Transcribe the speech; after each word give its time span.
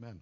Amen. 0.00 0.20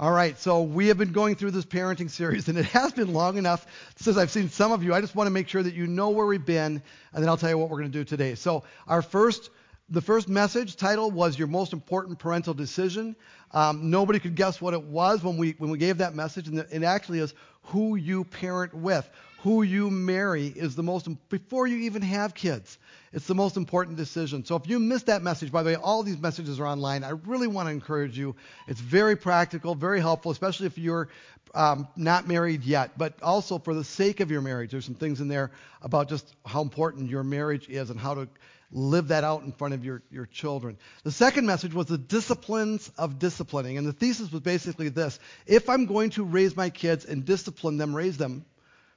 All 0.00 0.10
right, 0.10 0.36
so 0.36 0.62
we 0.62 0.88
have 0.88 0.98
been 0.98 1.12
going 1.12 1.36
through 1.36 1.52
this 1.52 1.64
parenting 1.64 2.10
series, 2.10 2.48
and 2.48 2.58
it 2.58 2.64
has 2.66 2.90
been 2.90 3.12
long 3.12 3.38
enough 3.38 3.64
since 3.94 4.16
I've 4.16 4.32
seen 4.32 4.50
some 4.50 4.72
of 4.72 4.82
you. 4.82 4.92
I 4.92 5.00
just 5.00 5.14
want 5.14 5.28
to 5.28 5.30
make 5.30 5.46
sure 5.46 5.62
that 5.62 5.74
you 5.74 5.86
know 5.86 6.10
where 6.10 6.26
we've 6.26 6.44
been, 6.44 6.82
and 7.12 7.22
then 7.22 7.28
I'll 7.28 7.36
tell 7.36 7.50
you 7.50 7.56
what 7.56 7.70
we're 7.70 7.78
going 7.78 7.92
to 7.92 7.98
do 7.98 8.02
today. 8.02 8.34
So, 8.34 8.64
our 8.88 9.00
first, 9.00 9.50
the 9.90 10.00
first 10.00 10.28
message 10.28 10.76
title 10.76 11.10
was 11.10 11.38
"Your 11.38 11.48
Most 11.48 11.72
Important 11.72 12.18
Parental 12.18 12.54
Decision." 12.54 13.16
Um, 13.52 13.90
nobody 13.90 14.18
could 14.18 14.34
guess 14.34 14.60
what 14.60 14.74
it 14.74 14.82
was 14.82 15.22
when 15.22 15.36
we 15.36 15.54
when 15.58 15.70
we 15.70 15.78
gave 15.78 15.98
that 15.98 16.14
message, 16.14 16.48
and 16.48 16.58
it 16.58 16.82
actually 16.82 17.20
is 17.20 17.34
who 17.64 17.96
you 17.96 18.24
parent 18.24 18.74
with, 18.74 19.08
who 19.40 19.62
you 19.62 19.90
marry 19.90 20.46
is 20.46 20.74
the 20.74 20.82
most 20.82 21.08
before 21.28 21.66
you 21.66 21.78
even 21.78 22.02
have 22.02 22.34
kids. 22.34 22.78
It's 23.12 23.26
the 23.26 23.34
most 23.34 23.56
important 23.56 23.96
decision. 23.96 24.44
So 24.44 24.56
if 24.56 24.66
you 24.66 24.80
missed 24.80 25.06
that 25.06 25.22
message, 25.22 25.52
by 25.52 25.62
the 25.62 25.70
way, 25.70 25.76
all 25.76 26.02
these 26.02 26.18
messages 26.18 26.58
are 26.58 26.66
online. 26.66 27.04
I 27.04 27.10
really 27.10 27.46
want 27.46 27.68
to 27.68 27.72
encourage 27.72 28.18
you. 28.18 28.34
It's 28.66 28.80
very 28.80 29.16
practical, 29.16 29.74
very 29.74 30.00
helpful, 30.00 30.32
especially 30.32 30.66
if 30.66 30.78
you're 30.78 31.08
um, 31.54 31.86
not 31.94 32.26
married 32.26 32.64
yet. 32.64 32.98
But 32.98 33.22
also 33.22 33.58
for 33.58 33.74
the 33.74 33.84
sake 33.84 34.20
of 34.20 34.30
your 34.30 34.40
marriage, 34.40 34.72
there's 34.72 34.84
some 34.86 34.94
things 34.94 35.20
in 35.20 35.28
there 35.28 35.52
about 35.82 36.08
just 36.08 36.34
how 36.44 36.62
important 36.62 37.08
your 37.08 37.22
marriage 37.22 37.68
is 37.68 37.90
and 37.90 38.00
how 38.00 38.14
to 38.14 38.28
live 38.74 39.08
that 39.08 39.24
out 39.24 39.42
in 39.44 39.52
front 39.52 39.72
of 39.72 39.84
your, 39.84 40.02
your 40.10 40.26
children. 40.26 40.76
The 41.04 41.12
second 41.12 41.46
message 41.46 41.72
was 41.72 41.86
the 41.86 41.96
disciplines 41.96 42.90
of 42.98 43.18
disciplining. 43.18 43.78
And 43.78 43.86
the 43.86 43.92
thesis 43.92 44.30
was 44.30 44.40
basically 44.42 44.88
this 44.90 45.18
if 45.46 45.70
I'm 45.70 45.86
going 45.86 46.10
to 46.10 46.24
raise 46.24 46.56
my 46.56 46.68
kids 46.68 47.04
and 47.04 47.24
discipline 47.24 47.78
them, 47.78 47.94
raise 47.94 48.18
them, 48.18 48.44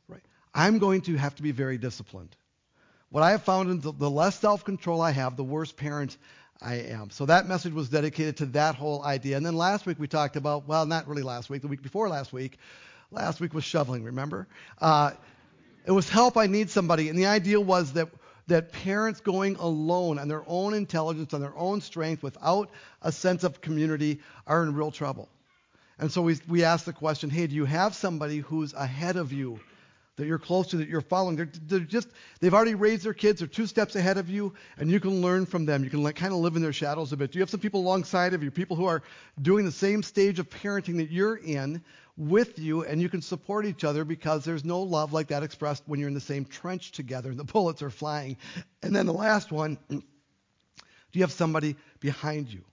right, 0.10 0.24
I'm 0.54 0.80
going 0.80 1.02
to 1.02 1.16
have 1.16 1.36
to 1.36 1.44
be 1.44 1.52
very 1.52 1.78
disciplined. 1.78 2.36
What 3.10 3.24
I 3.24 3.32
have 3.32 3.44
found 3.44 3.86
is 3.86 3.92
the 3.94 4.10
less 4.10 4.38
self 4.38 4.66
control 4.66 5.00
I 5.00 5.12
have, 5.12 5.38
the 5.38 5.44
worse 5.44 5.72
parent 5.72 6.18
I 6.62 6.76
am. 6.76 7.12
So 7.12 7.28
that 7.28 7.48
message 7.48 7.72
was 7.72 7.88
dedicated 7.88 8.38
to 8.38 8.48
that 8.48 8.76
whole 8.76 9.04
idea. 9.04 9.38
And 9.38 9.46
then 9.46 9.56
last 9.56 9.86
week 9.86 10.00
we 10.00 10.08
talked 10.08 10.36
about, 10.36 10.68
well, 10.68 10.86
not 10.86 11.08
really 11.08 11.22
last 11.22 11.50
week, 11.50 11.62
the 11.62 11.68
week 11.68 11.84
before 11.84 12.10
last 12.10 12.34
week. 12.34 12.58
Last 13.12 13.40
week 13.40 13.54
was 13.54 13.64
shoveling, 13.64 14.04
remember? 14.04 14.48
Uh, 14.82 15.12
it 15.86 15.92
was 15.92 16.10
help, 16.10 16.36
I 16.36 16.48
need 16.48 16.70
somebody. 16.70 17.08
And 17.08 17.18
the 17.18 17.28
idea 17.28 17.62
was 17.62 17.94
that, 17.94 18.10
that 18.48 18.72
parents 18.72 19.20
going 19.20 19.56
alone 19.58 20.20
on 20.20 20.28
their 20.28 20.44
own 20.48 20.74
intelligence, 20.74 21.34
on 21.34 21.42
their 21.42 21.56
own 21.58 21.82
strength, 21.82 22.24
without 22.24 22.70
a 23.02 23.12
sense 23.12 23.44
of 23.44 23.62
community, 23.62 24.20
are 24.46 24.64
in 24.64 24.74
real 24.74 24.92
trouble. 24.92 25.30
And 26.00 26.12
so 26.12 26.22
we, 26.22 26.38
we 26.48 26.64
asked 26.64 26.86
the 26.86 26.94
question 26.94 27.30
hey, 27.30 27.48
do 27.48 27.56
you 27.56 27.66
have 27.66 27.96
somebody 27.96 28.38
who's 28.40 28.74
ahead 28.74 29.18
of 29.18 29.34
you 29.34 29.60
that 30.18 30.26
you're 30.26 30.40
close 30.40 30.68
to, 30.68 30.78
that 30.78 30.90
you're 30.90 31.02
following. 31.02 31.36
They're, 31.36 31.50
they're 31.68 31.80
just, 31.80 32.10
they've 32.40 32.54
already 32.54 32.76
raised 32.76 33.06
their 33.06 33.14
kids. 33.14 33.40
They're 33.40 33.48
two 33.48 33.68
steps 33.68 33.96
ahead 33.96 34.18
of 34.18 34.30
you, 34.30 34.54
and 34.78 34.90
you 34.90 35.00
can 35.00 35.22
learn 35.22 35.46
from 35.46 35.66
them. 35.66 35.84
You 35.84 35.90
can 35.90 36.04
like, 36.04 36.16
kind 36.16 36.34
of 36.34 36.40
live 36.40 36.56
in 36.56 36.62
their 36.62 36.74
shadows 36.74 37.14
a 37.14 37.18
bit. 37.18 37.32
Do 37.32 37.38
you 37.38 37.44
have 37.44 37.50
some 37.50 37.60
people 37.60 37.82
alongside 37.82 38.34
of 38.34 38.44
you, 38.44 38.50
people 38.50 38.76
who 38.76 38.86
are 38.86 39.04
doing 39.42 39.64
the 39.64 39.72
same 39.72 40.02
stage 40.04 40.40
of 40.40 40.50
parenting 40.50 40.98
that 40.98 41.12
you're 41.12 41.36
in 41.36 41.84
with 42.18 42.58
you, 42.58 42.84
and 42.84 43.00
you 43.00 43.10
can 43.10 43.22
support 43.22 43.68
each 43.68 43.84
other 43.84 44.04
because 44.04 44.44
there's 44.44 44.66
no 44.66 44.82
love 44.82 45.14
like 45.14 45.28
that 45.28 45.44
expressed 45.44 45.84
when 45.86 46.00
you're 46.00 46.10
in 46.10 46.16
the 46.16 46.20
same 46.20 46.46
trench 46.46 46.92
together 46.92 47.30
and 47.30 47.40
the 47.40 47.44
bullets 47.54 47.84
are 47.84 47.92
flying. 47.92 48.38
And 48.82 48.96
then 48.96 49.06
the 49.06 49.14
last 49.14 49.52
one, 49.52 49.78
do 49.90 50.02
you 51.14 51.22
have 51.22 51.32
somebody 51.32 51.76
behind 52.00 52.52
you 52.52 52.64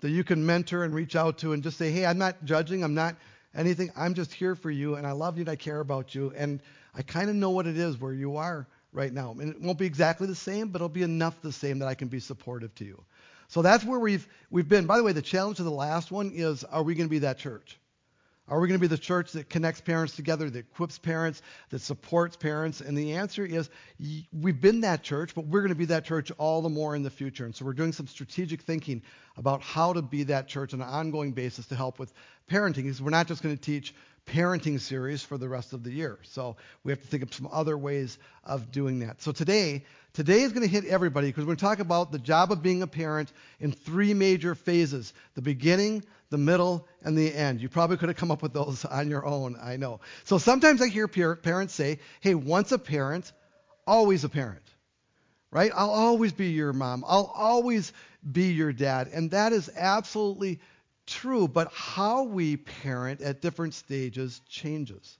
that 0.00 0.10
you 0.10 0.24
can 0.24 0.46
mentor 0.46 0.82
and 0.82 0.94
reach 0.94 1.14
out 1.14 1.38
to 1.38 1.52
and 1.52 1.62
just 1.62 1.76
say, 1.76 1.90
hey, 1.90 2.06
I'm 2.06 2.16
not 2.16 2.42
judging. 2.44 2.82
I'm 2.82 2.94
not 2.94 3.16
anything. 3.54 3.90
I'm 3.96 4.14
just 4.14 4.32
here 4.32 4.54
for 4.54 4.70
you, 4.70 4.96
and 4.96 5.06
I 5.06 5.12
love 5.12 5.36
you, 5.36 5.42
and 5.42 5.50
I 5.50 5.56
care 5.56 5.80
about 5.80 6.14
you, 6.14 6.32
and 6.36 6.60
I 6.94 7.02
kind 7.02 7.30
of 7.30 7.36
know 7.36 7.50
what 7.50 7.66
it 7.66 7.76
is 7.76 8.00
where 8.00 8.12
you 8.12 8.36
are 8.36 8.66
right 8.92 9.12
now. 9.12 9.32
And 9.32 9.50
it 9.50 9.60
won't 9.60 9.78
be 9.78 9.86
exactly 9.86 10.26
the 10.26 10.34
same, 10.34 10.68
but 10.68 10.78
it'll 10.78 10.88
be 10.88 11.02
enough 11.02 11.40
the 11.42 11.52
same 11.52 11.78
that 11.80 11.88
I 11.88 11.94
can 11.94 12.08
be 12.08 12.20
supportive 12.20 12.74
to 12.76 12.84
you. 12.84 13.02
So 13.48 13.62
that's 13.62 13.84
where 13.84 13.98
we've 13.98 14.26
we've 14.50 14.68
been. 14.68 14.86
By 14.86 14.96
the 14.96 15.02
way, 15.02 15.12
the 15.12 15.22
challenge 15.22 15.58
of 15.58 15.64
the 15.64 15.70
last 15.70 16.10
one 16.10 16.32
is: 16.34 16.64
Are 16.64 16.82
we 16.82 16.94
going 16.94 17.08
to 17.08 17.10
be 17.10 17.20
that 17.20 17.38
church? 17.38 17.78
Are 18.50 18.58
we 18.58 18.66
going 18.66 18.78
to 18.78 18.82
be 18.82 18.88
the 18.88 18.98
church 18.98 19.30
that 19.32 19.48
connects 19.48 19.80
parents 19.80 20.16
together, 20.16 20.50
that 20.50 20.58
equips 20.58 20.98
parents, 20.98 21.40
that 21.70 21.80
supports 21.80 22.36
parents? 22.36 22.80
And 22.80 22.98
the 22.98 23.12
answer 23.12 23.46
is 23.46 23.70
we've 24.32 24.60
been 24.60 24.80
that 24.80 25.04
church, 25.04 25.36
but 25.36 25.46
we're 25.46 25.60
going 25.60 25.68
to 25.68 25.76
be 25.76 25.84
that 25.86 26.04
church 26.04 26.32
all 26.36 26.60
the 26.60 26.68
more 26.68 26.96
in 26.96 27.04
the 27.04 27.10
future. 27.10 27.44
And 27.44 27.54
so 27.54 27.64
we're 27.64 27.74
doing 27.74 27.92
some 27.92 28.08
strategic 28.08 28.62
thinking 28.62 29.02
about 29.36 29.62
how 29.62 29.92
to 29.92 30.02
be 30.02 30.24
that 30.24 30.48
church 30.48 30.74
on 30.74 30.80
an 30.80 30.88
ongoing 30.88 31.30
basis 31.30 31.66
to 31.68 31.76
help 31.76 32.00
with 32.00 32.12
parenting. 32.50 32.82
Because 32.82 33.00
we're 33.00 33.10
not 33.10 33.28
just 33.28 33.40
going 33.40 33.56
to 33.56 33.62
teach 33.62 33.94
parenting 34.26 34.80
series 34.80 35.22
for 35.22 35.38
the 35.38 35.48
rest 35.48 35.72
of 35.72 35.84
the 35.84 35.92
year. 35.92 36.18
So 36.22 36.56
we 36.82 36.90
have 36.90 37.00
to 37.00 37.06
think 37.06 37.22
of 37.22 37.32
some 37.32 37.48
other 37.52 37.78
ways 37.78 38.18
of 38.44 38.72
doing 38.72 38.98
that. 39.00 39.22
So 39.22 39.32
today, 39.32 39.84
today 40.12 40.42
is 40.42 40.52
going 40.52 40.66
to 40.66 40.68
hit 40.68 40.84
everybody 40.84 41.28
because 41.28 41.44
we're 41.44 41.54
going 41.54 41.56
to 41.58 41.64
talk 41.64 41.78
about 41.78 42.10
the 42.10 42.18
job 42.18 42.50
of 42.50 42.62
being 42.62 42.82
a 42.82 42.86
parent 42.86 43.32
in 43.60 43.72
three 43.72 44.12
major 44.12 44.54
phases: 44.54 45.12
the 45.34 45.42
beginning, 45.42 46.04
the 46.30 46.38
middle, 46.38 46.88
and 47.02 47.18
the 47.18 47.34
end. 47.34 47.60
You 47.60 47.68
probably 47.68 47.96
could 47.96 48.08
have 48.08 48.16
come 48.16 48.30
up 48.30 48.42
with 48.42 48.52
those 48.52 48.84
on 48.84 49.10
your 49.10 49.26
own, 49.26 49.56
I 49.60 49.76
know. 49.76 50.00
So 50.24 50.38
sometimes 50.38 50.80
I 50.80 50.88
hear 50.88 51.08
parents 51.08 51.74
say, 51.74 51.98
hey, 52.20 52.34
once 52.34 52.72
a 52.72 52.78
parent, 52.78 53.32
always 53.86 54.24
a 54.24 54.28
parent. 54.28 54.62
Right? 55.50 55.72
I'll 55.74 55.90
always 55.90 56.32
be 56.32 56.50
your 56.50 56.72
mom. 56.72 57.04
I'll 57.06 57.32
always 57.34 57.92
be 58.30 58.52
your 58.52 58.72
dad. 58.72 59.08
And 59.12 59.32
that 59.32 59.52
is 59.52 59.68
absolutely 59.76 60.60
true, 61.06 61.48
but 61.48 61.72
how 61.72 62.22
we 62.22 62.56
parent 62.56 63.20
at 63.20 63.42
different 63.42 63.74
stages 63.74 64.40
changes. 64.48 65.18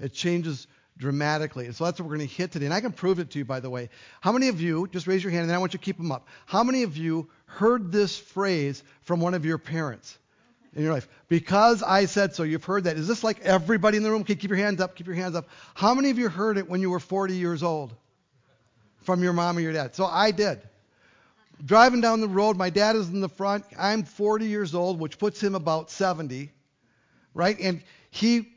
It 0.00 0.14
changes 0.14 0.66
dramatically. 0.96 1.66
And 1.66 1.76
so 1.76 1.84
that's 1.84 2.00
what 2.00 2.08
we're 2.08 2.16
going 2.16 2.28
to 2.28 2.34
hit 2.34 2.52
today. 2.52 2.64
And 2.64 2.74
I 2.74 2.80
can 2.80 2.92
prove 2.92 3.18
it 3.18 3.30
to 3.30 3.38
you, 3.38 3.44
by 3.44 3.60
the 3.60 3.68
way. 3.68 3.90
How 4.22 4.32
many 4.32 4.48
of 4.48 4.60
you, 4.60 4.88
just 4.90 5.06
raise 5.06 5.22
your 5.22 5.30
hand 5.30 5.42
and 5.42 5.50
then 5.50 5.56
I 5.56 5.58
want 5.58 5.74
you 5.74 5.78
to 5.78 5.84
keep 5.84 5.98
them 5.98 6.12
up. 6.12 6.28
How 6.46 6.64
many 6.64 6.82
of 6.82 6.96
you 6.96 7.28
heard 7.44 7.92
this 7.92 8.16
phrase 8.16 8.82
from 9.02 9.20
one 9.20 9.34
of 9.34 9.44
your 9.44 9.58
parents? 9.58 10.18
In 10.74 10.82
your 10.82 10.92
life. 10.92 11.08
Because 11.28 11.82
I 11.82 12.06
said 12.06 12.34
so. 12.34 12.42
You've 12.42 12.64
heard 12.64 12.84
that. 12.84 12.96
Is 12.96 13.06
this 13.06 13.22
like 13.22 13.40
everybody 13.40 13.96
in 13.96 14.02
the 14.02 14.10
room? 14.10 14.22
Okay, 14.22 14.34
keep 14.34 14.50
your 14.50 14.58
hands 14.58 14.80
up. 14.80 14.94
Keep 14.94 15.06
your 15.06 15.16
hands 15.16 15.34
up. 15.34 15.48
How 15.74 15.94
many 15.94 16.10
of 16.10 16.18
you 16.18 16.28
heard 16.28 16.58
it 16.58 16.68
when 16.68 16.80
you 16.80 16.90
were 16.90 17.00
40 17.00 17.34
years 17.36 17.62
old 17.62 17.94
from 19.02 19.22
your 19.22 19.32
mom 19.32 19.56
or 19.56 19.60
your 19.60 19.72
dad? 19.72 19.94
So 19.94 20.06
I 20.06 20.30
did. 20.30 20.62
Driving 21.64 22.00
down 22.00 22.20
the 22.20 22.28
road, 22.28 22.56
my 22.56 22.70
dad 22.70 22.96
is 22.96 23.08
in 23.08 23.20
the 23.20 23.28
front. 23.28 23.64
I'm 23.78 24.02
40 24.02 24.46
years 24.46 24.74
old, 24.74 24.98
which 24.98 25.18
puts 25.18 25.40
him 25.40 25.54
about 25.54 25.90
70, 25.90 26.50
right? 27.34 27.56
And 27.60 27.82
he, 28.10 28.48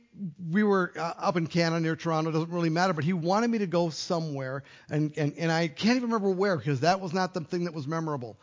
we 0.51 0.63
were 0.63 0.91
uh, 0.97 1.13
up 1.17 1.37
in 1.37 1.45
Canada 1.45 1.81
near 1.81 1.95
Toronto. 1.95 2.31
Doesn't 2.31 2.49
really 2.49 2.69
matter, 2.69 2.93
but 2.93 3.03
he 3.03 3.13
wanted 3.13 3.51
me 3.51 3.59
to 3.59 3.67
go 3.67 3.89
somewhere, 3.89 4.63
and 4.89 5.15
and 5.17 5.33
and 5.37 5.51
I 5.51 5.67
can't 5.67 5.97
even 5.97 6.09
remember 6.09 6.29
where 6.29 6.55
because 6.57 6.79
that 6.79 6.99
was 7.01 7.13
not 7.13 7.33
the 7.33 7.41
thing 7.41 7.65
that 7.65 7.73
was 7.73 7.85
memorable 7.85 8.37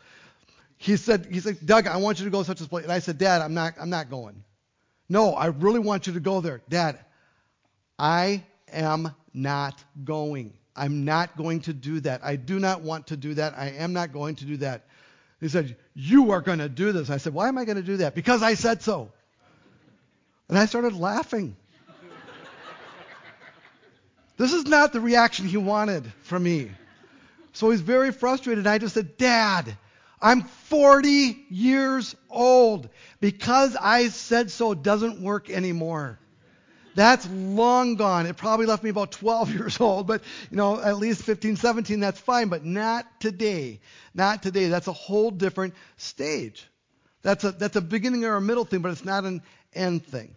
he 0.83 0.97
said, 0.97 1.27
he 1.31 1.39
said, 1.39 1.65
Doug, 1.65 1.87
I 1.87 1.95
want 1.95 2.19
you 2.19 2.25
to 2.25 2.31
go 2.31 2.39
to 2.39 2.45
such 2.45 2.59
a 2.59 2.67
place. 2.67 2.83
And 2.83 2.91
I 2.91 2.99
said, 2.99 3.17
Dad, 3.17 3.41
I'm 3.41 3.53
not, 3.53 3.75
I'm 3.79 3.89
not 3.89 4.09
going. 4.09 4.43
No, 5.07 5.33
I 5.33 5.45
really 5.45 5.79
want 5.79 6.07
you 6.07 6.13
to 6.13 6.19
go 6.19 6.41
there. 6.41 6.61
Dad, 6.67 6.99
I 7.97 8.43
am 8.69 9.15
not 9.33 9.81
going. 10.03 10.53
I'm 10.75 11.05
not 11.05 11.37
going 11.37 11.61
to 11.61 11.73
do 11.73 12.01
that. 12.01 12.19
I 12.21 12.35
do 12.35 12.59
not 12.59 12.81
want 12.81 13.07
to 13.07 13.17
do 13.17 13.33
that. 13.35 13.53
I 13.57 13.69
am 13.69 13.93
not 13.93 14.11
going 14.11 14.35
to 14.35 14.45
do 14.45 14.57
that. 14.57 14.83
He 15.39 15.47
said, 15.47 15.77
You 15.93 16.31
are 16.31 16.41
going 16.41 16.59
to 16.59 16.67
do 16.67 16.91
this. 16.91 17.09
I 17.09 17.15
said, 17.15 17.33
Why 17.33 17.47
am 17.47 17.57
I 17.57 17.63
going 17.63 17.77
to 17.77 17.81
do 17.81 17.97
that? 17.97 18.13
Because 18.13 18.43
I 18.43 18.55
said 18.55 18.81
so. 18.81 19.09
And 20.49 20.57
I 20.57 20.65
started 20.65 20.95
laughing. 20.95 21.55
this 24.35 24.51
is 24.51 24.65
not 24.65 24.91
the 24.91 24.99
reaction 24.99 25.47
he 25.47 25.55
wanted 25.55 26.11
from 26.23 26.43
me. 26.43 26.71
So 27.53 27.69
he's 27.69 27.79
very 27.79 28.11
frustrated. 28.11 28.67
I 28.67 28.79
just 28.79 28.95
said, 28.95 29.15
Dad, 29.15 29.77
I'm 30.23 30.41
40 30.41 31.45
years 31.49 32.15
old. 32.29 32.89
Because 33.19 33.75
I 33.79 34.07
said 34.07 34.49
so 34.49 34.73
doesn't 34.73 35.21
work 35.21 35.49
anymore. 35.49 36.17
That's 36.95 37.27
long 37.29 37.95
gone. 37.95 38.25
It 38.25 38.37
probably 38.37 38.65
left 38.65 38.83
me 38.83 38.89
about 38.89 39.11
12 39.11 39.53
years 39.53 39.81
old, 39.81 40.07
but 40.07 40.21
you 40.49 40.57
know, 40.57 40.79
at 40.79 40.97
least 40.97 41.23
15, 41.23 41.55
17, 41.55 41.99
that's 41.99 42.19
fine, 42.19 42.49
but 42.49 42.63
not 42.63 43.05
today. 43.19 43.79
Not 44.13 44.43
today. 44.43 44.67
That's 44.67 44.87
a 44.87 44.93
whole 44.93 45.31
different 45.31 45.73
stage. 45.97 46.67
That's 47.21 47.43
a, 47.43 47.51
that's 47.51 47.75
a 47.75 47.81
beginning 47.81 48.25
or 48.25 48.35
a 48.35 48.41
middle 48.41 48.65
thing, 48.65 48.81
but 48.81 48.91
it's 48.91 49.05
not 49.05 49.23
an 49.23 49.41
end 49.73 50.05
thing. 50.05 50.35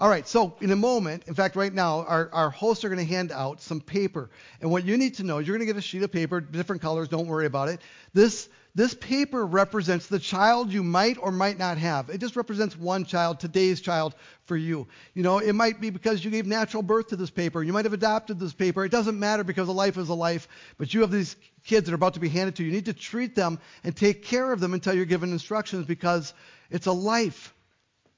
All 0.00 0.08
right, 0.08 0.28
so 0.28 0.54
in 0.60 0.70
a 0.70 0.76
moment, 0.76 1.24
in 1.26 1.34
fact, 1.34 1.56
right 1.56 1.72
now, 1.72 2.04
our, 2.04 2.30
our 2.32 2.50
hosts 2.50 2.84
are 2.84 2.88
going 2.88 3.04
to 3.04 3.12
hand 3.12 3.32
out 3.32 3.60
some 3.60 3.80
paper. 3.80 4.30
And 4.60 4.70
what 4.70 4.84
you 4.84 4.96
need 4.96 5.16
to 5.16 5.24
know 5.24 5.38
is 5.38 5.48
you're 5.48 5.56
going 5.56 5.66
to 5.66 5.72
get 5.72 5.76
a 5.76 5.82
sheet 5.82 6.04
of 6.04 6.12
paper, 6.12 6.40
different 6.40 6.82
colors, 6.82 7.08
don't 7.08 7.26
worry 7.26 7.46
about 7.46 7.68
it. 7.68 7.80
This, 8.14 8.48
this 8.78 8.94
paper 8.94 9.44
represents 9.44 10.06
the 10.06 10.20
child 10.20 10.72
you 10.72 10.84
might 10.84 11.18
or 11.20 11.32
might 11.32 11.58
not 11.58 11.78
have. 11.78 12.10
It 12.10 12.18
just 12.18 12.36
represents 12.36 12.78
one 12.78 13.04
child, 13.04 13.40
today's 13.40 13.80
child 13.80 14.14
for 14.44 14.56
you. 14.56 14.86
You 15.14 15.24
know, 15.24 15.40
it 15.40 15.52
might 15.54 15.80
be 15.80 15.90
because 15.90 16.24
you 16.24 16.30
gave 16.30 16.46
natural 16.46 16.84
birth 16.84 17.08
to 17.08 17.16
this 17.16 17.28
paper. 17.28 17.60
You 17.60 17.72
might 17.72 17.86
have 17.86 17.92
adopted 17.92 18.38
this 18.38 18.52
paper. 18.52 18.84
It 18.84 18.92
doesn't 18.92 19.18
matter 19.18 19.42
because 19.42 19.66
a 19.66 19.72
life 19.72 19.98
is 19.98 20.10
a 20.10 20.14
life. 20.14 20.46
But 20.78 20.94
you 20.94 21.00
have 21.00 21.10
these 21.10 21.34
kids 21.64 21.86
that 21.86 21.92
are 21.92 21.96
about 21.96 22.14
to 22.14 22.20
be 22.20 22.28
handed 22.28 22.54
to 22.54 22.62
you. 22.62 22.68
You 22.68 22.76
need 22.76 22.84
to 22.84 22.92
treat 22.92 23.34
them 23.34 23.58
and 23.82 23.96
take 23.96 24.22
care 24.22 24.52
of 24.52 24.60
them 24.60 24.74
until 24.74 24.94
you're 24.94 25.06
given 25.06 25.32
instructions 25.32 25.84
because 25.84 26.32
it's 26.70 26.86
a 26.86 26.92
life, 26.92 27.52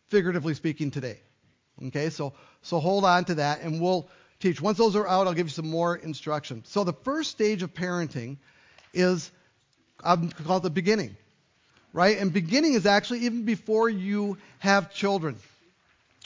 figuratively 0.08 0.52
speaking, 0.52 0.90
today. 0.90 1.20
Okay, 1.86 2.10
so, 2.10 2.34
so 2.60 2.80
hold 2.80 3.06
on 3.06 3.24
to 3.24 3.36
that 3.36 3.62
and 3.62 3.80
we'll 3.80 4.10
teach. 4.40 4.60
Once 4.60 4.76
those 4.76 4.94
are 4.94 5.08
out, 5.08 5.26
I'll 5.26 5.32
give 5.32 5.46
you 5.46 5.52
some 5.52 5.70
more 5.70 5.96
instruction. 5.96 6.64
So 6.66 6.84
the 6.84 6.92
first 6.92 7.30
stage 7.30 7.62
of 7.62 7.72
parenting 7.72 8.36
is, 8.92 9.32
I'm 10.04 10.30
called 10.30 10.62
the 10.62 10.70
beginning. 10.70 11.16
right? 11.92 12.18
And 12.18 12.32
beginning 12.32 12.74
is 12.74 12.86
actually 12.86 13.20
even 13.20 13.44
before 13.44 13.88
you 13.88 14.38
have 14.58 14.92
children, 14.92 15.36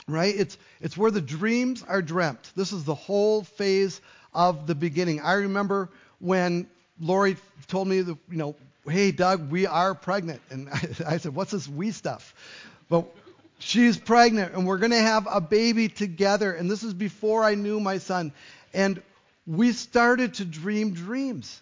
right? 0.07 0.35
It's, 0.35 0.57
it's 0.81 0.97
where 0.97 1.11
the 1.11 1.21
dreams 1.21 1.83
are 1.87 2.01
dreamt. 2.01 2.51
This 2.55 2.71
is 2.71 2.83
the 2.83 2.95
whole 2.95 3.43
phase 3.43 4.01
of 4.33 4.67
the 4.67 4.75
beginning. 4.75 5.21
I 5.21 5.33
remember 5.33 5.89
when 6.19 6.67
Lori 6.99 7.37
told 7.67 7.87
me, 7.87 8.01
that, 8.01 8.17
you 8.29 8.37
know, 8.37 8.55
hey, 8.87 9.11
Doug, 9.11 9.49
we 9.49 9.65
are 9.65 9.95
pregnant. 9.95 10.41
And 10.49 10.69
I, 10.69 10.79
I 11.07 11.17
said, 11.17 11.33
what's 11.35 11.51
this 11.51 11.67
we 11.67 11.91
stuff? 11.91 12.33
But 12.89 13.05
she's 13.59 13.97
pregnant 13.97 14.53
and 14.53 14.67
we're 14.67 14.77
going 14.77 14.91
to 14.91 14.99
have 14.99 15.27
a 15.29 15.41
baby 15.41 15.89
together. 15.89 16.53
And 16.53 16.69
this 16.69 16.83
is 16.83 16.93
before 16.93 17.43
I 17.43 17.55
knew 17.55 17.79
my 17.79 17.97
son. 17.97 18.31
And 18.73 19.01
we 19.47 19.71
started 19.71 20.35
to 20.35 20.45
dream 20.45 20.93
dreams. 20.93 21.61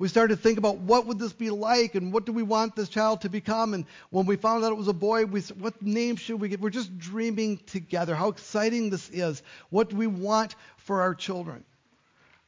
We 0.00 0.08
started 0.08 0.34
to 0.34 0.42
think 0.42 0.56
about 0.56 0.78
what 0.78 1.04
would 1.06 1.18
this 1.18 1.34
be 1.34 1.50
like 1.50 1.94
and 1.94 2.10
what 2.10 2.24
do 2.24 2.32
we 2.32 2.42
want 2.42 2.74
this 2.74 2.88
child 2.88 3.20
to 3.20 3.28
become. 3.28 3.74
And 3.74 3.84
when 4.08 4.24
we 4.24 4.36
found 4.36 4.64
out 4.64 4.72
it 4.72 4.78
was 4.78 4.88
a 4.88 4.94
boy, 4.94 5.26
we 5.26 5.42
said, 5.42 5.60
what 5.60 5.82
name 5.82 6.16
should 6.16 6.40
we 6.40 6.48
get? 6.48 6.58
We're 6.58 6.70
just 6.70 6.98
dreaming 6.98 7.58
together. 7.66 8.14
How 8.14 8.30
exciting 8.30 8.88
this 8.88 9.10
is. 9.10 9.42
What 9.68 9.90
do 9.90 9.96
we 9.96 10.06
want 10.06 10.54
for 10.78 11.02
our 11.02 11.14
children? 11.14 11.64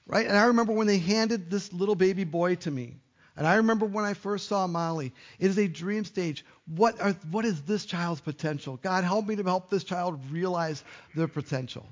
Right? 0.07 0.27
And 0.27 0.35
I 0.35 0.47
remember 0.47 0.73
when 0.73 0.87
they 0.87 0.97
handed 0.97 1.51
this 1.51 1.71
little 1.75 1.95
baby 1.95 2.25
boy 2.25 2.55
to 2.55 2.71
me. 2.71 2.95
And 3.37 3.47
I 3.47 3.57
remember 3.57 3.85
when 3.85 4.07
I 4.07 4.15
first 4.15 4.49
saw 4.49 4.67
Molly. 4.67 5.13
It 5.39 5.51
is 5.51 5.59
a 5.59 5.69
dream 5.69 6.07
stage. 6.07 6.47
What, 6.75 6.99
are, 7.03 7.13
what 7.31 7.45
is 7.45 7.61
this 7.61 7.85
child's 7.85 8.23
potential? 8.23 8.79
God, 8.83 9.05
help 9.05 9.27
me 9.27 9.37
to 9.37 9.43
help 9.43 9.69
this 9.69 9.85
child 9.85 10.19
realize 10.31 10.83
their 11.15 11.29
potential. 11.29 11.87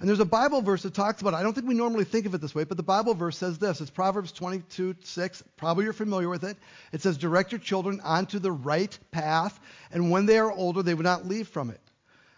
And 0.00 0.08
there's 0.08 0.20
a 0.20 0.24
Bible 0.24 0.62
verse 0.62 0.82
that 0.84 0.94
talks 0.94 1.20
about 1.20 1.34
it. 1.34 1.36
I 1.36 1.42
don't 1.42 1.52
think 1.52 1.68
we 1.68 1.74
normally 1.74 2.04
think 2.04 2.24
of 2.24 2.34
it 2.34 2.40
this 2.40 2.54
way, 2.54 2.64
but 2.64 2.78
the 2.78 2.82
Bible 2.82 3.12
verse 3.12 3.36
says 3.36 3.58
this. 3.58 3.82
It's 3.82 3.90
Proverbs 3.90 4.32
22, 4.32 4.96
6. 5.02 5.44
Probably 5.58 5.84
you're 5.84 5.92
familiar 5.92 6.30
with 6.30 6.42
it. 6.42 6.56
It 6.90 7.02
says, 7.02 7.18
Direct 7.18 7.52
your 7.52 7.58
children 7.58 8.00
onto 8.02 8.38
the 8.38 8.50
right 8.50 8.98
path, 9.10 9.60
and 9.92 10.10
when 10.10 10.24
they 10.24 10.38
are 10.38 10.50
older, 10.50 10.82
they 10.82 10.94
will 10.94 11.04
not 11.04 11.26
leave 11.26 11.48
from 11.48 11.68
it. 11.68 11.80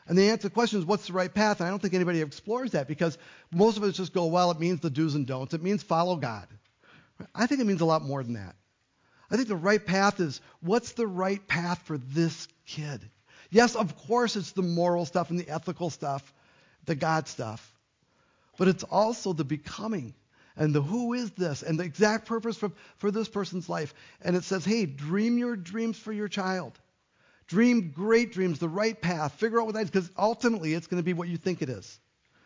And 0.08 0.18
the 0.18 0.30
answer 0.30 0.42
to 0.42 0.48
the 0.48 0.54
question 0.54 0.80
is, 0.80 0.84
what's 0.84 1.06
the 1.06 1.12
right 1.12 1.32
path? 1.32 1.60
And 1.60 1.68
I 1.68 1.70
don't 1.70 1.80
think 1.80 1.94
anybody 1.94 2.20
explores 2.20 2.72
that 2.72 2.88
because 2.88 3.16
most 3.52 3.76
of 3.76 3.84
us 3.84 3.96
just 3.96 4.12
go, 4.12 4.26
well, 4.26 4.50
it 4.50 4.58
means 4.58 4.80
the 4.80 4.90
do's 4.90 5.14
and 5.14 5.26
don'ts. 5.26 5.54
It 5.54 5.62
means 5.62 5.82
follow 5.82 6.16
God. 6.16 6.48
I 7.34 7.46
think 7.46 7.60
it 7.60 7.66
means 7.66 7.80
a 7.80 7.86
lot 7.86 8.02
more 8.02 8.22
than 8.24 8.34
that. 8.34 8.56
I 9.30 9.36
think 9.36 9.46
the 9.46 9.54
right 9.56 9.84
path 9.84 10.18
is, 10.18 10.40
what's 10.60 10.92
the 10.92 11.06
right 11.06 11.46
path 11.46 11.80
for 11.84 11.96
this 11.96 12.48
kid? 12.66 13.08
Yes, 13.50 13.76
of 13.76 13.96
course, 14.08 14.34
it's 14.34 14.52
the 14.52 14.62
moral 14.62 15.06
stuff 15.06 15.30
and 15.30 15.38
the 15.38 15.48
ethical 15.48 15.88
stuff 15.88 16.32
the 16.84 16.94
God 16.94 17.28
stuff, 17.28 17.72
but 18.58 18.68
it's 18.68 18.84
also 18.84 19.32
the 19.32 19.44
becoming 19.44 20.14
and 20.56 20.74
the 20.74 20.82
who 20.82 21.14
is 21.14 21.30
this 21.32 21.62
and 21.62 21.78
the 21.78 21.84
exact 21.84 22.26
purpose 22.26 22.56
for, 22.56 22.70
for 22.98 23.10
this 23.10 23.28
person's 23.28 23.68
life. 23.68 23.94
And 24.20 24.36
it 24.36 24.44
says, 24.44 24.64
hey, 24.64 24.86
dream 24.86 25.38
your 25.38 25.56
dreams 25.56 25.98
for 25.98 26.12
your 26.12 26.28
child. 26.28 26.78
Dream 27.46 27.90
great 27.94 28.32
dreams, 28.32 28.58
the 28.58 28.68
right 28.68 29.00
path. 29.00 29.32
Figure 29.34 29.60
out 29.60 29.66
what 29.66 29.74
that 29.74 29.84
is, 29.84 29.90
because 29.90 30.10
ultimately 30.16 30.74
it's 30.74 30.86
going 30.86 31.00
to 31.00 31.04
be 31.04 31.12
what 31.12 31.28
you 31.28 31.36
think 31.36 31.62
it 31.62 31.68
is. 31.68 31.98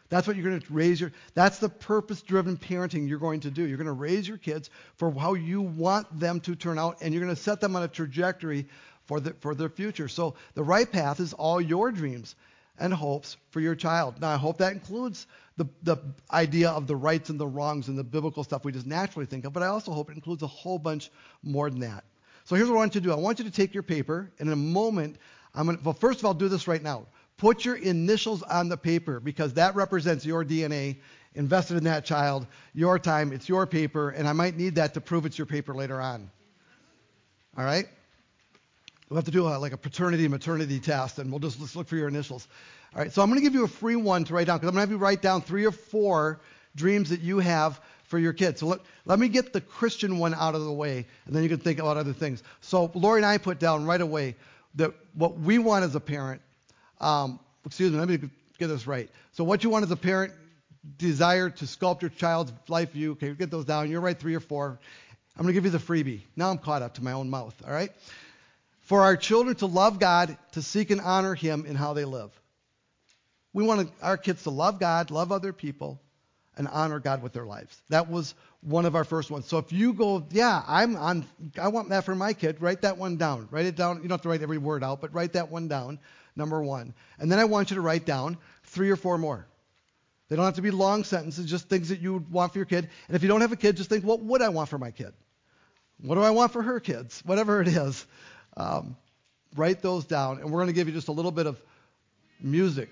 That's 0.08 0.26
what 0.26 0.36
you're 0.36 0.48
going 0.48 0.60
to 0.60 0.72
raise 0.72 1.00
your, 1.00 1.12
that's 1.34 1.58
the 1.58 1.68
purpose 1.68 2.22
driven 2.22 2.56
parenting 2.56 3.08
you're 3.08 3.18
going 3.18 3.40
to 3.40 3.50
do. 3.50 3.64
You're 3.64 3.76
going 3.76 3.86
to 3.86 3.92
raise 3.92 4.26
your 4.28 4.38
kids 4.38 4.70
for 4.96 5.10
how 5.10 5.34
you 5.34 5.62
want 5.62 6.20
them 6.20 6.40
to 6.40 6.54
turn 6.54 6.78
out, 6.78 6.98
and 7.00 7.12
you're 7.12 7.22
going 7.22 7.34
to 7.34 7.42
set 7.42 7.60
them 7.60 7.74
on 7.74 7.82
a 7.82 7.88
trajectory 7.88 8.66
for, 9.06 9.18
the, 9.18 9.34
for 9.40 9.54
their 9.54 9.68
future. 9.68 10.06
So 10.06 10.34
the 10.54 10.62
right 10.62 10.90
path 10.90 11.18
is 11.18 11.32
all 11.32 11.60
your 11.60 11.90
dreams 11.90 12.36
and 12.78 12.92
hopes 12.92 13.36
for 13.50 13.60
your 13.60 13.74
child. 13.74 14.20
Now, 14.20 14.30
I 14.30 14.36
hope 14.36 14.58
that 14.58 14.72
includes 14.72 15.26
the, 15.56 15.66
the 15.82 15.96
idea 16.30 16.70
of 16.70 16.86
the 16.86 16.96
rights 16.96 17.30
and 17.30 17.40
the 17.40 17.46
wrongs 17.46 17.88
and 17.88 17.98
the 17.98 18.04
biblical 18.04 18.44
stuff 18.44 18.64
we 18.64 18.72
just 18.72 18.86
naturally 18.86 19.26
think 19.26 19.44
of, 19.44 19.52
but 19.52 19.62
I 19.62 19.66
also 19.66 19.92
hope 19.92 20.10
it 20.10 20.14
includes 20.14 20.42
a 20.42 20.46
whole 20.46 20.78
bunch 20.78 21.10
more 21.42 21.70
than 21.70 21.80
that. 21.80 22.04
So 22.44 22.54
here's 22.54 22.68
what 22.68 22.74
I 22.74 22.78
want 22.78 22.94
you 22.94 23.00
to 23.00 23.06
do. 23.06 23.12
I 23.12 23.16
want 23.16 23.38
you 23.38 23.44
to 23.44 23.50
take 23.50 23.74
your 23.74 23.82
paper, 23.82 24.30
and 24.38 24.48
in 24.48 24.52
a 24.52 24.56
moment, 24.56 25.16
I'm 25.54 25.66
going 25.66 25.78
to, 25.78 25.84
well, 25.84 25.94
first 25.94 26.20
of 26.20 26.26
all, 26.26 26.34
do 26.34 26.48
this 26.48 26.68
right 26.68 26.82
now. 26.82 27.06
Put 27.38 27.64
your 27.64 27.76
initials 27.76 28.42
on 28.42 28.68
the 28.68 28.76
paper 28.76 29.20
because 29.20 29.54
that 29.54 29.74
represents 29.74 30.24
your 30.24 30.44
DNA 30.44 30.98
invested 31.34 31.76
in 31.76 31.84
that 31.84 32.04
child, 32.04 32.46
your 32.72 32.98
time, 32.98 33.32
it's 33.32 33.48
your 33.48 33.66
paper, 33.66 34.10
and 34.10 34.26
I 34.26 34.32
might 34.32 34.56
need 34.56 34.76
that 34.76 34.94
to 34.94 35.00
prove 35.00 35.26
it's 35.26 35.36
your 35.36 35.46
paper 35.46 35.74
later 35.74 36.00
on. 36.00 36.30
All 37.56 37.64
right? 37.64 37.86
We'll 39.08 39.16
have 39.16 39.24
to 39.26 39.30
do 39.30 39.46
a, 39.46 39.54
like 39.58 39.72
a 39.72 39.76
paternity 39.76 40.26
maternity 40.26 40.80
test, 40.80 41.18
and 41.18 41.30
we'll 41.30 41.38
just 41.38 41.60
let's 41.60 41.76
look 41.76 41.86
for 41.86 41.96
your 41.96 42.08
initials. 42.08 42.48
All 42.94 43.00
right, 43.00 43.12
so 43.12 43.22
I'm 43.22 43.28
going 43.28 43.38
to 43.38 43.44
give 43.44 43.54
you 43.54 43.64
a 43.64 43.68
free 43.68 43.94
one 43.94 44.24
to 44.24 44.34
write 44.34 44.48
down 44.48 44.58
because 44.58 44.68
I'm 44.68 44.74
going 44.74 44.86
to 44.86 44.88
have 44.88 44.90
you 44.90 44.96
write 44.96 45.22
down 45.22 45.42
three 45.42 45.64
or 45.64 45.70
four 45.70 46.40
dreams 46.74 47.10
that 47.10 47.20
you 47.20 47.38
have 47.38 47.80
for 48.04 48.18
your 48.18 48.32
kids. 48.32 48.60
So 48.60 48.66
let, 48.66 48.80
let 49.04 49.18
me 49.18 49.28
get 49.28 49.52
the 49.52 49.60
Christian 49.60 50.18
one 50.18 50.34
out 50.34 50.54
of 50.54 50.64
the 50.64 50.72
way, 50.72 51.06
and 51.26 51.34
then 51.34 51.42
you 51.42 51.48
can 51.48 51.58
think 51.58 51.78
about 51.78 51.96
other 51.96 52.12
things. 52.12 52.42
So 52.60 52.90
Lori 52.94 53.20
and 53.20 53.26
I 53.26 53.38
put 53.38 53.60
down 53.60 53.84
right 53.84 54.00
away 54.00 54.34
that 54.74 54.92
what 55.14 55.38
we 55.38 55.58
want 55.58 55.84
as 55.84 55.94
a 55.94 56.00
parent, 56.00 56.40
um, 57.00 57.38
excuse 57.64 57.92
me, 57.92 57.98
let 57.98 58.08
me 58.08 58.18
get 58.58 58.66
this 58.66 58.86
right. 58.86 59.08
So 59.32 59.44
what 59.44 59.62
you 59.62 59.70
want 59.70 59.84
as 59.84 59.90
a 59.90 59.96
parent, 59.96 60.32
desire 60.98 61.50
to 61.50 61.64
sculpt 61.64 62.02
your 62.02 62.10
child's 62.10 62.52
life 62.68 62.92
view. 62.92 63.12
Okay, 63.12 63.34
get 63.34 63.50
those 63.50 63.64
down. 63.64 63.90
You're 63.90 64.00
right, 64.00 64.18
three 64.18 64.34
or 64.34 64.40
four. 64.40 64.78
I'm 65.36 65.42
going 65.42 65.54
to 65.54 65.60
give 65.60 65.64
you 65.64 65.70
the 65.70 65.78
freebie. 65.78 66.22
Now 66.34 66.50
I'm 66.50 66.58
caught 66.58 66.82
up 66.82 66.94
to 66.94 67.04
my 67.04 67.12
own 67.12 67.30
mouth. 67.30 67.54
All 67.66 67.72
right 67.72 67.92
for 68.86 69.02
our 69.02 69.16
children 69.16 69.56
to 69.56 69.66
love 69.66 69.98
God, 69.98 70.36
to 70.52 70.62
seek 70.62 70.90
and 70.90 71.00
honor 71.00 71.34
Him 71.34 71.66
in 71.66 71.76
how 71.76 71.92
they 71.92 72.04
live. 72.04 72.30
We 73.52 73.64
want 73.64 73.90
our 74.00 74.16
kids 74.16 74.44
to 74.44 74.50
love 74.50 74.80
God, 74.80 75.10
love 75.10 75.32
other 75.32 75.52
people, 75.52 76.00
and 76.56 76.68
honor 76.68 77.00
God 77.00 77.22
with 77.22 77.32
their 77.32 77.44
lives. 77.44 77.76
That 77.90 78.08
was 78.08 78.34
one 78.60 78.86
of 78.86 78.94
our 78.94 79.04
first 79.04 79.30
ones. 79.30 79.46
So 79.46 79.58
if 79.58 79.72
you 79.72 79.92
go, 79.92 80.26
yeah, 80.30 80.62
I'm 80.66 80.96
on, 80.96 81.24
I 81.60 81.68
want 81.68 81.88
that 81.90 82.04
for 82.04 82.14
my 82.14 82.32
kid, 82.32 82.60
write 82.60 82.82
that 82.82 82.96
one 82.96 83.16
down. 83.16 83.48
Write 83.50 83.66
it 83.66 83.76
down. 83.76 83.96
You 83.96 84.02
don't 84.02 84.12
have 84.12 84.22
to 84.22 84.28
write 84.28 84.42
every 84.42 84.58
word 84.58 84.82
out, 84.82 85.00
but 85.00 85.12
write 85.12 85.34
that 85.34 85.50
one 85.50 85.68
down, 85.68 85.98
number 86.36 86.62
one. 86.62 86.94
And 87.18 87.30
then 87.30 87.38
I 87.38 87.44
want 87.44 87.70
you 87.70 87.76
to 87.76 87.80
write 87.82 88.06
down 88.06 88.38
three 88.64 88.90
or 88.90 88.96
four 88.96 89.18
more. 89.18 89.46
They 90.28 90.36
don't 90.36 90.44
have 90.44 90.54
to 90.54 90.62
be 90.62 90.70
long 90.70 91.04
sentences, 91.04 91.46
just 91.46 91.68
things 91.68 91.88
that 91.88 92.00
you 92.00 92.24
want 92.30 92.52
for 92.52 92.58
your 92.58 92.66
kid. 92.66 92.88
And 93.08 93.16
if 93.16 93.22
you 93.22 93.28
don't 93.28 93.40
have 93.40 93.52
a 93.52 93.56
kid, 93.56 93.76
just 93.76 93.88
think, 93.88 94.04
what 94.04 94.20
would 94.20 94.42
I 94.42 94.48
want 94.48 94.68
for 94.68 94.78
my 94.78 94.90
kid? 94.90 95.12
What 96.00 96.16
do 96.16 96.22
I 96.22 96.30
want 96.30 96.52
for 96.52 96.62
her 96.62 96.78
kids? 96.78 97.22
Whatever 97.24 97.60
it 97.62 97.68
is. 97.68 98.06
Um, 98.56 98.96
write 99.54 99.82
those 99.82 100.04
down, 100.04 100.38
and 100.38 100.50
we're 100.50 100.58
going 100.58 100.68
to 100.68 100.72
give 100.72 100.88
you 100.88 100.94
just 100.94 101.08
a 101.08 101.12
little 101.12 101.30
bit 101.30 101.46
of 101.46 101.60
music 102.40 102.88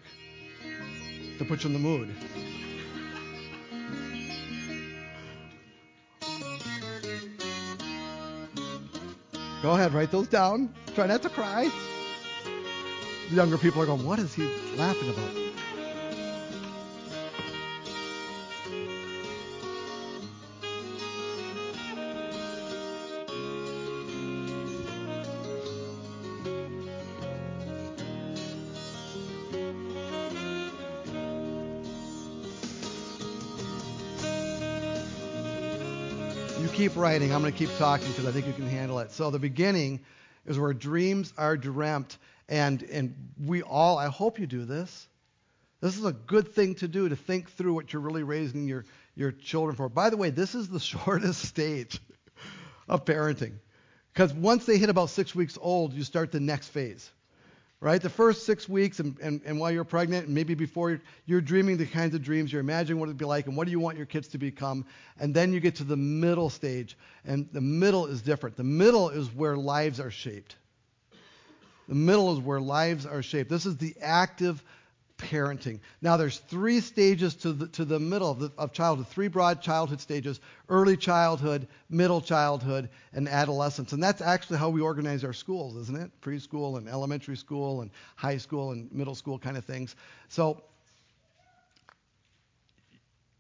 to 1.38 1.44
put 1.44 1.64
you 1.64 1.68
in 1.68 1.72
the 1.72 1.78
mood. 1.78 2.14
Go 9.62 9.72
ahead, 9.72 9.94
write 9.94 10.10
those 10.10 10.28
down. 10.28 10.74
Try 10.94 11.06
not 11.06 11.22
to 11.22 11.30
cry. 11.30 11.70
The 13.30 13.36
younger 13.36 13.56
people 13.56 13.80
are 13.80 13.86
going, 13.86 14.04
What 14.04 14.18
is 14.18 14.34
he 14.34 14.44
laughing 14.76 15.08
about? 15.08 15.43
Writing. 36.96 37.32
I'm 37.32 37.40
going 37.40 37.52
to 37.52 37.58
keep 37.58 37.76
talking 37.78 38.08
because 38.08 38.26
I 38.26 38.30
think 38.30 38.46
you 38.46 38.52
can 38.52 38.68
handle 38.68 38.98
it. 39.00 39.12
So 39.12 39.30
the 39.30 39.38
beginning 39.38 40.00
is 40.46 40.58
where 40.58 40.72
dreams 40.72 41.32
are 41.36 41.56
dreamt, 41.56 42.16
and 42.48 42.82
and 42.84 43.14
we 43.44 43.62
all. 43.62 43.98
I 43.98 44.08
hope 44.08 44.38
you 44.38 44.46
do 44.46 44.64
this. 44.64 45.08
This 45.80 45.98
is 45.98 46.04
a 46.04 46.12
good 46.12 46.54
thing 46.54 46.76
to 46.76 46.88
do 46.88 47.08
to 47.08 47.16
think 47.16 47.50
through 47.50 47.74
what 47.74 47.92
you're 47.92 48.02
really 48.02 48.22
raising 48.22 48.66
your 48.66 48.84
your 49.14 49.32
children 49.32 49.76
for. 49.76 49.88
By 49.88 50.10
the 50.10 50.16
way, 50.16 50.30
this 50.30 50.54
is 50.54 50.68
the 50.68 50.80
shortest 50.92 51.44
stage 51.44 52.00
of 52.88 53.04
parenting 53.04 53.54
because 54.12 54.32
once 54.32 54.66
they 54.66 54.78
hit 54.78 54.88
about 54.88 55.10
six 55.10 55.34
weeks 55.34 55.58
old, 55.60 55.92
you 55.92 56.04
start 56.04 56.32
the 56.32 56.40
next 56.40 56.68
phase 56.68 57.10
right? 57.84 58.00
The 58.00 58.08
first 58.08 58.46
six 58.46 58.66
weeks 58.66 58.98
and, 58.98 59.14
and, 59.20 59.42
and 59.44 59.60
while 59.60 59.70
you're 59.70 59.84
pregnant, 59.84 60.24
and 60.24 60.34
maybe 60.34 60.54
before 60.54 60.88
you're, 60.88 61.02
you're, 61.26 61.40
dreaming 61.42 61.76
the 61.76 61.84
kinds 61.84 62.14
of 62.14 62.22
dreams, 62.22 62.50
you're 62.50 62.62
imagining 62.62 62.98
what 62.98 63.10
it'd 63.10 63.18
be 63.18 63.26
like 63.26 63.46
and 63.46 63.54
what 63.58 63.66
do 63.66 63.72
you 63.72 63.78
want 63.78 63.98
your 63.98 64.06
kids 64.06 64.26
to 64.28 64.38
become. 64.38 64.86
And 65.20 65.34
then 65.34 65.52
you 65.52 65.60
get 65.60 65.74
to 65.76 65.84
the 65.84 65.96
middle 65.96 66.48
stage, 66.48 66.96
and 67.26 67.46
the 67.52 67.60
middle 67.60 68.06
is 68.06 68.22
different. 68.22 68.56
The 68.56 68.64
middle 68.64 69.10
is 69.10 69.28
where 69.34 69.54
lives 69.54 70.00
are 70.00 70.10
shaped. 70.10 70.56
The 71.86 71.94
middle 71.94 72.32
is 72.32 72.38
where 72.38 72.58
lives 72.58 73.04
are 73.04 73.22
shaped. 73.22 73.50
This 73.50 73.66
is 73.66 73.76
the 73.76 73.94
active 74.00 74.64
parenting. 75.18 75.80
Now, 76.02 76.16
there's 76.16 76.38
three 76.38 76.80
stages 76.80 77.34
to 77.36 77.52
the, 77.52 77.68
to 77.68 77.84
the 77.84 78.00
middle 78.00 78.30
of, 78.30 78.40
the, 78.40 78.52
of 78.58 78.72
childhood, 78.72 79.08
three 79.08 79.28
broad 79.28 79.62
childhood 79.62 80.00
stages 80.00 80.40
early 80.68 80.96
childhood, 80.96 81.68
middle 81.88 82.20
childhood, 82.20 82.88
and 83.12 83.28
adolescence. 83.28 83.92
And 83.92 84.02
that's 84.02 84.20
actually 84.20 84.58
how 84.58 84.70
we 84.70 84.80
organize 84.80 85.24
our 85.24 85.32
schools, 85.32 85.76
isn't 85.76 85.96
it? 85.96 86.10
Preschool 86.20 86.78
and 86.78 86.88
elementary 86.88 87.36
school 87.36 87.82
and 87.82 87.90
high 88.16 88.38
school 88.38 88.72
and 88.72 88.90
middle 88.92 89.14
school 89.14 89.38
kind 89.38 89.56
of 89.56 89.64
things. 89.64 89.94
So, 90.28 90.62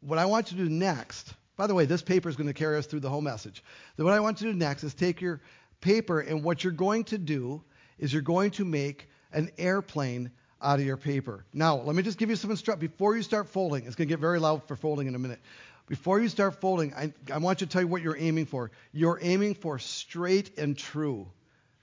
what 0.00 0.18
I 0.18 0.26
want 0.26 0.52
you 0.52 0.58
to 0.58 0.64
do 0.64 0.70
next, 0.70 1.32
by 1.56 1.66
the 1.66 1.74
way, 1.74 1.86
this 1.86 2.02
paper 2.02 2.28
is 2.28 2.36
going 2.36 2.46
to 2.46 2.54
carry 2.54 2.76
us 2.76 2.86
through 2.86 3.00
the 3.00 3.08
whole 3.08 3.22
message. 3.22 3.64
what 3.96 4.12
I 4.12 4.20
want 4.20 4.40
you 4.40 4.48
to 4.48 4.52
do 4.52 4.58
next 4.58 4.84
is 4.84 4.92
take 4.92 5.20
your 5.20 5.40
paper, 5.80 6.20
and 6.20 6.44
what 6.44 6.62
you're 6.62 6.72
going 6.72 7.04
to 7.04 7.18
do 7.18 7.62
is 7.98 8.12
you're 8.12 8.22
going 8.22 8.50
to 8.52 8.64
make 8.64 9.08
an 9.32 9.50
airplane 9.56 10.30
out 10.64 10.80
of 10.80 10.86
your 10.86 10.96
paper. 10.96 11.44
Now, 11.52 11.76
let 11.76 11.94
me 11.94 12.02
just 12.02 12.18
give 12.18 12.30
you 12.30 12.36
some 12.36 12.50
instructions. 12.50 12.90
Before 12.90 13.16
you 13.16 13.22
start 13.22 13.48
folding, 13.48 13.86
it's 13.86 13.94
going 13.94 14.08
to 14.08 14.12
get 14.12 14.20
very 14.20 14.40
loud 14.40 14.66
for 14.66 14.76
folding 14.76 15.06
in 15.06 15.14
a 15.14 15.18
minute. 15.18 15.40
Before 15.86 16.18
you 16.18 16.28
start 16.28 16.60
folding, 16.60 16.94
I, 16.94 17.12
I 17.32 17.38
want 17.38 17.60
you 17.60 17.66
to 17.66 17.72
tell 17.72 17.82
you 17.82 17.88
what 17.88 18.02
you're 18.02 18.16
aiming 18.16 18.46
for. 18.46 18.70
You're 18.92 19.18
aiming 19.20 19.54
for 19.54 19.78
straight 19.78 20.58
and 20.58 20.76
true 20.76 21.28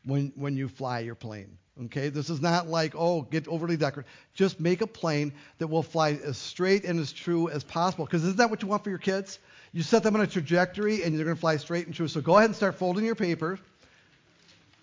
when, 0.06 0.34
when 0.36 0.58
you 0.58 0.68
fly 0.68 1.00
your 1.00 1.16
plane. 1.16 1.58
Okay, 1.86 2.10
this 2.10 2.30
is 2.30 2.42
not 2.42 2.68
like, 2.68 2.96
oh, 2.96 3.22
get 3.22 3.48
overly 3.48 3.78
decorated. 3.78 4.10
Just 4.34 4.60
make 4.60 4.82
a 4.82 4.88
plane 4.88 5.34
that 5.60 5.68
will 5.68 5.84
fly 5.84 6.20
as 6.24 6.38
straight 6.38 6.84
and 6.84 7.00
as 7.00 7.14
true 7.14 7.50
as 7.50 7.64
possible. 7.64 8.06
Because 8.06 8.24
isn't 8.24 8.38
that 8.38 8.50
what 8.50 8.62
you 8.62 8.68
want 8.68 8.84
for 8.84 8.90
your 8.90 9.00
kids? 9.00 9.40
You 9.72 9.84
set 9.84 10.04
them 10.04 10.16
on 10.16 10.22
a 10.22 10.28
trajectory 10.28 11.04
and 11.04 11.18
they're 11.18 11.24
going 11.24 11.36
to 11.36 11.40
fly 11.40 11.58
straight 11.58 11.86
and 11.86 11.96
true. 11.96 12.08
So 12.08 12.22
go 12.22 12.38
ahead 12.38 12.50
and 12.50 12.56
start 12.56 12.76
folding 12.76 13.06
your 13.06 13.16
paper. 13.16 13.58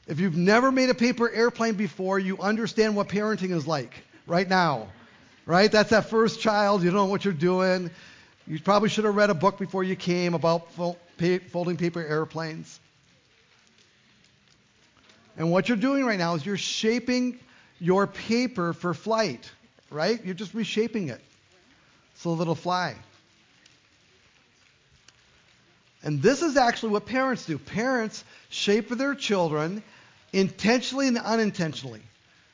If 0.09 0.21
you've 0.21 0.37
never 0.37 0.73
made 0.73 0.89
a 0.89 0.95
paper 0.95 1.31
airplane 1.31 1.75
before, 1.75 2.19
you 2.19 2.39
understand 2.39 2.97
what 2.97 3.09
parenting 3.09 3.51
is 3.51 3.67
like 3.67 3.93
right 4.27 4.49
now. 4.49 4.89
Right? 5.45 5.71
That's 5.71 5.91
that 5.91 6.11
first 6.11 6.41
child. 6.41 6.83
You 6.83 6.91
don't 6.91 6.97
know 6.97 7.05
what 7.07 7.25
you're 7.25 7.35
doing. 7.35 7.91
You 8.47 8.59
probably 8.59 8.89
should 8.89 9.05
have 9.05 9.15
read 9.15 9.31
a 9.31 9.35
book 9.35 9.59
before 9.59 9.85
you 9.85 9.97
came 9.97 10.35
about 10.35 10.73
folding 10.73 11.77
paper 11.77 12.01
airplanes. 12.05 12.81
And 15.37 15.51
what 15.53 15.69
you're 15.69 15.77
doing 15.77 16.05
right 16.05 16.19
now 16.19 16.35
is 16.35 16.45
you're 16.45 16.57
shaping 16.57 17.39
your 17.79 18.07
paper 18.07 18.73
for 18.73 18.93
flight, 18.93 19.51
right? 19.91 20.23
You're 20.25 20.35
just 20.35 20.53
reshaping 20.55 21.11
it 21.11 21.21
so 22.17 22.35
that 22.35 22.43
it'll 22.43 22.55
fly. 22.55 22.97
And 26.03 26.23
this 26.23 26.43
is 26.43 26.57
actually 26.57 26.93
what 26.93 27.07
parents 27.07 27.45
do. 27.45 27.59
Parents 27.59 28.25
shape 28.49 28.89
their 28.89 29.15
children 29.15 29.83
intentionally 30.33 31.09
and 31.09 31.19
unintentionally. 31.19 32.01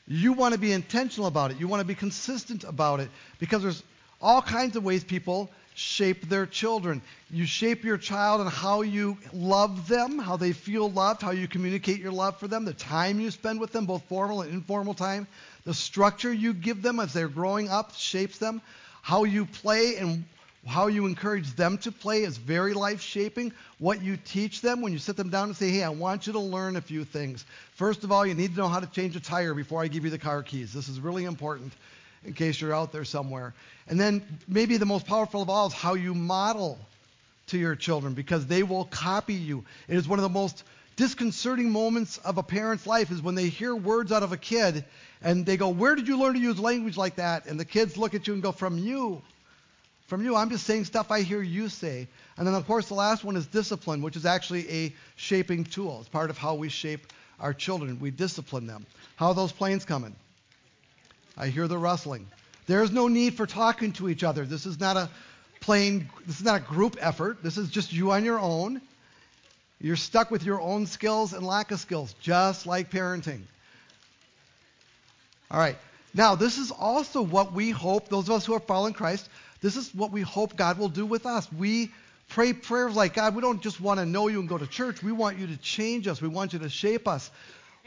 You 0.06 0.32
want 0.32 0.52
to 0.54 0.60
be 0.60 0.72
intentional 0.72 1.26
about 1.26 1.50
it. 1.50 1.58
You 1.58 1.68
want 1.68 1.80
to 1.80 1.86
be 1.86 1.94
consistent 1.94 2.64
about 2.64 3.00
it 3.00 3.08
because 3.38 3.62
there's 3.62 3.82
all 4.20 4.42
kinds 4.42 4.76
of 4.76 4.84
ways 4.84 5.02
people 5.02 5.50
shape 5.74 6.28
their 6.28 6.46
children. 6.46 7.02
You 7.30 7.46
shape 7.46 7.84
your 7.84 7.96
child 7.96 8.40
and 8.40 8.48
how 8.48 8.82
you 8.82 9.18
love 9.32 9.88
them, 9.88 10.18
how 10.18 10.36
they 10.36 10.52
feel 10.52 10.90
loved, 10.90 11.20
how 11.20 11.32
you 11.32 11.48
communicate 11.48 11.98
your 11.98 12.12
love 12.12 12.38
for 12.38 12.46
them, 12.46 12.64
the 12.64 12.74
time 12.74 13.18
you 13.18 13.30
spend 13.30 13.60
with 13.60 13.72
them, 13.72 13.86
both 13.86 14.04
formal 14.04 14.42
and 14.42 14.52
informal 14.52 14.94
time, 14.94 15.26
the 15.64 15.74
structure 15.74 16.32
you 16.32 16.52
give 16.52 16.80
them 16.80 17.00
as 17.00 17.12
they're 17.12 17.28
growing 17.28 17.68
up 17.68 17.94
shapes 17.94 18.38
them, 18.38 18.62
how 19.02 19.24
you 19.24 19.46
play 19.46 19.96
and 19.96 20.24
how 20.66 20.86
you 20.86 21.06
encourage 21.06 21.54
them 21.56 21.78
to 21.78 21.92
play 21.92 22.22
is 22.22 22.36
very 22.36 22.72
life 22.72 23.00
shaping. 23.00 23.52
What 23.78 24.02
you 24.02 24.16
teach 24.16 24.60
them 24.60 24.80
when 24.80 24.92
you 24.92 24.98
sit 24.98 25.16
them 25.16 25.28
down 25.28 25.48
and 25.48 25.56
say, 25.56 25.70
hey, 25.70 25.82
I 25.82 25.90
want 25.90 26.26
you 26.26 26.32
to 26.34 26.40
learn 26.40 26.76
a 26.76 26.80
few 26.80 27.04
things. 27.04 27.44
First 27.74 28.04
of 28.04 28.10
all, 28.10 28.26
you 28.26 28.34
need 28.34 28.52
to 28.52 28.60
know 28.60 28.68
how 28.68 28.80
to 28.80 28.86
change 28.86 29.14
a 29.16 29.20
tire 29.20 29.54
before 29.54 29.82
I 29.82 29.88
give 29.88 30.04
you 30.04 30.10
the 30.10 30.18
car 30.18 30.42
keys. 30.42 30.72
This 30.72 30.88
is 30.88 31.00
really 31.00 31.24
important 31.24 31.72
in 32.24 32.32
case 32.32 32.60
you're 32.60 32.74
out 32.74 32.92
there 32.92 33.04
somewhere. 33.04 33.52
And 33.88 34.00
then 34.00 34.22
maybe 34.48 34.78
the 34.78 34.86
most 34.86 35.06
powerful 35.06 35.42
of 35.42 35.50
all 35.50 35.66
is 35.66 35.74
how 35.74 35.94
you 35.94 36.14
model 36.14 36.78
to 37.48 37.58
your 37.58 37.76
children 37.76 38.14
because 38.14 38.46
they 38.46 38.62
will 38.62 38.86
copy 38.86 39.34
you. 39.34 39.64
It 39.88 39.96
is 39.96 40.08
one 40.08 40.18
of 40.18 40.22
the 40.22 40.30
most 40.30 40.64
disconcerting 40.96 41.70
moments 41.70 42.18
of 42.18 42.38
a 42.38 42.42
parent's 42.42 42.86
life 42.86 43.10
is 43.10 43.20
when 43.20 43.34
they 43.34 43.48
hear 43.48 43.74
words 43.74 44.12
out 44.12 44.22
of 44.22 44.32
a 44.32 44.36
kid 44.36 44.84
and 45.22 45.44
they 45.44 45.56
go, 45.56 45.68
Where 45.68 45.94
did 45.94 46.08
you 46.08 46.18
learn 46.18 46.34
to 46.34 46.40
use 46.40 46.58
language 46.58 46.96
like 46.96 47.16
that? 47.16 47.46
And 47.46 47.58
the 47.58 47.64
kids 47.64 47.96
look 47.96 48.14
at 48.14 48.26
you 48.26 48.34
and 48.34 48.42
go, 48.42 48.52
From 48.52 48.78
you. 48.78 49.20
From 50.14 50.22
you. 50.22 50.36
I'm 50.36 50.48
just 50.48 50.64
saying 50.64 50.84
stuff 50.84 51.10
I 51.10 51.22
hear 51.22 51.42
you 51.42 51.68
say. 51.68 52.06
And 52.36 52.46
then, 52.46 52.54
of 52.54 52.68
course, 52.68 52.86
the 52.86 52.94
last 52.94 53.24
one 53.24 53.34
is 53.34 53.46
discipline, 53.46 54.00
which 54.00 54.14
is 54.14 54.24
actually 54.24 54.70
a 54.70 54.94
shaping 55.16 55.64
tool. 55.64 55.98
It's 55.98 56.08
part 56.08 56.30
of 56.30 56.38
how 56.38 56.54
we 56.54 56.68
shape 56.68 57.12
our 57.40 57.52
children. 57.52 57.98
We 57.98 58.12
discipline 58.12 58.68
them. 58.68 58.86
How 59.16 59.30
are 59.30 59.34
those 59.34 59.50
planes 59.50 59.84
coming? 59.84 60.14
I 61.36 61.48
hear 61.48 61.66
the 61.66 61.78
rustling. 61.78 62.28
There's 62.68 62.92
no 62.92 63.08
need 63.08 63.34
for 63.34 63.44
talking 63.44 63.90
to 63.94 64.08
each 64.08 64.22
other. 64.22 64.46
This 64.46 64.66
is 64.66 64.78
not 64.78 64.96
a 64.96 65.10
plane, 65.58 66.08
this 66.28 66.38
is 66.38 66.44
not 66.44 66.60
a 66.60 66.64
group 66.64 66.96
effort. 67.00 67.42
This 67.42 67.58
is 67.58 67.68
just 67.68 67.92
you 67.92 68.12
on 68.12 68.24
your 68.24 68.38
own. 68.38 68.80
You're 69.80 69.96
stuck 69.96 70.30
with 70.30 70.44
your 70.44 70.60
own 70.60 70.86
skills 70.86 71.32
and 71.32 71.44
lack 71.44 71.72
of 71.72 71.80
skills, 71.80 72.14
just 72.20 72.68
like 72.68 72.88
parenting. 72.88 73.40
All 75.50 75.58
right. 75.58 75.76
Now, 76.16 76.36
this 76.36 76.58
is 76.58 76.70
also 76.70 77.20
what 77.20 77.52
we 77.52 77.70
hope, 77.70 78.08
those 78.08 78.28
of 78.28 78.36
us 78.36 78.46
who 78.46 78.54
are 78.54 78.60
following 78.60 78.94
Christ, 78.94 79.28
this 79.64 79.76
is 79.76 79.94
what 79.94 80.12
we 80.12 80.20
hope 80.20 80.56
God 80.56 80.76
will 80.76 80.90
do 80.90 81.06
with 81.06 81.24
us. 81.24 81.50
We 81.50 81.90
pray 82.28 82.52
prayers 82.52 82.94
like, 82.94 83.14
God, 83.14 83.34
we 83.34 83.40
don't 83.40 83.62
just 83.62 83.80
want 83.80 83.98
to 83.98 84.04
know 84.04 84.28
you 84.28 84.38
and 84.40 84.46
go 84.46 84.58
to 84.58 84.66
church. 84.66 85.02
We 85.02 85.10
want 85.10 85.38
you 85.38 85.46
to 85.46 85.56
change 85.56 86.06
us. 86.06 86.20
We 86.20 86.28
want 86.28 86.52
you 86.52 86.58
to 86.58 86.68
shape 86.68 87.08
us. 87.08 87.30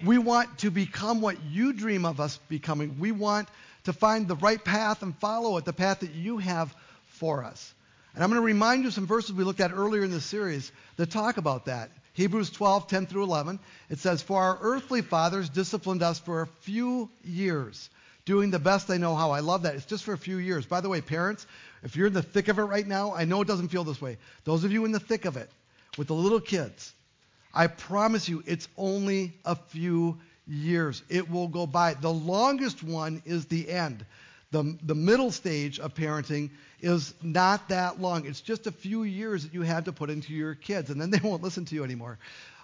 We 0.03 0.17
want 0.17 0.57
to 0.59 0.71
become 0.71 1.21
what 1.21 1.37
you 1.43 1.73
dream 1.73 2.03
of 2.03 2.19
us 2.19 2.39
becoming. 2.49 2.97
We 2.97 3.11
want 3.11 3.47
to 3.83 3.93
find 3.93 4.27
the 4.27 4.35
right 4.37 4.63
path 4.63 5.03
and 5.03 5.15
follow 5.19 5.57
it, 5.57 5.65
the 5.65 5.73
path 5.73 5.99
that 5.99 6.15
you 6.15 6.39
have 6.39 6.75
for 7.09 7.43
us. 7.43 7.75
And 8.15 8.23
I'm 8.23 8.31
going 8.31 8.41
to 8.41 8.45
remind 8.45 8.83
you 8.83 8.89
some 8.89 9.05
verses 9.05 9.33
we 9.33 9.43
looked 9.43 9.61
at 9.61 9.71
earlier 9.71 10.03
in 10.03 10.09
the 10.09 10.19
series 10.19 10.71
that 10.95 11.11
talk 11.11 11.37
about 11.37 11.65
that. 11.65 11.91
Hebrews 12.13 12.49
12, 12.49 12.87
10 12.87 13.05
through 13.05 13.25
11. 13.25 13.59
It 13.91 13.99
says, 13.99 14.23
For 14.23 14.41
our 14.41 14.57
earthly 14.61 15.03
fathers 15.03 15.49
disciplined 15.49 16.01
us 16.01 16.17
for 16.17 16.41
a 16.41 16.47
few 16.47 17.11
years, 17.23 17.91
doing 18.27 18.51
the 18.51 18.59
best 18.59 18.89
they 18.89 18.97
know 18.97 19.15
how. 19.15 19.31
I 19.31 19.39
love 19.39 19.63
that. 19.63 19.75
It's 19.75 19.85
just 19.85 20.03
for 20.03 20.11
a 20.11 20.17
few 20.17 20.37
years. 20.37 20.65
By 20.65 20.81
the 20.81 20.89
way, 20.89 20.99
parents, 20.99 21.47
if 21.81 21.95
you're 21.95 22.07
in 22.07 22.13
the 22.13 22.21
thick 22.21 22.49
of 22.49 22.59
it 22.59 22.63
right 22.63 22.85
now, 22.85 23.15
I 23.15 23.23
know 23.23 23.41
it 23.41 23.47
doesn't 23.47 23.69
feel 23.69 23.85
this 23.85 24.01
way. 24.01 24.17
Those 24.43 24.65
of 24.65 24.71
you 24.73 24.83
in 24.83 24.91
the 24.91 24.99
thick 24.99 25.23
of 25.23 25.37
it, 25.37 25.49
with 25.97 26.07
the 26.07 26.13
little 26.13 26.41
kids, 26.41 26.93
I 27.53 27.67
promise 27.67 28.27
you, 28.27 28.43
it's 28.45 28.67
only 28.77 29.31
a 29.45 29.55
few 29.55 30.17
years. 30.45 31.03
It 31.07 31.31
will 31.31 31.47
go 31.47 31.65
by. 31.65 31.93
The 31.93 32.11
longest 32.11 32.83
one 32.83 33.21
is 33.25 33.45
the 33.45 33.69
end. 33.69 34.05
The, 34.51 34.77
the 34.83 34.95
middle 34.95 35.31
stage 35.31 35.79
of 35.79 35.93
parenting 35.93 36.49
is 36.81 37.13
not 37.23 37.69
that 37.69 38.01
long. 38.01 38.25
It's 38.25 38.41
just 38.41 38.67
a 38.67 38.73
few 38.73 39.03
years 39.03 39.43
that 39.43 39.53
you 39.53 39.61
have 39.61 39.85
to 39.85 39.93
put 39.93 40.09
into 40.09 40.33
your 40.33 40.53
kids, 40.53 40.89
and 40.89 40.99
then 40.99 41.11
they 41.11 41.19
won't 41.23 41.43
listen 41.43 41.63
to 41.63 41.75
you 41.75 41.85
anymore. 41.85 42.19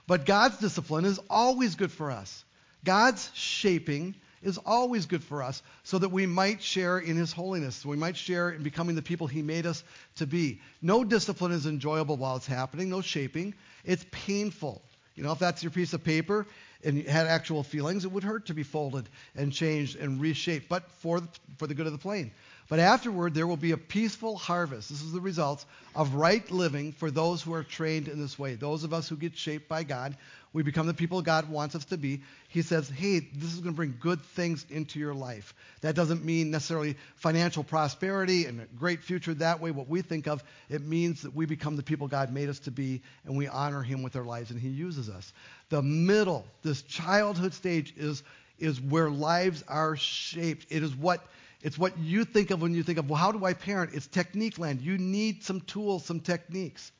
But 0.08 0.26
God's 0.26 0.58
discipline 0.58 1.06
is 1.06 1.22
always 1.30 1.76
good 1.76 1.92
for 1.92 2.12
us. 2.12 2.44
God's 2.84 3.32
shaping 3.34 4.16
is 4.44 4.58
always 4.66 5.06
good 5.06 5.24
for 5.24 5.42
us 5.42 5.62
so 5.84 5.98
that 5.98 6.10
we 6.10 6.26
might 6.26 6.62
share 6.62 7.00
in 7.00 7.16
his 7.16 7.32
holiness. 7.32 7.76
So 7.78 7.90
we 7.90 7.98
might 7.98 8.18
share 8.18 8.52
in 8.52 8.64
becoming 8.64 8.96
the 8.96 9.02
people 9.02 9.28
he 9.28 9.42
made 9.42 9.66
us 9.66 9.84
to 10.18 10.28
be. 10.28 10.62
No 10.82 11.04
discipline 11.04 11.52
is 11.52 11.66
enjoyable 11.66 12.18
while 12.18 12.36
it's 12.36 12.48
happening, 12.48 12.90
no 12.90 13.02
shaping. 13.02 13.54
It's 13.84 14.06
painful. 14.12 14.82
You 15.16 15.24
know, 15.24 15.32
if 15.32 15.40
that's 15.40 15.64
your 15.64 15.72
piece 15.72 15.94
of 15.94 16.04
paper 16.04 16.46
and 16.84 16.98
you 16.98 17.04
had 17.04 17.28
actual 17.28 17.64
feelings, 17.64 18.06
it 18.06 18.12
would 18.12 18.24
hurt 18.24 18.48
to 18.48 18.54
be 18.54 18.64
folded 18.64 19.08
and 19.36 19.54
changed 19.54 19.96
and 19.96 20.20
reshaped, 20.20 20.68
but 20.68 20.90
for 21.00 21.20
the, 21.20 21.28
for 21.58 21.68
the 21.68 21.74
good 21.74 21.86
of 21.86 21.92
the 21.92 22.00
plane. 22.00 22.32
But 22.70 22.80
afterward, 22.80 23.34
there 23.34 23.46
will 23.46 23.58
be 23.58 23.72
a 23.72 23.78
peaceful 23.78 24.38
harvest. 24.38 24.90
This 24.90 25.02
is 25.02 25.12
the 25.12 25.22
result 25.22 25.66
of 25.96 26.16
right 26.16 26.50
living 26.50 26.94
for 26.94 27.12
those 27.12 27.42
who 27.42 27.54
are 27.54 27.64
trained 27.64 28.08
in 28.08 28.20
this 28.20 28.40
way. 28.40 28.56
Those 28.56 28.84
of 28.84 28.94
us 28.94 29.08
who 29.08 29.16
get 29.16 29.38
shaped 29.38 29.68
by 29.68 29.84
God, 29.84 30.18
we 30.54 30.62
become 30.62 30.86
the 30.86 30.94
people 30.94 31.22
God 31.22 31.50
wants 31.50 31.76
us 31.76 31.86
to 31.86 31.98
be. 31.98 32.22
He 32.48 32.62
says, 32.62 32.88
hey, 32.88 33.20
this 33.20 33.54
is 33.54 33.60
going 33.60 33.74
to 33.74 33.76
bring 33.76 33.98
good 34.00 34.22
things 34.22 34.66
into 34.70 35.00
your 35.00 35.16
life. 35.16 35.56
That 35.82 35.96
doesn't 35.96 36.24
mean 36.24 36.52
necessarily 36.52 36.96
financial 37.16 37.64
prosperity 37.64 38.46
and 38.46 38.62
a 38.62 38.66
great 38.78 39.02
future 39.04 39.34
that 39.36 39.60
way, 39.60 39.72
what 39.72 39.90
we 39.90 40.04
think 40.04 40.28
of. 40.28 40.44
It 40.70 40.84
means 40.84 41.24
that 41.24 41.36
we 41.36 41.48
become 41.48 41.76
the 41.76 41.84
people 41.84 42.08
God 42.08 42.32
made 42.32 42.50
us 42.50 42.60
to 42.60 42.72
be 42.72 43.02
and 43.26 43.36
we 43.36 43.48
honor 43.48 43.82
Him 43.82 44.04
with 44.04 44.16
our 44.16 44.24
lives 44.24 44.52
and 44.52 44.60
He 44.60 44.70
uses 44.70 45.10
us. 45.10 45.34
The 45.70 45.82
middle, 45.82 46.46
this 46.62 46.84
childhood 46.84 47.54
stage, 47.54 47.94
is, 47.98 48.22
is 48.60 48.80
where 48.80 49.10
lives 49.10 49.64
are 49.68 49.96
shaped. 49.96 50.68
It 50.70 50.84
is 50.84 50.96
what 50.96 51.26
it's 51.64 51.78
what 51.78 51.98
you 51.98 52.26
think 52.26 52.52
of 52.52 52.62
when 52.62 52.74
you 52.74 52.84
think 52.84 52.98
of, 52.98 53.10
well, 53.10 53.18
how 53.18 53.32
do 53.32 53.46
I 53.46 53.54
parent? 53.54 53.92
It's 53.94 54.06
technique 54.06 54.60
land. 54.60 54.82
You 54.82 54.98
need 54.98 55.44
some 55.44 55.62
tools, 55.62 56.06
some 56.06 56.20
techniques. 56.20 56.92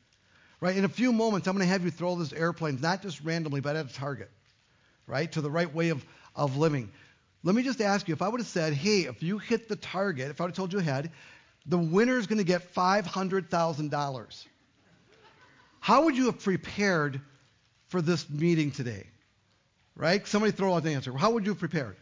Right? 0.64 0.78
In 0.78 0.86
a 0.86 0.90
few 0.90 1.12
moments, 1.12 1.46
I'm 1.46 1.58
going 1.58 1.68
to 1.68 1.72
have 1.74 1.84
you 1.84 1.92
throw 1.92 2.16
those 2.16 2.32
airplanes, 2.32 2.82
not 2.82 3.02
just 3.02 3.20
randomly, 3.20 3.60
but 3.60 3.76
at 3.76 3.86
a 3.86 3.94
target, 3.94 4.32
right? 5.08 5.30
To 5.34 5.42
the 5.42 5.52
right 5.52 5.76
way 5.76 5.90
of, 5.90 6.06
of 6.38 6.56
living. 6.56 6.90
Let 7.44 7.54
me 7.54 7.64
just 7.64 7.82
ask 7.82 8.08
you, 8.08 8.14
if 8.14 8.22
I 8.22 8.30
would 8.30 8.40
have 8.40 8.48
said, 8.48 8.72
hey, 8.72 9.02
if 9.02 9.22
you 9.22 9.40
hit 9.40 9.68
the 9.68 9.76
target, 9.76 10.30
if 10.32 10.40
I 10.40 10.46
would 10.46 10.52
have 10.52 10.56
told 10.56 10.72
you 10.72 10.80
ahead, 10.80 11.12
the 11.66 11.78
winner 11.78 12.18
is 12.18 12.28
going 12.28 12.38
to 12.38 12.46
get 12.46 12.74
$500,000. 12.74 14.46
How 15.82 16.06
would 16.06 16.16
you 16.16 16.28
have 16.28 16.40
prepared 16.40 17.20
for 17.90 18.02
this 18.02 18.30
meeting 18.30 18.72
today? 18.72 19.06
Right? 19.98 20.26
Somebody 20.26 20.54
throw 20.54 20.76
out 20.76 20.84
the 20.84 20.92
answer. 20.92 21.12
How 21.12 21.32
would 21.32 21.44
you 21.46 21.52
have 21.52 21.60
prepared? 21.60 21.98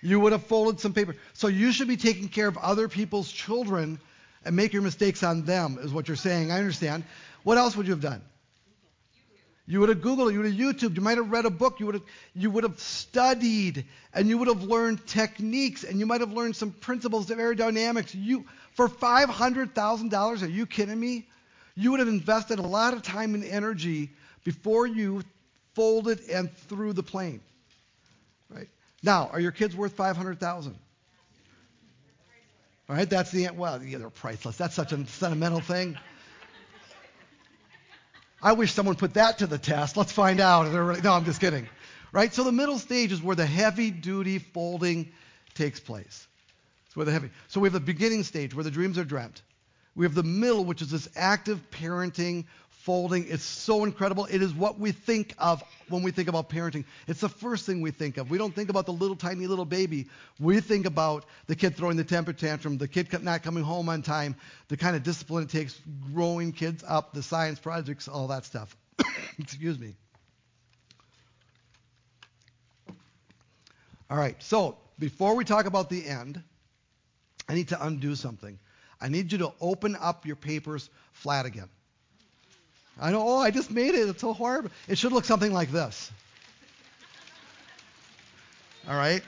You 0.00 0.18
would 0.20 0.32
have 0.32 0.44
folded 0.44 0.80
some 0.80 0.94
paper. 0.94 1.14
So 1.34 1.48
you 1.48 1.72
should 1.72 1.88
be 1.88 1.98
taking 1.98 2.30
care 2.30 2.48
of 2.48 2.56
other 2.56 2.88
people's 2.88 3.30
children 3.30 4.00
and 4.46 4.56
make 4.56 4.72
your 4.72 4.80
mistakes 4.80 5.22
on 5.22 5.44
them, 5.44 5.78
is 5.82 5.92
what 5.92 6.08
you're 6.08 6.16
saying. 6.16 6.50
I 6.50 6.56
understand. 6.56 7.04
What 7.42 7.58
else 7.58 7.76
would 7.76 7.86
you 7.86 7.92
have 7.92 8.02
done? 8.02 8.22
You 9.66 9.78
would 9.80 9.88
have 9.88 9.98
Googled. 9.98 10.32
You 10.32 10.40
would 10.40 10.52
have 10.52 10.60
YouTube. 10.60 10.96
You 10.96 11.00
might 11.00 11.16
have 11.16 11.30
read 11.30 11.44
a 11.44 11.50
book. 11.50 11.78
You 11.78 11.86
would 11.86 11.94
have, 11.94 12.04
you 12.34 12.50
would 12.50 12.64
have 12.64 12.80
studied, 12.80 13.84
and 14.12 14.28
you 14.28 14.36
would 14.38 14.48
have 14.48 14.64
learned 14.64 15.06
techniques, 15.06 15.84
and 15.84 16.00
you 16.00 16.06
might 16.06 16.20
have 16.20 16.32
learned 16.32 16.56
some 16.56 16.72
principles 16.72 17.30
of 17.30 17.38
aerodynamics. 17.38 18.10
You, 18.12 18.46
for 18.74 18.88
$500,000, 18.88 20.42
are 20.42 20.46
you 20.46 20.66
kidding 20.66 20.98
me? 20.98 21.28
You 21.76 21.92
would 21.92 22.00
have 22.00 22.08
invested 22.08 22.58
a 22.58 22.66
lot 22.66 22.94
of 22.94 23.02
time 23.02 23.34
and 23.34 23.44
energy 23.44 24.10
before 24.42 24.88
you 24.88 25.22
folded 25.74 26.28
and 26.28 26.52
threw 26.52 26.92
the 26.92 27.04
plane. 27.04 27.40
Right? 28.48 28.68
Now, 29.04 29.30
are 29.32 29.38
your 29.38 29.52
kids 29.52 29.76
worth 29.76 29.92
500,000? 29.92 30.76
All 32.88 32.96
right, 32.96 33.08
that's 33.08 33.30
the 33.30 33.50
well, 33.50 33.80
yeah, 33.80 33.98
they're 33.98 34.10
priceless. 34.10 34.56
That's 34.56 34.74
such 34.74 34.90
a 34.90 35.06
sentimental 35.06 35.60
thing. 35.60 35.96
I 38.42 38.52
wish 38.52 38.72
someone 38.72 38.96
put 38.96 39.14
that 39.14 39.38
to 39.38 39.46
the 39.46 39.58
test. 39.58 39.96
Let's 39.96 40.12
find 40.12 40.40
out. 40.40 40.72
No, 41.02 41.12
I'm 41.12 41.24
just 41.24 41.40
kidding. 41.40 41.68
Right? 42.12 42.32
So 42.32 42.42
the 42.42 42.52
middle 42.52 42.78
stage 42.78 43.12
is 43.12 43.22
where 43.22 43.36
the 43.36 43.46
heavy 43.46 43.90
duty 43.90 44.38
folding 44.38 45.12
takes 45.54 45.78
place. 45.78 46.26
It's 46.86 46.96
where 46.96 47.06
the 47.06 47.12
heavy. 47.12 47.30
So 47.48 47.60
we 47.60 47.66
have 47.66 47.72
the 47.72 47.80
beginning 47.80 48.24
stage 48.24 48.54
where 48.54 48.64
the 48.64 48.70
dreams 48.70 48.98
are 48.98 49.04
dreamt. 49.04 49.42
We 49.94 50.06
have 50.06 50.14
the 50.14 50.22
middle, 50.22 50.64
which 50.64 50.82
is 50.82 50.90
this 50.90 51.08
active 51.14 51.60
parenting, 51.70 52.46
folding. 52.82 53.26
It's 53.28 53.44
so 53.44 53.84
incredible. 53.84 54.26
It 54.26 54.42
is 54.42 54.54
what 54.54 54.78
we 54.78 54.92
think 54.92 55.34
of 55.38 55.62
when 55.88 56.02
we 56.02 56.10
think 56.10 56.28
about 56.28 56.48
parenting. 56.48 56.84
It's 57.06 57.20
the 57.20 57.28
first 57.28 57.66
thing 57.66 57.82
we 57.82 57.90
think 57.90 58.16
of. 58.16 58.30
We 58.30 58.38
don't 58.38 58.54
think 58.54 58.70
about 58.70 58.86
the 58.86 58.92
little 58.92 59.16
tiny 59.16 59.46
little 59.46 59.66
baby. 59.66 60.06
We 60.38 60.60
think 60.60 60.86
about 60.86 61.26
the 61.46 61.54
kid 61.54 61.76
throwing 61.76 61.96
the 61.96 62.04
temper 62.04 62.32
tantrum, 62.32 62.78
the 62.78 62.88
kid 62.88 63.08
not 63.22 63.42
coming 63.42 63.64
home 63.64 63.88
on 63.88 64.02
time, 64.02 64.34
the 64.68 64.76
kind 64.76 64.96
of 64.96 65.02
discipline 65.02 65.44
it 65.44 65.50
takes 65.50 65.78
growing 66.12 66.52
kids 66.52 66.82
up, 66.86 67.12
the 67.12 67.22
science 67.22 67.58
projects, 67.58 68.08
all 68.08 68.28
that 68.28 68.44
stuff. 68.46 68.74
Excuse 69.38 69.78
me. 69.78 69.94
All 74.08 74.16
right, 74.16 74.42
so 74.42 74.78
before 74.98 75.36
we 75.36 75.44
talk 75.44 75.66
about 75.66 75.88
the 75.90 76.06
end, 76.06 76.42
I 77.48 77.54
need 77.54 77.68
to 77.68 77.84
undo 77.84 78.14
something. 78.14 78.58
I 79.00 79.08
need 79.08 79.32
you 79.32 79.38
to 79.38 79.52
open 79.60 79.96
up 80.00 80.26
your 80.26 80.36
papers 80.36 80.90
flat 81.12 81.46
again. 81.46 81.68
I 82.98 83.10
know, 83.12 83.22
oh, 83.26 83.38
I 83.38 83.50
just 83.50 83.70
made 83.70 83.94
it. 83.94 84.08
It's 84.08 84.20
so 84.20 84.32
horrible. 84.32 84.70
It 84.88 84.98
should 84.98 85.12
look 85.12 85.24
something 85.24 85.52
like 85.52 85.70
this. 85.70 86.10
All 88.88 88.96
right? 88.96 89.22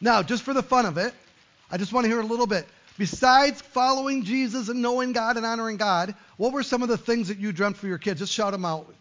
Now, 0.00 0.22
just 0.22 0.42
for 0.42 0.52
the 0.52 0.62
fun 0.62 0.86
of 0.86 0.98
it, 0.98 1.14
I 1.70 1.78
just 1.78 1.92
want 1.92 2.04
to 2.04 2.08
hear 2.08 2.20
a 2.20 2.26
little 2.26 2.46
bit. 2.46 2.66
Besides 2.98 3.60
following 3.60 4.24
Jesus 4.24 4.68
and 4.68 4.80
knowing 4.82 5.12
God 5.12 5.36
and 5.36 5.44
honoring 5.44 5.76
God, 5.76 6.14
what 6.36 6.52
were 6.52 6.62
some 6.62 6.82
of 6.82 6.88
the 6.88 6.98
things 6.98 7.28
that 7.28 7.38
you 7.38 7.52
dreamt 7.52 7.76
for 7.76 7.86
your 7.86 7.98
kids? 7.98 8.20
Just 8.20 8.32
shout 8.32 8.52
them 8.52 8.64
out. 8.64 8.92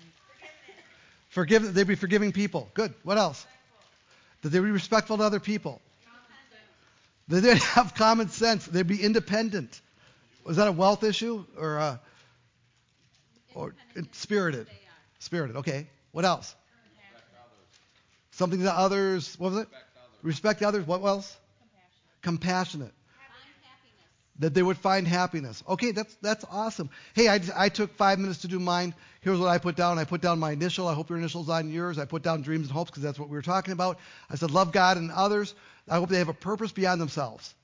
Forgive, 1.29 1.73
they'd 1.73 1.87
be 1.87 1.95
forgiving 1.95 2.31
people. 2.31 2.69
Good. 2.73 2.93
What 3.03 3.17
else? 3.17 3.45
That 4.41 4.49
they'd 4.49 4.59
be 4.59 4.71
respectful 4.71 5.17
to 5.17 5.23
other 5.23 5.39
people. 5.39 5.81
That 7.27 7.41
they'd 7.41 7.57
have 7.75 7.93
common 7.95 8.29
sense. 8.29 8.65
They'd 8.65 8.87
be 8.87 9.01
independent. 9.01 9.81
Was 10.45 10.57
that 10.57 10.67
a 10.67 10.71
wealth 10.71 11.03
issue 11.03 11.43
or 11.57 11.79
uh, 11.79 11.97
or 13.55 13.73
spirited? 14.11 14.67
Spirited. 15.19 15.57
Okay. 15.57 15.87
What 16.11 16.23
else? 16.23 16.55
Something 18.31 18.61
to 18.61 18.71
others. 18.71 19.37
What 19.39 19.53
was 19.53 19.61
it? 19.63 19.67
Respect 20.21 20.61
others. 20.61 20.85
What 20.85 21.03
else? 21.03 21.35
Compassionate. 22.21 22.93
That 24.39 24.53
they 24.53 24.61
would 24.61 24.77
find 24.77 25.07
happiness. 25.07 25.63
Okay, 25.67 25.91
that's 25.91 26.13
that's 26.21 26.45
awesome. 26.51 26.89
Hey, 27.13 27.27
I, 27.29 27.39
I 27.55 27.69
took 27.69 27.95
five 27.95 28.19
minutes 28.19 28.41
to 28.41 28.47
do 28.47 28.59
mine. 28.59 28.93
Here's 29.21 29.39
what 29.39 29.47
I 29.47 29.57
put 29.57 29.75
down. 29.75 29.97
I 29.97 30.03
put 30.03 30.21
down 30.21 30.39
my 30.39 30.51
initial. 30.51 30.87
I 30.87 30.93
hope 30.93 31.09
your 31.09 31.17
initial's 31.17 31.49
on 31.49 31.71
yours. 31.71 31.97
I 31.97 32.05
put 32.05 32.21
down 32.21 32.41
dreams 32.41 32.67
and 32.67 32.71
hopes 32.71 32.91
because 32.91 33.01
that's 33.01 33.17
what 33.17 33.29
we 33.29 33.37
were 33.37 33.41
talking 33.41 33.71
about. 33.71 33.97
I 34.29 34.35
said 34.35 34.51
love 34.51 34.73
God 34.73 34.97
and 34.97 35.09
others. 35.11 35.55
I 35.89 35.95
hope 35.95 36.09
they 36.09 36.17
have 36.17 36.29
a 36.29 36.33
purpose 36.33 36.71
beyond 36.71 37.01
themselves 37.01 37.55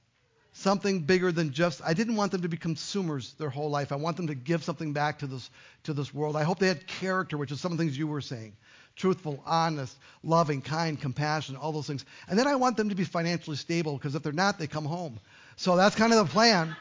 something 0.54 1.02
bigger 1.02 1.32
than 1.32 1.52
just 1.52 1.82
I 1.84 1.94
didn't 1.94 2.16
want 2.16 2.32
them 2.32 2.42
to 2.42 2.50
be 2.50 2.58
consumers 2.58 3.34
their 3.34 3.50
whole 3.50 3.70
life. 3.70 3.92
I 3.92 3.96
want 3.96 4.18
them 4.18 4.28
to 4.28 4.36
give 4.36 4.64
something 4.64 4.94
back 4.94 5.20
to 5.20 5.28
this 5.28 5.50
to 5.84 5.94
this 5.94 6.14
world. 6.14 6.36
I 6.36 6.44
hope 6.44 6.60
they 6.60 6.68
had 6.68 6.86
character, 6.88 7.38
which 7.38 7.52
is 7.52 7.62
some 7.62 7.72
of 7.72 7.78
the 7.78 7.84
things 7.84 7.98
you 7.98 8.08
were 8.08 8.22
saying. 8.22 8.54
Truthful, 8.96 9.42
honest, 9.46 9.98
loving, 10.22 10.62
kind, 10.62 11.00
compassion, 11.00 11.56
all 11.56 11.72
those 11.72 11.88
things. 11.88 12.06
And 12.28 12.38
then 12.38 12.48
I 12.48 12.56
want 12.56 12.78
them 12.78 12.90
to 12.90 12.96
be 12.96 13.06
financially 13.06 13.56
stable 13.56 13.98
because 13.98 14.16
if 14.16 14.24
they're 14.24 14.34
not, 14.34 14.60
they 14.60 14.68
come 14.68 14.86
home. 14.86 15.20
So 15.56 15.76
that's 15.76 15.96
kind 15.96 16.12
of 16.12 16.28
the 16.28 16.32
plan. 16.32 16.76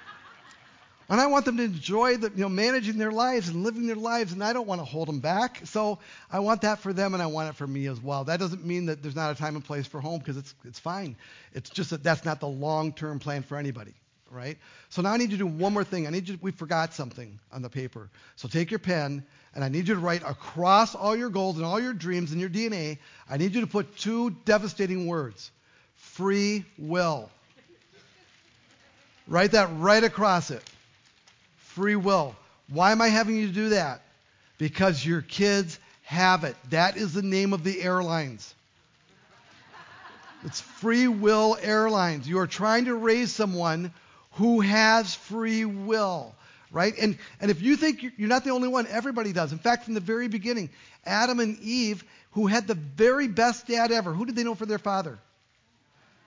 And 1.10 1.20
I 1.20 1.26
want 1.26 1.44
them 1.44 1.56
to 1.56 1.64
enjoy 1.64 2.18
the, 2.18 2.30
you 2.30 2.42
know, 2.42 2.48
managing 2.48 2.96
their 2.96 3.10
lives 3.10 3.48
and 3.48 3.64
living 3.64 3.88
their 3.88 3.96
lives, 3.96 4.32
and 4.32 4.44
I 4.44 4.52
don't 4.52 4.68
want 4.68 4.80
to 4.80 4.84
hold 4.84 5.08
them 5.08 5.18
back. 5.18 5.60
So 5.64 5.98
I 6.30 6.38
want 6.38 6.62
that 6.62 6.78
for 6.78 6.92
them, 6.92 7.14
and 7.14 7.22
I 7.22 7.26
want 7.26 7.48
it 7.48 7.56
for 7.56 7.66
me 7.66 7.88
as 7.88 8.00
well. 8.00 8.22
That 8.22 8.38
doesn't 8.38 8.64
mean 8.64 8.86
that 8.86 9.02
there's 9.02 9.16
not 9.16 9.32
a 9.32 9.34
time 9.34 9.56
and 9.56 9.64
place 9.64 9.88
for 9.88 10.00
home, 10.00 10.20
because 10.20 10.36
it's 10.36 10.54
it's 10.64 10.78
fine. 10.78 11.16
It's 11.52 11.68
just 11.68 11.90
that 11.90 12.04
that's 12.04 12.24
not 12.24 12.38
the 12.38 12.46
long-term 12.46 13.18
plan 13.18 13.42
for 13.42 13.56
anybody, 13.56 13.92
right? 14.30 14.56
So 14.90 15.02
now 15.02 15.10
I 15.10 15.16
need 15.16 15.32
you 15.32 15.38
to 15.38 15.44
do 15.44 15.46
one 15.48 15.72
more 15.72 15.82
thing. 15.82 16.06
I 16.06 16.10
need 16.10 16.28
you. 16.28 16.36
To, 16.36 16.42
we 16.44 16.52
forgot 16.52 16.94
something 16.94 17.40
on 17.50 17.62
the 17.62 17.70
paper. 17.70 18.08
So 18.36 18.46
take 18.46 18.70
your 18.70 18.78
pen, 18.78 19.24
and 19.56 19.64
I 19.64 19.68
need 19.68 19.88
you 19.88 19.94
to 19.94 20.00
write 20.00 20.22
across 20.22 20.94
all 20.94 21.16
your 21.16 21.30
goals 21.30 21.56
and 21.56 21.64
all 21.64 21.80
your 21.80 21.92
dreams 21.92 22.30
and 22.30 22.40
your 22.40 22.50
DNA. 22.50 22.98
I 23.28 23.36
need 23.36 23.56
you 23.56 23.62
to 23.62 23.66
put 23.66 23.96
two 23.96 24.30
devastating 24.44 25.08
words: 25.08 25.50
free 25.96 26.64
will. 26.78 27.30
Write 29.26 29.52
that 29.52 29.70
right 29.72 30.04
across 30.04 30.52
it 30.52 30.62
free 31.74 31.96
will. 31.96 32.34
Why 32.68 32.92
am 32.92 33.00
I 33.00 33.08
having 33.08 33.36
you 33.36 33.48
do 33.48 33.70
that? 33.70 34.02
Because 34.58 35.04
your 35.04 35.22
kids 35.22 35.78
have 36.02 36.44
it. 36.44 36.56
That 36.70 36.96
is 36.96 37.14
the 37.14 37.22
name 37.22 37.52
of 37.52 37.64
the 37.64 37.82
airlines. 37.82 38.54
It's 40.44 40.60
Free 40.60 41.06
Will 41.06 41.58
Airlines. 41.60 42.28
You 42.28 42.38
are 42.38 42.46
trying 42.46 42.86
to 42.86 42.94
raise 42.94 43.30
someone 43.30 43.92
who 44.32 44.60
has 44.60 45.14
free 45.14 45.64
will, 45.64 46.34
right? 46.70 46.94
And, 46.98 47.18
and 47.40 47.50
if 47.50 47.60
you 47.60 47.76
think 47.76 48.02
you're 48.16 48.28
not 48.28 48.44
the 48.44 48.50
only 48.50 48.68
one, 48.68 48.86
everybody 48.86 49.32
does. 49.32 49.52
In 49.52 49.58
fact, 49.58 49.84
from 49.84 49.94
the 49.94 50.00
very 50.00 50.28
beginning, 50.28 50.70
Adam 51.04 51.40
and 51.40 51.58
Eve, 51.60 52.04
who 52.32 52.46
had 52.46 52.66
the 52.66 52.74
very 52.74 53.28
best 53.28 53.66
dad 53.66 53.92
ever, 53.92 54.12
who 54.12 54.24
did 54.24 54.34
they 54.34 54.44
know 54.44 54.54
for 54.54 54.66
their 54.66 54.78
father? 54.78 55.18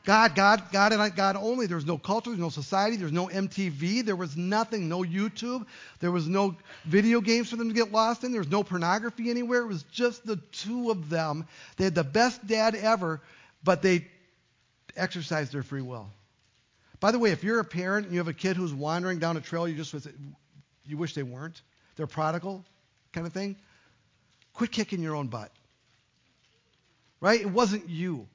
God, 0.05 0.35
God, 0.35 0.63
God, 0.71 0.91
and 0.91 1.15
God 1.15 1.37
only. 1.37 1.65
There 1.65 1.77
was 1.77 1.85
no 1.85 1.97
culture, 1.97 2.29
there 2.29 2.31
was 2.31 2.39
no 2.39 2.49
society, 2.49 2.97
there 2.97 3.05
was 3.05 3.13
no 3.13 3.27
MTV, 3.27 4.05
there 4.05 4.17
was 4.17 4.35
nothing, 4.35 4.89
no 4.89 4.99
YouTube, 4.99 5.65
there 6.01 6.11
was 6.11 6.27
no 6.27 6.57
video 6.83 7.21
games 7.21 7.49
for 7.49 7.55
them 7.55 7.69
to 7.69 7.73
get 7.73 7.93
lost 7.93 8.25
in, 8.25 8.31
there 8.31 8.41
was 8.41 8.49
no 8.49 8.63
pornography 8.63 9.29
anywhere. 9.29 9.61
It 9.61 9.67
was 9.67 9.83
just 9.83 10.25
the 10.25 10.35
two 10.51 10.91
of 10.91 11.09
them. 11.09 11.47
They 11.77 11.85
had 11.85 11.95
the 11.95 12.03
best 12.03 12.45
dad 12.45 12.75
ever, 12.75 13.21
but 13.63 13.81
they 13.81 14.05
exercised 14.97 15.53
their 15.53 15.63
free 15.63 15.81
will. 15.81 16.09
By 16.99 17.11
the 17.11 17.19
way, 17.19 17.31
if 17.31 17.43
you're 17.43 17.59
a 17.59 17.65
parent 17.65 18.05
and 18.05 18.13
you 18.13 18.19
have 18.19 18.27
a 18.27 18.33
kid 18.33 18.57
who's 18.57 18.73
wandering 18.73 19.19
down 19.19 19.37
a 19.37 19.41
trail 19.41 19.67
you 19.67 19.75
just 19.75 20.07
you 20.85 20.97
wish 20.97 21.13
they 21.13 21.23
weren't, 21.23 21.61
they're 21.95 22.07
prodigal 22.07 22.65
kind 23.13 23.25
of 23.25 23.31
thing, 23.31 23.55
quit 24.53 24.71
kicking 24.71 25.01
your 25.01 25.15
own 25.15 25.27
butt. 25.27 25.51
Right? 27.21 27.39
It 27.39 27.49
wasn't 27.49 27.87
you 27.87 28.27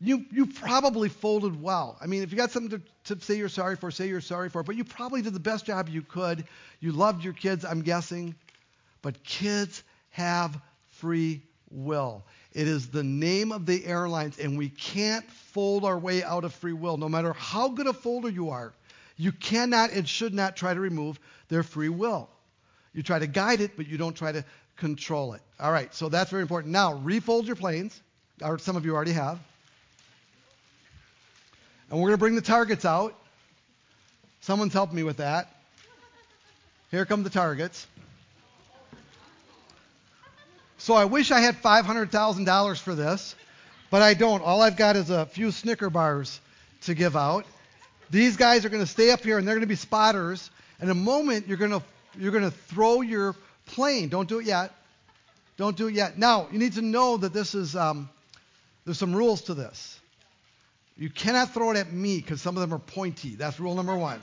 you, 0.00 0.24
you 0.30 0.46
probably 0.46 1.08
folded 1.08 1.60
well. 1.62 1.96
I 2.00 2.06
mean, 2.06 2.22
if 2.22 2.30
you 2.30 2.36
got 2.36 2.50
something 2.50 2.80
to, 3.04 3.14
to 3.14 3.24
say 3.24 3.36
you're 3.36 3.48
sorry 3.48 3.76
for, 3.76 3.90
say 3.90 4.08
you're 4.08 4.20
sorry 4.20 4.50
for, 4.50 4.62
but 4.62 4.76
you 4.76 4.84
probably 4.84 5.22
did 5.22 5.34
the 5.34 5.40
best 5.40 5.64
job 5.66 5.88
you 5.88 6.02
could. 6.02 6.44
You 6.80 6.92
loved 6.92 7.24
your 7.24 7.32
kids, 7.32 7.64
I'm 7.64 7.82
guessing. 7.82 8.34
But 9.02 9.22
kids 9.22 9.82
have 10.10 10.58
free 10.98 11.42
will. 11.70 12.24
It 12.52 12.68
is 12.68 12.88
the 12.88 13.02
name 13.02 13.50
of 13.50 13.66
the 13.66 13.84
airlines, 13.84 14.38
and 14.38 14.56
we 14.56 14.68
can't 14.68 15.28
fold 15.30 15.84
our 15.84 15.98
way 15.98 16.22
out 16.22 16.44
of 16.44 16.54
free 16.54 16.72
will. 16.72 16.96
No 16.96 17.08
matter 17.08 17.32
how 17.32 17.68
good 17.68 17.86
a 17.86 17.92
folder 17.92 18.28
you 18.28 18.50
are, 18.50 18.72
you 19.16 19.32
cannot 19.32 19.90
and 19.90 20.08
should 20.08 20.34
not 20.34 20.56
try 20.56 20.74
to 20.74 20.80
remove 20.80 21.18
their 21.48 21.62
free 21.62 21.88
will. 21.88 22.28
You 22.92 23.02
try 23.02 23.18
to 23.18 23.26
guide 23.26 23.60
it, 23.60 23.72
but 23.76 23.88
you 23.88 23.98
don't 23.98 24.14
try 24.14 24.32
to 24.32 24.44
control 24.76 25.34
it. 25.34 25.42
All 25.58 25.72
right, 25.72 25.92
so 25.94 26.08
that's 26.08 26.30
very 26.30 26.42
important. 26.42 26.72
Now, 26.72 26.94
refold 26.94 27.46
your 27.46 27.56
planes, 27.56 28.00
or 28.42 28.58
some 28.58 28.76
of 28.76 28.84
you 28.84 28.94
already 28.94 29.12
have. 29.12 29.38
And 31.94 32.02
we're 32.02 32.08
going 32.08 32.18
to 32.18 32.22
bring 32.22 32.34
the 32.34 32.40
targets 32.40 32.84
out. 32.84 33.14
Someone's 34.40 34.72
helping 34.72 34.96
me 34.96 35.04
with 35.04 35.18
that. 35.18 35.48
Here 36.90 37.06
come 37.06 37.22
the 37.22 37.30
targets. 37.30 37.86
So 40.78 40.94
I 40.94 41.04
wish 41.04 41.30
I 41.30 41.38
had 41.38 41.62
$500,000 41.62 42.80
for 42.80 42.96
this, 42.96 43.36
but 43.90 44.02
I 44.02 44.14
don't. 44.14 44.42
All 44.42 44.60
I've 44.60 44.76
got 44.76 44.96
is 44.96 45.10
a 45.10 45.24
few 45.26 45.52
Snicker 45.52 45.88
bars 45.88 46.40
to 46.80 46.94
give 46.94 47.14
out. 47.14 47.46
These 48.10 48.38
guys 48.38 48.64
are 48.64 48.70
going 48.70 48.82
to 48.82 48.90
stay 48.90 49.12
up 49.12 49.20
here 49.20 49.38
and 49.38 49.46
they're 49.46 49.54
going 49.54 49.60
to 49.60 49.68
be 49.68 49.76
spotters. 49.76 50.50
In 50.82 50.90
a 50.90 50.94
moment, 50.94 51.46
you're 51.46 51.58
going 51.58 51.70
to 51.70 51.82
you're 52.18 52.32
going 52.32 52.42
to 52.42 52.50
throw 52.50 53.02
your 53.02 53.36
plane. 53.66 54.08
Don't 54.08 54.28
do 54.28 54.40
it 54.40 54.46
yet. 54.46 54.72
Don't 55.56 55.76
do 55.76 55.86
it 55.86 55.94
yet. 55.94 56.18
Now, 56.18 56.48
you 56.50 56.58
need 56.58 56.72
to 56.72 56.82
know 56.82 57.18
that 57.18 57.32
this 57.32 57.54
is 57.54 57.76
um, 57.76 58.08
there's 58.84 58.98
some 58.98 59.14
rules 59.14 59.42
to 59.42 59.54
this. 59.54 60.00
You 60.96 61.10
cannot 61.10 61.52
throw 61.52 61.72
it 61.72 61.76
at 61.76 61.92
me 61.92 62.18
because 62.20 62.40
some 62.40 62.56
of 62.56 62.60
them 62.60 62.72
are 62.72 62.78
pointy. 62.78 63.34
That's 63.34 63.58
rule 63.58 63.74
number 63.74 63.96
one. 63.96 64.20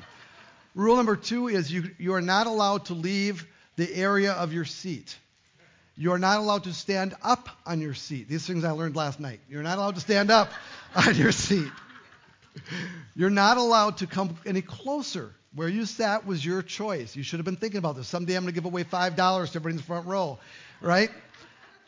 Rule 0.74 0.96
number 0.96 1.18
two 1.18 1.50
is 1.50 1.72
you, 1.72 1.92
you 1.98 2.14
are 2.14 2.22
not 2.22 2.48
allowed 2.48 2.86
to 2.86 2.94
leave 2.94 3.46
the 3.76 3.94
area 3.94 4.32
of 4.32 4.54
your 4.54 4.64
seat. 4.64 5.18
You 5.98 6.14
are 6.14 6.20
not 6.20 6.40
allowed 6.40 6.64
to 6.64 6.74
stand 6.74 7.14
up 7.22 7.50
on 7.66 7.82
your 7.82 7.94
seat. 7.94 8.30
These 8.30 8.48
things 8.48 8.64
I 8.64 8.72
learned 8.72 8.96
last 8.96 9.20
night. 9.20 9.42
You're 9.50 9.64
not 9.64 9.78
allowed 9.78 9.96
to 9.96 10.02
stand 10.02 10.32
up 10.32 10.50
on 10.96 11.16
your 11.16 11.34
seat. 11.34 11.70
You're 13.16 13.30
not 13.30 13.58
allowed 13.58 13.98
to 13.98 14.08
come 14.08 14.38
any 14.46 14.62
closer. 14.62 15.34
Where 15.54 15.68
you 15.68 15.86
sat 15.86 16.26
was 16.26 16.46
your 16.46 16.62
choice. 16.62 17.16
You 17.16 17.24
should 17.24 17.40
have 17.40 17.46
been 17.46 17.58
thinking 17.58 17.80
about 17.80 17.98
this. 17.98 18.08
Someday 18.08 18.36
I'm 18.36 18.44
going 18.44 18.54
to 18.54 18.56
give 18.56 18.66
away 18.66 18.86
$5 18.86 19.16
to 19.16 19.22
everybody 19.22 19.74
in 19.74 19.78
the 19.78 19.84
front 19.84 20.08
row. 20.08 20.40
right? 20.80 21.10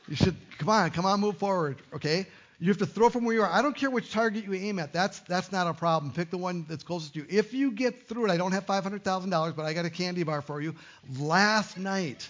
You 0.09 0.17
should 0.17 0.35
come 0.57 0.67
on, 0.67 0.91
come 0.91 1.05
on, 1.05 1.21
move 1.21 1.37
forward, 1.37 1.81
okay? 1.93 2.27
You 2.59 2.69
have 2.69 2.77
to 2.77 2.85
throw 2.85 3.09
from 3.09 3.25
where 3.25 3.35
you 3.35 3.41
are. 3.41 3.51
I 3.51 3.61
don't 3.61 3.75
care 3.75 3.89
which 3.89 4.11
target 4.11 4.45
you 4.45 4.53
aim 4.53 4.79
at. 4.79 4.93
That's 4.93 5.19
that's 5.21 5.51
not 5.51 5.67
a 5.67 5.73
problem. 5.73 6.13
Pick 6.13 6.29
the 6.29 6.37
one 6.37 6.65
that's 6.69 6.83
closest 6.83 7.13
to 7.13 7.19
you. 7.19 7.25
If 7.29 7.53
you 7.53 7.71
get 7.71 8.07
through 8.07 8.25
it, 8.25 8.31
I 8.31 8.37
don't 8.37 8.51
have 8.53 8.65
$500,000, 8.65 9.55
but 9.55 9.65
I 9.65 9.73
got 9.73 9.85
a 9.85 9.89
candy 9.89 10.23
bar 10.23 10.41
for 10.41 10.61
you. 10.61 10.75
Last 11.19 11.77
night, 11.77 12.29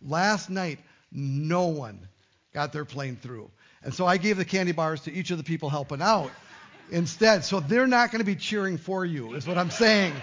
last 0.00 0.48
night, 0.48 0.78
no 1.12 1.66
one 1.66 2.08
got 2.54 2.72
their 2.72 2.84
plane 2.84 3.16
through. 3.16 3.50
And 3.82 3.92
so 3.92 4.06
I 4.06 4.16
gave 4.16 4.36
the 4.36 4.44
candy 4.44 4.72
bars 4.72 5.02
to 5.02 5.12
each 5.12 5.30
of 5.30 5.38
the 5.38 5.44
people 5.44 5.68
helping 5.68 6.02
out 6.02 6.30
instead. 6.90 7.44
So 7.44 7.60
they're 7.60 7.86
not 7.86 8.10
going 8.10 8.20
to 8.20 8.26
be 8.26 8.36
cheering 8.36 8.78
for 8.78 9.04
you, 9.04 9.34
is 9.34 9.46
what 9.46 9.58
I'm 9.58 9.70
saying. 9.70 10.14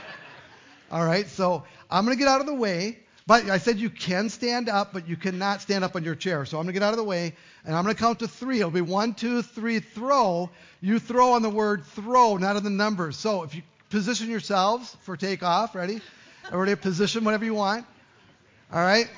All 0.92 1.06
right, 1.06 1.28
so 1.28 1.64
I'm 1.90 2.06
going 2.06 2.16
to 2.18 2.20
get 2.20 2.28
out 2.28 2.42
of 2.42 2.48
the 2.48 2.54
way. 2.54 3.00
But 3.28 3.50
I 3.50 3.58
said 3.58 3.80
you 3.80 3.90
can 3.90 4.30
stand 4.30 4.70
up, 4.70 4.94
but 4.94 5.08
you 5.08 5.16
cannot 5.18 5.62
stand 5.62 5.84
up 5.84 5.96
on 5.96 6.04
your 6.04 6.14
chair. 6.14 6.46
So 6.46 6.58
I'm 6.58 6.66
going 6.66 6.74
to 6.76 6.80
get 6.80 6.84
out 6.84 6.94
of 6.94 6.98
the 6.98 7.04
way, 7.04 7.34
and 7.66 7.76
I'm 7.76 7.84
going 7.84 7.96
to 7.96 8.00
count 8.00 8.20
to 8.20 8.28
three. 8.28 8.60
It'll 8.60 8.70
be 8.70 8.82
one, 8.82 9.16
two, 9.16 9.42
three, 9.42 9.80
throw. 9.80 10.52
You 10.80 11.00
throw 11.00 11.32
on 11.32 11.42
the 11.42 11.50
word 11.50 11.86
throw, 11.86 12.38
not 12.38 12.56
on 12.56 12.64
the 12.64 12.70
numbers. 12.70 13.18
So 13.18 13.42
if 13.42 13.56
you 13.56 13.64
position 13.90 14.30
yourselves 14.30 14.96
for 15.02 15.18
takeoff, 15.18 15.74
ready? 15.74 16.02
Everybody 16.48 16.76
position 16.76 17.24
whatever 17.24 17.46
you 17.46 17.56
want. 17.56 17.88
All 18.72 18.84
right? 18.84 19.10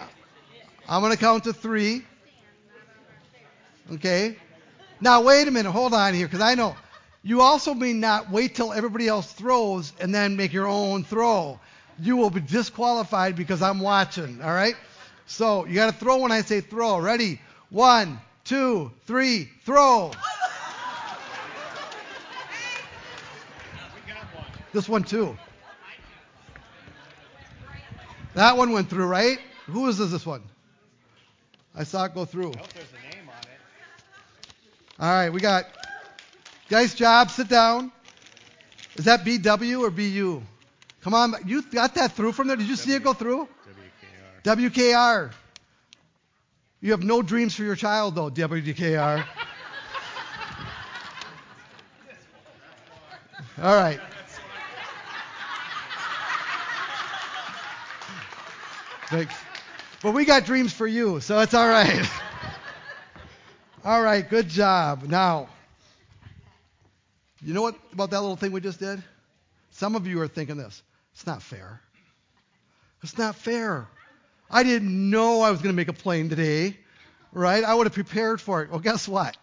I'm 0.88 1.02
going 1.02 1.12
to 1.12 1.20
count 1.20 1.44
to 1.44 1.52
three. 1.52 2.06
Okay? 3.92 4.38
Now, 5.02 5.22
wait 5.22 5.50
a 5.50 5.52
minute. 5.52 5.72
Hold 5.72 5.94
on 5.94 6.14
here, 6.14 6.28
because 6.28 6.42
I 6.42 6.56
know. 6.56 6.78
You 7.24 7.42
also 7.42 7.74
may 7.74 7.92
not 7.92 8.32
wait 8.32 8.56
till 8.56 8.72
everybody 8.72 9.10
else 9.10 9.34
throws 9.34 9.92
and 10.00 10.16
then 10.16 10.38
make 10.38 10.54
your 10.54 10.68
own 10.68 11.04
throw 11.04 11.60
you 12.00 12.18
will 12.18 12.30
be 12.30 12.42
disqualified 12.42 13.36
because 13.36 13.62
I'm 13.62 13.80
watching. 13.80 14.42
All 14.42 14.54
right? 14.54 14.76
So 15.26 15.66
you 15.66 15.76
got 15.76 15.94
to 15.94 16.00
throw 16.00 16.18
when 16.20 16.32
I 16.32 16.42
say 16.42 16.62
throw. 16.62 17.00
Ready? 17.00 17.42
One, 17.70 18.20
two, 18.44 18.92
three, 19.06 19.50
throw. 19.66 20.12
This 24.74 24.88
one 24.88 25.04
too. 25.04 25.38
That 28.36 28.58
one 28.58 28.72
went 28.72 28.90
through, 28.90 29.08
right? 29.08 29.40
Who 29.66 29.88
is 29.88 29.98
this 29.98 30.26
one? 30.26 30.44
I 31.76 31.84
saw 31.84 32.06
it 32.06 32.14
go 32.14 32.26
through. 32.26 32.54
All 35.00 35.10
right, 35.10 35.30
we 35.30 35.40
got. 35.40 35.66
Nice 36.70 36.94
job. 36.94 37.32
Sit 37.32 37.48
down. 37.48 37.92
Is 38.96 39.06
that 39.06 39.26
BW 39.26 39.82
or 39.82 39.90
BU? 39.90 40.42
Come 41.04 41.14
on, 41.14 41.36
you 41.46 41.62
got 41.62 41.96
that 41.96 42.14
through 42.14 42.34
from 42.34 42.48
there? 42.48 42.58
Did 42.58 42.68
you 42.68 42.76
w- 42.76 42.90
see 42.92 42.96
it 42.96 43.04
go 43.04 43.14
through? 43.14 43.48
WKR. 44.44 44.72
WKR. 44.72 45.32
You 46.82 46.92
have 46.92 47.04
no 47.04 47.22
dreams 47.22 47.56
for 47.56 47.64
your 47.64 47.76
child, 47.76 48.16
though, 48.16 48.30
WKR. 48.30 49.26
All 53.60 53.76
right. 53.76 54.00
Thanks. 59.08 59.34
But 60.04 60.12
we 60.12 60.26
got 60.26 60.46
dreams 60.46 60.74
for 60.74 60.86
you, 60.86 61.22
so 61.22 61.40
it's 61.40 61.54
all 61.54 61.68
right. 61.68 62.08
all 63.86 64.02
right, 64.02 64.30
good 64.30 64.48
job. 64.48 65.04
Now, 65.04 65.50
you 67.42 67.54
know 67.54 67.62
what 67.64 67.76
about 67.94 68.12
that 68.12 68.22
little 68.22 68.36
thing 68.36 68.52
we 68.52 68.62
just 68.62 68.80
did? 68.80 69.02
Some 69.78 69.96
of 69.96 70.08
you 70.08 70.20
are 70.22 70.28
thinking 70.28 70.58
this. 70.58 70.82
It's 71.14 71.28
not 71.28 71.44
fair. 71.44 71.80
It's 73.04 73.16
not 73.16 73.36
fair. 73.36 73.88
I 74.50 74.64
didn't 74.64 75.12
know 75.12 75.42
I 75.42 75.52
was 75.52 75.60
going 75.62 75.72
to 75.72 75.78
make 75.78 75.88
a 75.88 75.94
plane 75.94 76.30
today, 76.30 76.76
right? 77.32 77.64
I 77.64 77.76
would 77.76 77.86
have 77.86 77.94
prepared 77.94 78.42
for 78.42 78.64
it. 78.64 78.72
Well, 78.72 78.80
guess 78.80 79.08
what? 79.08 79.38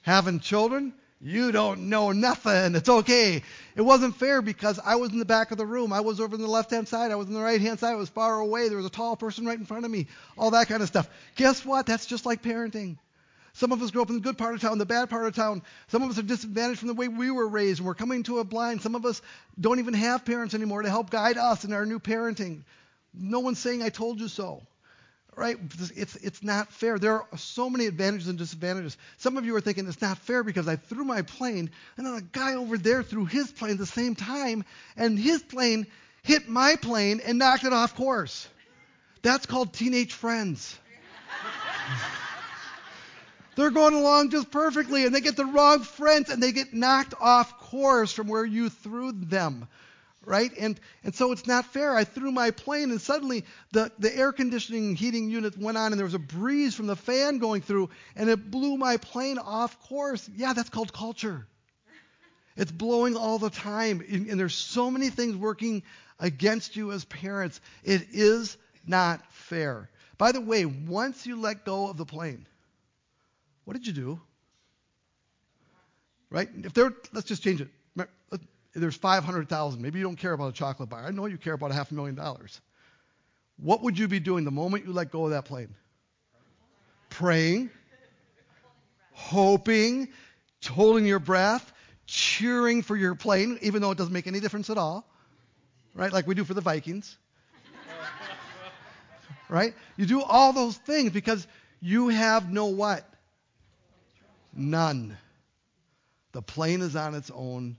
Having 0.00 0.40
children, 0.40 0.94
you 1.20 1.52
don't 1.52 1.90
know 1.90 2.12
nothing. 2.12 2.74
It's 2.74 2.88
okay. 2.88 3.42
It 3.74 3.82
wasn't 3.82 4.16
fair 4.16 4.40
because 4.40 4.80
I 4.82 4.96
was 4.96 5.12
in 5.12 5.18
the 5.18 5.26
back 5.26 5.50
of 5.50 5.58
the 5.58 5.66
room. 5.66 5.92
I 5.92 6.00
was 6.00 6.20
over 6.20 6.36
on 6.36 6.40
the 6.40 6.46
left 6.46 6.70
hand 6.70 6.88
side. 6.88 7.10
I 7.10 7.16
was 7.16 7.26
on 7.26 7.34
the 7.34 7.42
right 7.42 7.60
hand 7.60 7.78
side. 7.78 7.92
I 7.92 7.96
was 7.96 8.08
far 8.08 8.40
away. 8.40 8.68
There 8.68 8.78
was 8.78 8.86
a 8.86 8.90
tall 8.90 9.14
person 9.14 9.44
right 9.44 9.58
in 9.58 9.66
front 9.66 9.84
of 9.84 9.90
me. 9.90 10.06
All 10.38 10.52
that 10.52 10.68
kind 10.68 10.80
of 10.80 10.88
stuff. 10.88 11.06
Guess 11.34 11.66
what? 11.66 11.84
That's 11.84 12.06
just 12.06 12.24
like 12.24 12.42
parenting. 12.42 12.96
Some 13.56 13.72
of 13.72 13.80
us 13.80 13.90
grew 13.90 14.02
up 14.02 14.10
in 14.10 14.16
the 14.16 14.20
good 14.20 14.36
part 14.36 14.54
of 14.54 14.60
town, 14.60 14.76
the 14.76 14.84
bad 14.84 15.08
part 15.08 15.24
of 15.24 15.34
town. 15.34 15.62
Some 15.88 16.02
of 16.02 16.10
us 16.10 16.18
are 16.18 16.22
disadvantaged 16.22 16.78
from 16.78 16.88
the 16.88 16.94
way 16.94 17.08
we 17.08 17.30
were 17.30 17.48
raised, 17.48 17.78
and 17.80 17.86
we're 17.86 17.94
coming 17.94 18.22
to 18.24 18.40
a 18.40 18.44
blind. 18.44 18.82
Some 18.82 18.94
of 18.94 19.06
us 19.06 19.22
don't 19.58 19.78
even 19.78 19.94
have 19.94 20.26
parents 20.26 20.52
anymore 20.52 20.82
to 20.82 20.90
help 20.90 21.08
guide 21.08 21.38
us 21.38 21.64
in 21.64 21.72
our 21.72 21.86
new 21.86 21.98
parenting. 21.98 22.64
No 23.14 23.40
one's 23.40 23.58
saying, 23.58 23.82
I 23.82 23.88
told 23.88 24.20
you 24.20 24.28
so. 24.28 24.62
Right? 25.34 25.56
It's, 25.94 26.16
it's 26.16 26.42
not 26.42 26.70
fair. 26.70 26.98
There 26.98 27.12
are 27.14 27.26
so 27.38 27.70
many 27.70 27.86
advantages 27.86 28.28
and 28.28 28.36
disadvantages. 28.38 28.98
Some 29.16 29.38
of 29.38 29.46
you 29.46 29.56
are 29.56 29.62
thinking 29.62 29.88
it's 29.88 30.02
not 30.02 30.18
fair 30.18 30.44
because 30.44 30.68
I 30.68 30.76
threw 30.76 31.04
my 31.04 31.22
plane, 31.22 31.70
and 31.96 32.06
then 32.06 32.12
a 32.12 32.20
guy 32.20 32.56
over 32.56 32.76
there 32.76 33.02
threw 33.02 33.24
his 33.24 33.50
plane 33.50 33.72
at 33.72 33.78
the 33.78 33.86
same 33.86 34.14
time, 34.14 34.66
and 34.98 35.18
his 35.18 35.42
plane 35.42 35.86
hit 36.24 36.46
my 36.46 36.76
plane 36.76 37.22
and 37.24 37.38
knocked 37.38 37.64
it 37.64 37.72
off 37.72 37.96
course. 37.96 38.48
That's 39.22 39.46
called 39.46 39.72
teenage 39.72 40.12
friends. 40.12 40.78
They're 43.56 43.70
going 43.70 43.94
along 43.94 44.30
just 44.30 44.50
perfectly, 44.50 45.06
and 45.06 45.14
they 45.14 45.20
get 45.20 45.36
the 45.36 45.46
wrong 45.46 45.80
friends, 45.80 46.30
and 46.30 46.42
they 46.42 46.52
get 46.52 46.74
knocked 46.74 47.14
off 47.20 47.58
course 47.58 48.12
from 48.12 48.28
where 48.28 48.44
you 48.44 48.68
threw 48.68 49.12
them. 49.12 49.66
Right? 50.24 50.50
And, 50.58 50.78
and 51.04 51.14
so 51.14 51.30
it's 51.32 51.46
not 51.46 51.66
fair. 51.66 51.96
I 51.96 52.04
threw 52.04 52.32
my 52.32 52.50
plane, 52.50 52.90
and 52.90 53.00
suddenly 53.00 53.44
the, 53.72 53.92
the 53.98 54.14
air 54.14 54.32
conditioning 54.32 54.96
heating 54.96 55.30
unit 55.30 55.56
went 55.56 55.78
on, 55.78 55.92
and 55.92 55.98
there 55.98 56.04
was 56.04 56.14
a 56.14 56.18
breeze 56.18 56.74
from 56.74 56.86
the 56.86 56.96
fan 56.96 57.38
going 57.38 57.62
through, 57.62 57.90
and 58.14 58.28
it 58.28 58.50
blew 58.50 58.76
my 58.76 58.96
plane 58.96 59.38
off 59.38 59.80
course. 59.88 60.28
Yeah, 60.36 60.52
that's 60.52 60.68
called 60.68 60.92
culture. 60.92 61.46
It's 62.56 62.72
blowing 62.72 63.16
all 63.16 63.38
the 63.38 63.50
time, 63.50 64.02
and, 64.10 64.28
and 64.28 64.40
there's 64.40 64.54
so 64.54 64.90
many 64.90 65.10
things 65.10 65.36
working 65.36 65.82
against 66.18 66.74
you 66.74 66.92
as 66.92 67.04
parents. 67.04 67.60
It 67.84 68.08
is 68.12 68.56
not 68.86 69.24
fair. 69.32 69.88
By 70.18 70.32
the 70.32 70.40
way, 70.40 70.64
once 70.64 71.26
you 71.26 71.40
let 71.40 71.64
go 71.64 71.88
of 71.88 71.98
the 71.98 72.06
plane, 72.06 72.46
what 73.66 73.74
did 73.74 73.86
you 73.86 73.92
do? 73.92 74.20
Right? 76.30 76.48
If 76.64 76.72
there, 76.72 76.94
let's 77.12 77.26
just 77.28 77.42
change 77.42 77.60
it. 77.60 77.68
There's 78.76 78.96
500,000. 78.96 79.80
Maybe 79.80 79.98
you 79.98 80.04
don't 80.04 80.16
care 80.16 80.32
about 80.32 80.50
a 80.50 80.52
chocolate 80.52 80.90
bar. 80.90 81.02
I 81.02 81.10
know 81.10 81.24
you 81.24 81.38
care 81.38 81.54
about 81.54 81.70
a 81.70 81.74
half 81.74 81.90
a 81.90 81.94
million 81.94 82.14
dollars. 82.14 82.60
What 83.56 83.82
would 83.82 83.98
you 83.98 84.06
be 84.06 84.20
doing 84.20 84.44
the 84.44 84.50
moment 84.50 84.84
you 84.84 84.92
let 84.92 85.10
go 85.10 85.24
of 85.24 85.30
that 85.30 85.46
plane? 85.46 85.74
Praying, 87.08 87.70
hoping, 89.12 90.08
holding 90.68 91.06
your 91.06 91.18
breath, 91.18 91.72
cheering 92.04 92.82
for 92.82 92.96
your 92.96 93.14
plane, 93.14 93.58
even 93.62 93.80
though 93.80 93.92
it 93.92 93.98
doesn't 93.98 94.12
make 94.12 94.26
any 94.26 94.40
difference 94.40 94.68
at 94.68 94.76
all. 94.76 95.08
Right? 95.94 96.12
Like 96.12 96.26
we 96.26 96.34
do 96.34 96.44
for 96.44 96.52
the 96.52 96.60
Vikings. 96.60 97.16
right? 99.48 99.74
You 99.96 100.04
do 100.04 100.22
all 100.22 100.52
those 100.52 100.76
things 100.76 101.12
because 101.12 101.46
you 101.80 102.08
have 102.08 102.52
no 102.52 102.66
what? 102.66 103.08
None. 104.56 105.16
The 106.32 106.42
plane 106.42 106.80
is 106.80 106.96
on 106.96 107.14
its 107.14 107.30
own 107.30 107.76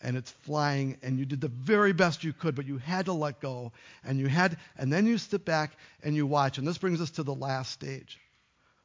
and 0.00 0.16
it's 0.16 0.30
flying 0.30 0.96
and 1.02 1.18
you 1.18 1.24
did 1.24 1.40
the 1.40 1.48
very 1.48 1.92
best 1.92 2.22
you 2.22 2.32
could 2.32 2.54
but 2.54 2.66
you 2.66 2.78
had 2.78 3.06
to 3.06 3.12
let 3.12 3.40
go 3.40 3.72
and 4.04 4.18
you 4.18 4.28
had 4.28 4.56
and 4.76 4.92
then 4.92 5.06
you 5.06 5.18
step 5.18 5.44
back 5.44 5.76
and 6.04 6.14
you 6.14 6.26
watch 6.26 6.58
and 6.58 6.66
this 6.66 6.78
brings 6.78 7.00
us 7.00 7.10
to 7.10 7.22
the 7.22 7.34
last 7.34 7.72
stage. 7.72 8.18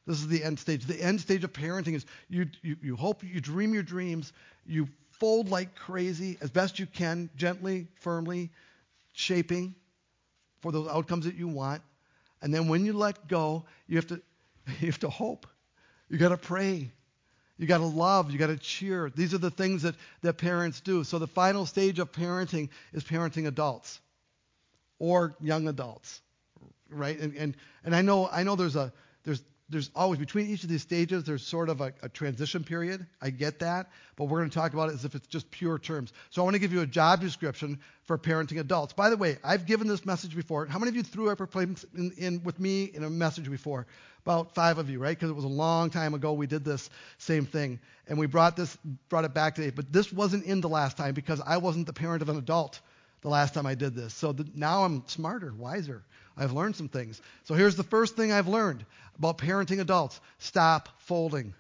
This 0.08 0.19
is 0.19 0.27
the 0.27 0.43
end 0.43 0.60
stage. 0.60 0.86
The 0.86 1.01
end 1.01 1.21
stage 1.21 1.43
of 1.43 1.53
parenting 1.53 1.93
is 1.93 2.06
you 2.29 2.47
you, 2.62 2.77
you 2.82 2.95
hope 2.95 3.23
you 3.23 3.39
dream 3.39 3.73
your 3.73 3.84
dreams 3.84 4.34
you 4.65 4.88
fold 5.12 5.49
like 5.49 5.75
crazy 5.75 6.38
as 6.41 6.49
best 6.49 6.79
you 6.79 6.88
can 6.88 7.29
gently 7.36 7.88
firmly 7.95 8.49
shaping 9.12 9.75
for 10.62 10.71
those 10.71 10.88
outcomes 10.88 11.25
that 11.25 11.36
you 11.36 11.47
want 11.47 11.82
and 12.41 12.53
then 12.53 12.67
when 12.67 12.86
you 12.86 12.93
let 12.93 13.27
go 13.27 13.65
you 13.88 13.97
have 13.97 14.08
to 14.08 14.21
you 14.79 14.88
have 14.88 14.99
to 14.99 15.10
hope. 15.10 15.45
You 16.10 16.17
got 16.17 16.29
to 16.29 16.38
pray 16.38 16.91
you 17.58 17.68
got 17.68 17.78
to 17.78 17.86
love. 17.86 18.32
You 18.32 18.38
got 18.38 18.48
to 18.48 18.58
cheer. 18.58 19.12
These 19.16 19.34
are 19.34 19.38
the 19.38 19.52
things 19.52 19.84
that, 19.84 19.96
that 20.22 20.38
parents 20.38 20.82
do. 20.82 21.04
So 21.04 21.20
the 21.20 21.28
final 21.28 21.66
stage 21.66 22.00
of 22.00 22.12
parenting 22.12 22.70
is 22.94 23.04
parenting 23.04 23.48
adults 23.48 24.02
or 25.00 25.36
young 25.39 25.68
adults, 25.68 26.22
right? 26.89 27.20
And, 27.20 27.36
and, 27.36 27.58
and 27.84 27.96
I 27.96 28.02
know 28.02 28.28
I 28.32 28.44
know 28.44 28.56
there's 28.56 28.76
a 28.76 28.92
there's 29.24 29.44
there's 29.69 29.89
always 29.95 30.19
between 30.19 30.47
each 30.47 30.63
of 30.63 30.69
these 30.69 30.82
stages 30.82 31.23
there's 31.23 31.45
sort 31.45 31.69
of 31.69 31.82
a, 31.82 31.93
a 32.02 32.10
transition 32.10 32.63
period. 32.63 33.06
I 33.21 33.30
get 33.30 33.60
that, 33.60 33.89
but 34.15 34.26
we're 34.26 34.39
going 34.39 34.49
to 34.49 34.56
talk 34.56 34.73
about 34.73 34.89
it 34.89 34.93
as 34.93 35.06
if 35.06 35.15
it's 35.15 35.28
just 35.28 35.49
pure 35.52 35.80
terms. 35.80 36.12
So 36.30 36.41
I 36.41 36.43
want 36.43 36.56
to 36.56 36.60
give 36.60 36.73
you 36.73 36.82
a 36.82 36.88
job 36.88 37.21
description 37.21 37.80
for 38.04 38.17
parenting 38.17 38.60
adults. 38.60 38.93
By 38.93 39.10
the 39.10 39.17
way, 39.17 39.38
I've 39.43 39.65
given 39.65 39.88
this 39.88 40.06
message 40.06 40.36
before. 40.36 40.65
How 40.65 40.80
many 40.80 40.89
of 40.89 40.95
you 40.95 41.04
threw 41.04 41.32
ever 41.32 41.47
played 41.47 41.78
in, 41.95 42.12
in 42.17 42.43
with 42.43 42.60
me 42.60 42.86
in 42.86 43.04
a 43.04 43.10
message 43.10 43.49
before? 43.49 43.88
About 44.26 44.54
five 44.56 44.78
of 44.78 44.89
you, 44.89 44.99
right? 44.99 45.17
Because 45.17 45.30
it 45.30 45.36
was 45.36 45.43
a 45.43 45.49
long 45.49 45.89
time 45.89 46.13
ago 46.13 46.34
we 46.34 46.47
did 46.47 46.63
this 46.63 46.89
same 47.17 47.45
thing, 47.45 47.80
and 48.08 48.17
we 48.17 48.26
brought 48.26 48.56
this 48.56 48.78
brought 49.10 49.26
it 49.26 49.34
back 49.34 49.56
today. 49.56 49.69
But 49.69 49.91
this 49.91 50.13
wasn't 50.13 50.45
in 50.45 50.62
the 50.62 50.69
last 50.69 50.95
time 50.95 51.13
because 51.13 51.41
I 51.45 51.58
wasn't 51.58 51.88
the 51.88 51.93
parent 51.93 52.21
of 52.21 52.30
an 52.30 52.38
adult 52.38 52.80
the 53.21 53.30
last 53.30 53.54
time 53.54 53.65
I 53.65 53.76
did 53.76 53.95
this. 53.95 54.13
So 54.13 54.32
the, 54.34 54.47
now 54.54 54.84
I'm 54.84 55.04
smarter, 55.08 55.54
wiser. 55.58 56.04
I've 56.38 56.52
learned 56.52 56.76
some 56.76 56.89
things. 56.89 57.22
So 57.43 57.54
here's 57.54 57.76
the 57.76 57.84
first 57.84 58.15
thing 58.15 58.32
I've 58.32 58.48
learned 58.48 58.86
about 59.17 59.38
parenting 59.38 59.80
adults 59.80 60.19
stop 60.39 60.89
folding. 61.00 61.54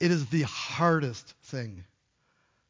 It 0.00 0.10
is 0.10 0.26
the 0.26 0.42
hardest 0.42 1.34
thing 1.44 1.84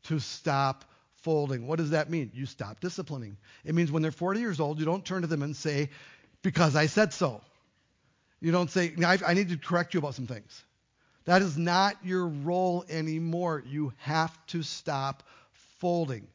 to 0.05 0.19
stop 0.19 0.85
folding. 1.23 1.67
What 1.67 1.79
does 1.79 1.91
that 1.91 2.11
mean? 2.11 2.33
You 2.35 2.47
stop 2.47 2.81
disciplining. 2.81 3.37
It 3.65 3.75
means 3.75 3.93
when 3.93 4.03
they're 4.03 4.11
40 4.11 4.41
years 4.41 4.61
old, 4.61 4.79
you 4.79 4.85
don't 4.85 5.05
turn 5.05 5.23
to 5.23 5.29
them 5.29 5.43
and 5.43 5.55
say, 5.55 5.91
because 6.43 6.77
I 6.77 6.87
said 6.87 7.13
so. 7.13 7.41
You 8.41 8.53
don't 8.53 8.71
say, 8.71 8.95
I, 9.05 9.35
need 9.35 9.51
to 9.51 9.59
correct 9.59 9.95
you 9.95 10.01
about 10.01 10.15
some 10.15 10.27
things. 10.27 10.65
That 11.27 11.43
is 11.43 11.59
not 11.59 11.97
your 12.03 12.27
role 12.27 12.85
anymore. 12.89 13.63
You 13.67 13.93
have 13.99 14.35
to 14.49 14.63
stop 14.63 15.23
folding. 15.79 16.27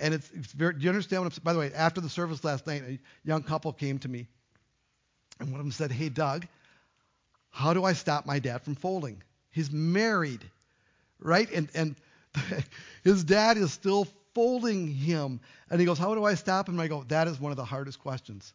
And 0.00 0.14
it's, 0.14 0.30
it's 0.32 0.52
very, 0.52 0.74
do 0.74 0.80
you 0.80 0.90
understand 0.90 1.22
what 1.24 1.36
I'm 1.36 1.42
By 1.42 1.52
the 1.52 1.58
way, 1.58 1.72
after 1.74 2.00
the 2.00 2.08
service 2.08 2.44
last 2.44 2.66
night, 2.66 2.82
a 2.82 2.98
young 3.24 3.42
couple 3.42 3.72
came 3.72 3.98
to 4.00 4.08
me, 4.08 4.28
and 5.40 5.50
one 5.50 5.60
of 5.60 5.66
them 5.66 5.72
said, 5.72 5.90
Hey, 5.90 6.08
Doug, 6.08 6.46
how 7.50 7.74
do 7.74 7.84
I 7.84 7.92
stop 7.92 8.26
my 8.26 8.38
dad 8.38 8.62
from 8.62 8.74
folding? 8.74 9.22
He's 9.50 9.70
married, 9.70 10.44
right? 11.18 11.50
And, 11.50 11.68
and 11.74 11.96
his 13.04 13.24
dad 13.24 13.56
is 13.56 13.72
still 13.72 14.06
folding 14.34 14.86
him. 14.86 15.40
And 15.70 15.80
he 15.80 15.86
goes, 15.86 15.98
How 15.98 16.14
do 16.14 16.24
I 16.24 16.34
stop 16.34 16.68
him? 16.68 16.74
And 16.74 16.82
I 16.82 16.88
go, 16.88 17.04
That 17.08 17.26
is 17.26 17.40
one 17.40 17.50
of 17.50 17.56
the 17.56 17.64
hardest 17.64 17.98
questions. 17.98 18.52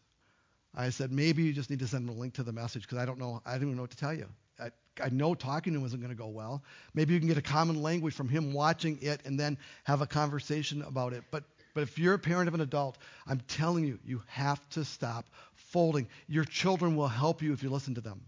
I 0.75 0.89
said, 0.89 1.11
Maybe 1.11 1.43
you 1.43 1.53
just 1.53 1.69
need 1.69 1.79
to 1.79 1.87
send 1.87 2.07
him 2.09 2.15
a 2.15 2.19
link 2.19 2.35
to 2.35 2.43
the 2.43 2.53
message 2.53 2.83
because 2.83 2.97
I 2.97 3.05
don't 3.05 3.19
know. 3.19 3.41
I 3.45 3.53
don't 3.53 3.63
even 3.63 3.75
know 3.75 3.83
what 3.83 3.91
to 3.91 3.97
tell 3.97 4.13
you. 4.13 4.27
I, 4.63 5.05
I 5.05 5.09
know 5.09 5.35
talking 5.35 5.73
to 5.73 5.79
him 5.79 5.85
isn't 5.85 5.99
going 5.99 6.11
to 6.11 6.17
go 6.17 6.27
well. 6.27 6.63
Maybe 6.93 7.13
you 7.13 7.19
can 7.19 7.27
get 7.27 7.37
a 7.37 7.41
common 7.41 7.81
language 7.81 8.13
from 8.13 8.29
him 8.29 8.53
watching 8.53 8.97
it 9.01 9.21
and 9.25 9.39
then 9.39 9.57
have 9.83 10.01
a 10.01 10.07
conversation 10.07 10.81
about 10.83 11.13
it. 11.13 11.23
But 11.31 11.43
but 11.73 11.81
if 11.81 11.97
you're 11.97 12.13
a 12.13 12.19
parent 12.19 12.47
of 12.47 12.53
an 12.53 12.61
adult, 12.61 12.97
I'm 13.27 13.39
telling 13.47 13.83
you, 13.83 13.99
you 14.05 14.21
have 14.27 14.67
to 14.71 14.85
stop 14.85 15.25
folding. 15.55 16.07
Your 16.27 16.45
children 16.45 16.95
will 16.95 17.07
help 17.07 17.41
you 17.41 17.51
if 17.53 17.63
you 17.63 17.69
listen 17.69 17.95
to 17.95 18.01
them. 18.01 18.21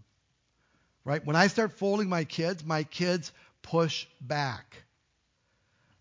Right? 1.04 1.24
When 1.24 1.36
I 1.36 1.46
start 1.46 1.72
folding 1.72 2.08
my 2.08 2.24
kids, 2.24 2.64
my 2.64 2.82
kids 2.82 3.30
push 3.62 4.06
back. 4.20 4.82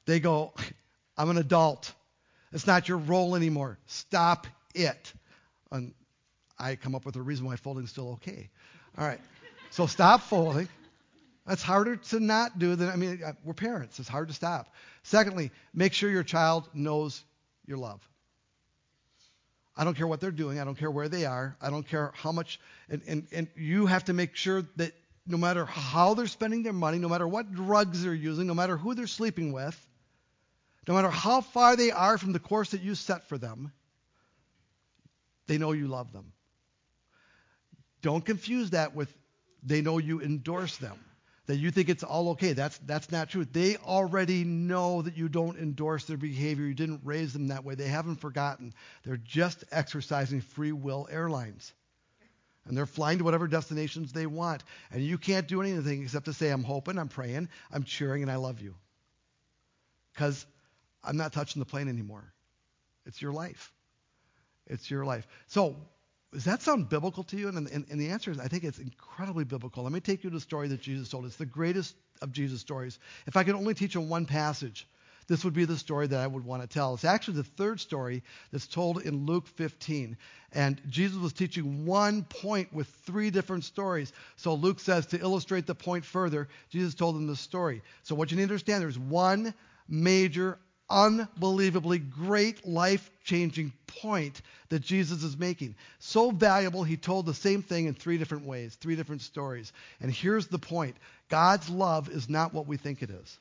They 0.05 0.19
go, 0.19 0.53
I'm 1.17 1.29
an 1.29 1.37
adult. 1.37 1.93
It's 2.51 2.65
not 2.65 2.89
your 2.89 2.97
role 2.97 3.35
anymore. 3.35 3.77
Stop 3.85 4.47
it. 4.73 5.13
And 5.71 5.93
I 6.57 6.75
come 6.75 6.95
up 6.95 7.05
with 7.05 7.15
a 7.15 7.21
reason 7.21 7.45
why 7.45 7.57
folding's 7.57 7.91
still 7.91 8.13
okay. 8.13 8.49
All 8.97 9.05
right. 9.05 9.19
So 9.75 9.87
stop 9.87 10.21
folding. 10.21 10.69
That's 11.45 11.61
harder 11.61 11.97
to 11.97 12.21
not 12.21 12.57
do 12.57 12.77
than, 12.77 12.87
I 12.87 12.95
mean, 12.95 13.19
uh, 13.21 13.33
we're 13.43 13.53
parents. 13.53 13.99
It's 13.99 14.07
hard 14.07 14.29
to 14.29 14.33
stop. 14.33 14.73
Secondly, 15.03 15.51
make 15.73 15.91
sure 15.91 16.09
your 16.09 16.23
child 16.23 16.69
knows 16.73 17.21
your 17.65 17.77
love. 17.77 17.99
I 19.75 19.83
don't 19.83 19.97
care 19.97 20.07
what 20.07 20.21
they're 20.21 20.31
doing. 20.31 20.61
I 20.61 20.63
don't 20.63 20.77
care 20.77 20.89
where 20.89 21.09
they 21.09 21.25
are. 21.25 21.57
I 21.61 21.71
don't 21.71 21.85
care 21.85 22.13
how 22.15 22.31
much. 22.31 22.57
And, 22.87 23.01
and, 23.05 23.27
and 23.33 23.47
you 23.57 23.85
have 23.85 24.05
to 24.05 24.13
make 24.13 24.37
sure 24.37 24.63
that 24.77 24.93
no 25.27 25.35
matter 25.35 25.65
how 25.65 26.13
they're 26.13 26.27
spending 26.27 26.63
their 26.63 26.71
money, 26.71 26.97
no 26.97 27.09
matter 27.09 27.27
what 27.27 27.53
drugs 27.53 28.01
they're 28.01 28.13
using, 28.13 28.47
no 28.47 28.53
matter 28.53 28.77
who 28.77 28.95
they're 28.95 29.07
sleeping 29.07 29.51
with, 29.51 29.77
no 30.87 30.93
matter 30.93 31.09
how 31.09 31.41
far 31.41 31.75
they 31.75 31.91
are 31.91 32.17
from 32.17 32.31
the 32.31 32.39
course 32.39 32.71
that 32.71 32.81
you 32.81 32.95
set 32.95 33.27
for 33.27 33.37
them, 33.37 33.73
they 35.47 35.57
know 35.57 35.73
you 35.73 35.89
love 35.89 36.13
them. 36.13 36.31
Don't 38.01 38.23
confuse 38.23 38.69
that 38.69 38.95
with 38.95 39.13
they 39.65 39.81
know 39.81 39.97
you 39.97 40.21
endorse 40.21 40.77
them, 40.77 40.97
that 41.47 41.57
you 41.57 41.71
think 41.71 41.89
it's 41.89 42.03
all 42.03 42.29
okay. 42.29 42.53
That's, 42.53 42.77
that's 42.79 43.11
not 43.11 43.29
true. 43.29 43.45
They 43.45 43.77
already 43.77 44.43
know 44.43 45.01
that 45.01 45.17
you 45.17 45.27
don't 45.27 45.57
endorse 45.57 46.05
their 46.05 46.17
behavior. 46.17 46.65
You 46.65 46.73
didn't 46.73 47.01
raise 47.03 47.33
them 47.33 47.49
that 47.49 47.63
way. 47.63 47.75
They 47.75 47.87
haven't 47.87 48.17
forgotten. 48.17 48.73
They're 49.03 49.17
just 49.17 49.63
exercising 49.71 50.41
free 50.41 50.71
will 50.71 51.07
airlines. 51.11 51.73
And 52.67 52.75
they're 52.75 52.87
flying 52.87 53.19
to 53.19 53.23
whatever 53.23 53.47
destinations 53.47 54.11
they 54.11 54.25
want. 54.25 54.63
And 54.91 55.03
you 55.03 55.17
can't 55.17 55.47
do 55.47 55.61
anything 55.61 56.01
except 56.01 56.25
to 56.25 56.33
say, 56.33 56.49
I'm 56.49 56.63
hoping, 56.63 56.97
I'm 56.97 57.09
praying, 57.09 57.49
I'm 57.71 57.83
cheering, 57.83 58.23
and 58.23 58.31
I 58.31 58.37
love 58.37 58.59
you. 58.59 58.73
Because 60.13 60.45
I'm 61.03 61.17
not 61.17 61.33
touching 61.33 61.59
the 61.59 61.65
plane 61.65 61.87
anymore. 61.87 62.23
It's 63.05 63.21
your 63.21 63.33
life. 63.33 63.71
It's 64.65 64.89
your 64.89 65.05
life. 65.05 65.27
So, 65.47 65.75
does 66.35 66.43
that 66.43 66.61
sound 66.61 66.89
biblical 66.89 67.23
to 67.23 67.37
you? 67.37 67.47
And, 67.47 67.57
and, 67.57 67.85
and, 67.89 67.99
the 67.99 68.09
answer 68.09 68.29
is, 68.29 68.39
I 68.39 68.49
think 68.49 68.65
it's 68.65 68.79
incredibly 68.79 69.45
biblical. 69.45 69.83
Let 69.83 69.93
me 69.93 70.01
take 70.01 70.21
you 70.21 70.29
to 70.29 70.35
the 70.35 70.41
story 70.41 70.67
that 70.67 70.81
Jesus 70.81 71.07
told. 71.07 71.25
It's 71.25 71.37
the 71.37 71.45
greatest 71.45 71.95
of 72.21 72.33
Jesus' 72.33 72.59
stories. 72.59 72.99
If 73.25 73.37
I 73.37 73.45
could 73.45 73.55
only 73.55 73.73
teach 73.73 73.95
on 73.95 74.09
one 74.09 74.25
passage, 74.25 74.85
this 75.27 75.45
would 75.45 75.53
be 75.53 75.63
the 75.63 75.77
story 75.77 76.07
that 76.07 76.19
I 76.19 76.27
would 76.27 76.43
want 76.43 76.61
to 76.61 76.67
tell. 76.67 76.93
It's 76.93 77.05
actually 77.05 77.37
the 77.37 77.45
third 77.45 77.79
story 77.79 78.21
that's 78.51 78.67
told 78.67 79.01
in 79.01 79.25
Luke 79.25 79.47
15. 79.47 80.17
And 80.51 80.81
Jesus 80.89 81.17
was 81.17 81.31
teaching 81.31 81.85
one 81.85 82.23
point 82.23 82.73
with 82.73 82.87
three 83.05 83.29
different 83.29 83.63
stories. 83.63 84.11
So 84.35 84.55
Luke 84.55 84.81
says 84.81 85.05
to 85.07 85.19
illustrate 85.19 85.67
the 85.67 85.73
point 85.73 86.03
further, 86.03 86.49
Jesus 86.69 86.95
told 86.95 87.15
them 87.15 87.27
the 87.27 87.37
story. 87.37 87.81
So 88.03 88.13
what 88.13 88.29
you 88.29 88.35
need 88.35 88.43
to 88.43 88.53
understand, 88.53 88.83
there's 88.83 88.99
one 88.99 89.53
major 89.87 90.59
unbelievably 90.89 91.99
great 91.99 92.65
life 92.67 93.09
changing 93.23 93.73
point 93.87 94.41
that 94.69 94.79
Jesus 94.79 95.23
is 95.23 95.37
making. 95.37 95.75
So 95.99 96.31
valuable, 96.31 96.83
he 96.83 96.97
told 96.97 97.25
the 97.25 97.33
same 97.33 97.61
thing 97.61 97.85
in 97.85 97.93
three 97.93 98.17
different 98.17 98.45
ways, 98.45 98.75
three 98.75 98.95
different 98.95 99.21
stories. 99.21 99.71
And 99.99 100.11
here's 100.11 100.47
the 100.47 100.59
point 100.59 100.95
God's 101.29 101.69
love 101.69 102.09
is 102.09 102.29
not 102.29 102.53
what 102.53 102.67
we 102.67 102.77
think 102.77 103.01
it 103.01 103.09
is. 103.09 103.39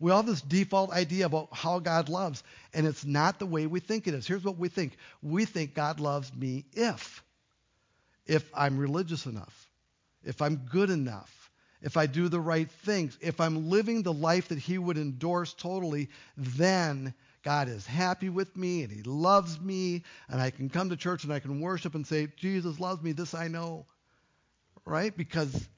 We 0.00 0.12
all 0.12 0.18
have 0.18 0.26
this 0.26 0.40
default 0.40 0.92
idea 0.92 1.26
about 1.26 1.48
how 1.52 1.80
God 1.80 2.08
loves, 2.08 2.44
and 2.72 2.86
it's 2.86 3.04
not 3.04 3.40
the 3.40 3.46
way 3.46 3.66
we 3.66 3.80
think 3.80 4.06
it 4.06 4.14
is. 4.14 4.26
Here's 4.26 4.44
what 4.44 4.56
we 4.56 4.68
think 4.68 4.96
we 5.22 5.44
think 5.44 5.74
God 5.74 5.98
loves 5.98 6.32
me 6.34 6.64
if. 6.72 7.22
If 8.26 8.48
I'm 8.54 8.78
religious 8.78 9.26
enough, 9.26 9.68
if 10.24 10.40
I'm 10.40 10.56
good 10.70 10.90
enough, 10.90 11.37
if 11.82 11.96
I 11.96 12.06
do 12.06 12.28
the 12.28 12.40
right 12.40 12.70
things, 12.70 13.16
if 13.20 13.40
I'm 13.40 13.70
living 13.70 14.02
the 14.02 14.12
life 14.12 14.48
that 14.48 14.58
He 14.58 14.78
would 14.78 14.98
endorse 14.98 15.54
totally, 15.54 16.08
then 16.36 17.14
God 17.42 17.68
is 17.68 17.86
happy 17.86 18.28
with 18.28 18.56
me 18.56 18.82
and 18.82 18.92
He 18.92 19.02
loves 19.02 19.60
me, 19.60 20.04
and 20.28 20.40
I 20.40 20.50
can 20.50 20.68
come 20.68 20.90
to 20.90 20.96
church 20.96 21.24
and 21.24 21.32
I 21.32 21.40
can 21.40 21.60
worship 21.60 21.94
and 21.94 22.06
say, 22.06 22.28
Jesus 22.36 22.80
loves 22.80 23.02
me, 23.02 23.12
this 23.12 23.34
I 23.34 23.48
know. 23.48 23.86
Right? 24.84 25.16
Because, 25.16 25.68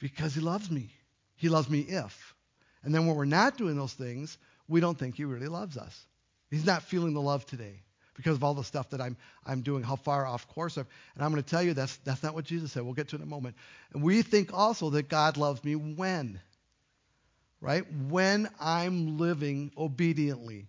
because 0.00 0.34
He 0.34 0.40
loves 0.40 0.70
me. 0.70 0.90
He 1.36 1.48
loves 1.48 1.68
me 1.68 1.80
if. 1.80 2.34
And 2.82 2.94
then 2.94 3.06
when 3.06 3.16
we're 3.16 3.24
not 3.24 3.56
doing 3.56 3.76
those 3.76 3.94
things, 3.94 4.38
we 4.68 4.80
don't 4.80 4.98
think 4.98 5.16
He 5.16 5.24
really 5.24 5.48
loves 5.48 5.76
us. 5.76 6.06
He's 6.50 6.66
not 6.66 6.82
feeling 6.82 7.14
the 7.14 7.20
love 7.20 7.46
today 7.46 7.83
because 8.14 8.36
of 8.36 8.44
all 8.44 8.54
the 8.54 8.64
stuff 8.64 8.90
that 8.90 9.00
I'm, 9.00 9.16
I'm 9.44 9.62
doing, 9.62 9.82
how 9.82 9.96
far 9.96 10.26
off 10.26 10.48
course 10.48 10.76
I'm. 10.76 10.86
And 11.14 11.24
I'm 11.24 11.30
going 11.30 11.42
to 11.42 11.48
tell 11.48 11.62
you 11.62 11.74
that's, 11.74 11.96
that's 11.98 12.22
not 12.22 12.34
what 12.34 12.44
Jesus 12.44 12.72
said. 12.72 12.82
We'll 12.82 12.94
get 12.94 13.08
to 13.08 13.16
it 13.16 13.20
in 13.20 13.24
a 13.24 13.30
moment. 13.30 13.56
And 13.92 14.02
we 14.02 14.22
think 14.22 14.52
also 14.52 14.90
that 14.90 15.08
God 15.08 15.36
loves 15.36 15.62
me 15.64 15.74
when? 15.74 16.40
Right? 17.60 17.84
When 18.08 18.48
I'm 18.60 19.18
living 19.18 19.72
obediently. 19.76 20.66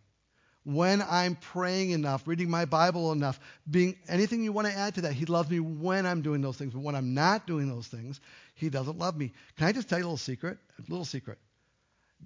When 0.64 1.04
I'm 1.04 1.36
praying 1.36 1.92
enough, 1.92 2.28
reading 2.28 2.50
my 2.50 2.66
Bible 2.66 3.12
enough, 3.12 3.40
being 3.70 3.96
anything 4.08 4.44
you 4.44 4.52
want 4.52 4.68
to 4.68 4.74
add 4.74 4.96
to 4.96 5.02
that. 5.02 5.14
He 5.14 5.26
loves 5.26 5.48
me 5.48 5.60
when 5.60 6.08
I'm 6.08 6.24
doing 6.24 6.42
those 6.42 6.58
things. 6.58 6.74
But 6.74 6.82
when 6.82 6.96
I'm 6.96 7.14
not 7.14 7.46
doing 7.46 7.70
those 7.70 7.86
things, 7.86 8.20
he 8.56 8.70
doesn't 8.70 8.98
love 8.98 9.16
me. 9.16 9.32
Can 9.58 9.68
I 9.68 9.72
just 9.74 9.88
tell 9.88 10.00
you 10.00 10.06
a 10.06 10.08
little 10.08 10.18
secret? 10.18 10.58
A 10.80 10.82
little 10.90 11.06
secret. 11.06 11.38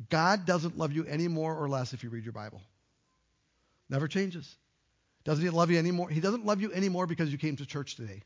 God 0.09 0.45
doesn't 0.45 0.77
love 0.77 0.93
you 0.93 1.03
any 1.05 1.27
more 1.27 1.53
or 1.53 1.67
less 1.67 1.91
if 1.93 2.03
you 2.03 2.09
read 2.09 2.23
your 2.23 2.31
Bible. 2.31 2.61
Never 3.89 4.07
changes. 4.07 4.55
Doesn't 5.29 5.43
he 5.43 5.51
love 5.51 5.69
you 5.69 5.77
anymore? 5.77 6.09
He 6.09 6.21
doesn't 6.21 6.43
love 6.43 6.59
you 6.59 6.73
anymore 6.73 7.05
because 7.05 7.31
you 7.31 7.37
came 7.37 7.55
to 7.57 7.65
church 7.67 7.95
today. 7.95 8.23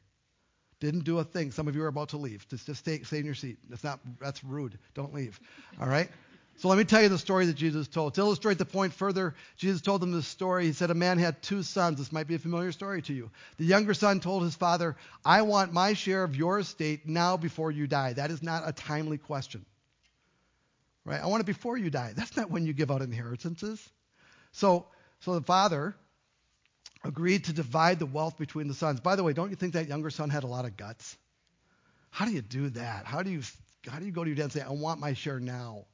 Didn't 0.79 1.03
do 1.03 1.19
a 1.19 1.25
thing. 1.25 1.51
Some 1.51 1.67
of 1.67 1.75
you 1.75 1.83
are 1.83 1.87
about 1.87 2.09
to 2.09 2.17
leave. 2.17 2.47
Just, 2.47 2.65
just 2.65 2.79
stay, 2.79 3.03
stay 3.03 3.19
in 3.19 3.25
your 3.25 3.35
seat. 3.35 3.57
That's 3.69 3.83
not. 3.83 3.99
That's 4.21 4.41
rude. 4.41 4.79
Don't 4.93 5.13
leave. 5.13 5.37
All 5.81 5.87
right. 5.89 6.09
So 6.59 6.69
let 6.69 6.77
me 6.77 6.85
tell 6.85 7.01
you 7.01 7.09
the 7.09 7.17
story 7.17 7.45
that 7.47 7.55
Jesus 7.55 7.89
told. 7.89 8.13
To 8.13 8.21
illustrate 8.21 8.57
the 8.57 8.63
point 8.63 8.93
further, 8.93 9.35
Jesus 9.57 9.81
told 9.81 10.01
them 10.01 10.13
this 10.13 10.25
story. 10.27 10.67
He 10.67 10.71
said 10.71 10.91
a 10.91 10.93
man 10.93 11.17
had 11.17 11.43
two 11.43 11.61
sons. 11.61 11.97
This 11.97 12.13
might 12.13 12.25
be 12.25 12.35
a 12.35 12.39
familiar 12.39 12.71
story 12.71 13.01
to 13.01 13.13
you. 13.13 13.31
The 13.57 13.65
younger 13.65 13.93
son 13.93 14.21
told 14.21 14.43
his 14.43 14.55
father, 14.55 14.95
"I 15.25 15.41
want 15.41 15.73
my 15.73 15.95
share 15.95 16.23
of 16.23 16.37
your 16.37 16.59
estate 16.59 17.05
now 17.05 17.35
before 17.35 17.69
you 17.69 17.85
die." 17.85 18.13
That 18.13 18.31
is 18.31 18.41
not 18.41 18.63
a 18.65 18.71
timely 18.71 19.17
question. 19.17 19.65
Right? 21.03 21.21
I 21.21 21.25
want 21.25 21.41
it 21.41 21.47
before 21.47 21.77
you 21.77 21.89
die. 21.89 22.13
That's 22.15 22.37
not 22.37 22.49
when 22.49 22.65
you 22.65 22.71
give 22.71 22.91
out 22.91 23.01
inheritances. 23.01 23.89
So, 24.53 24.87
so 25.19 25.37
the 25.37 25.45
father 25.45 25.97
agreed 27.03 27.45
to 27.45 27.53
divide 27.53 27.99
the 27.99 28.05
wealth 28.05 28.37
between 28.37 28.67
the 28.67 28.73
sons. 28.73 28.99
By 28.99 29.15
the 29.15 29.23
way, 29.23 29.33
don't 29.33 29.49
you 29.49 29.55
think 29.55 29.73
that 29.73 29.87
younger 29.87 30.09
son 30.09 30.29
had 30.29 30.43
a 30.43 30.47
lot 30.47 30.65
of 30.65 30.77
guts? 30.77 31.17
How 32.09 32.25
do 32.25 32.31
you 32.31 32.41
do 32.41 32.69
that? 32.71 33.05
How 33.05 33.23
do 33.23 33.31
you 33.31 33.41
how 33.87 33.99
do 33.99 34.05
you 34.05 34.11
go 34.11 34.23
to 34.23 34.29
your 34.29 34.35
dad 34.35 34.43
and 34.43 34.51
say, 34.51 34.61
"I 34.61 34.71
want 34.71 34.99
my 34.99 35.13
share 35.13 35.39
now"? 35.39 35.85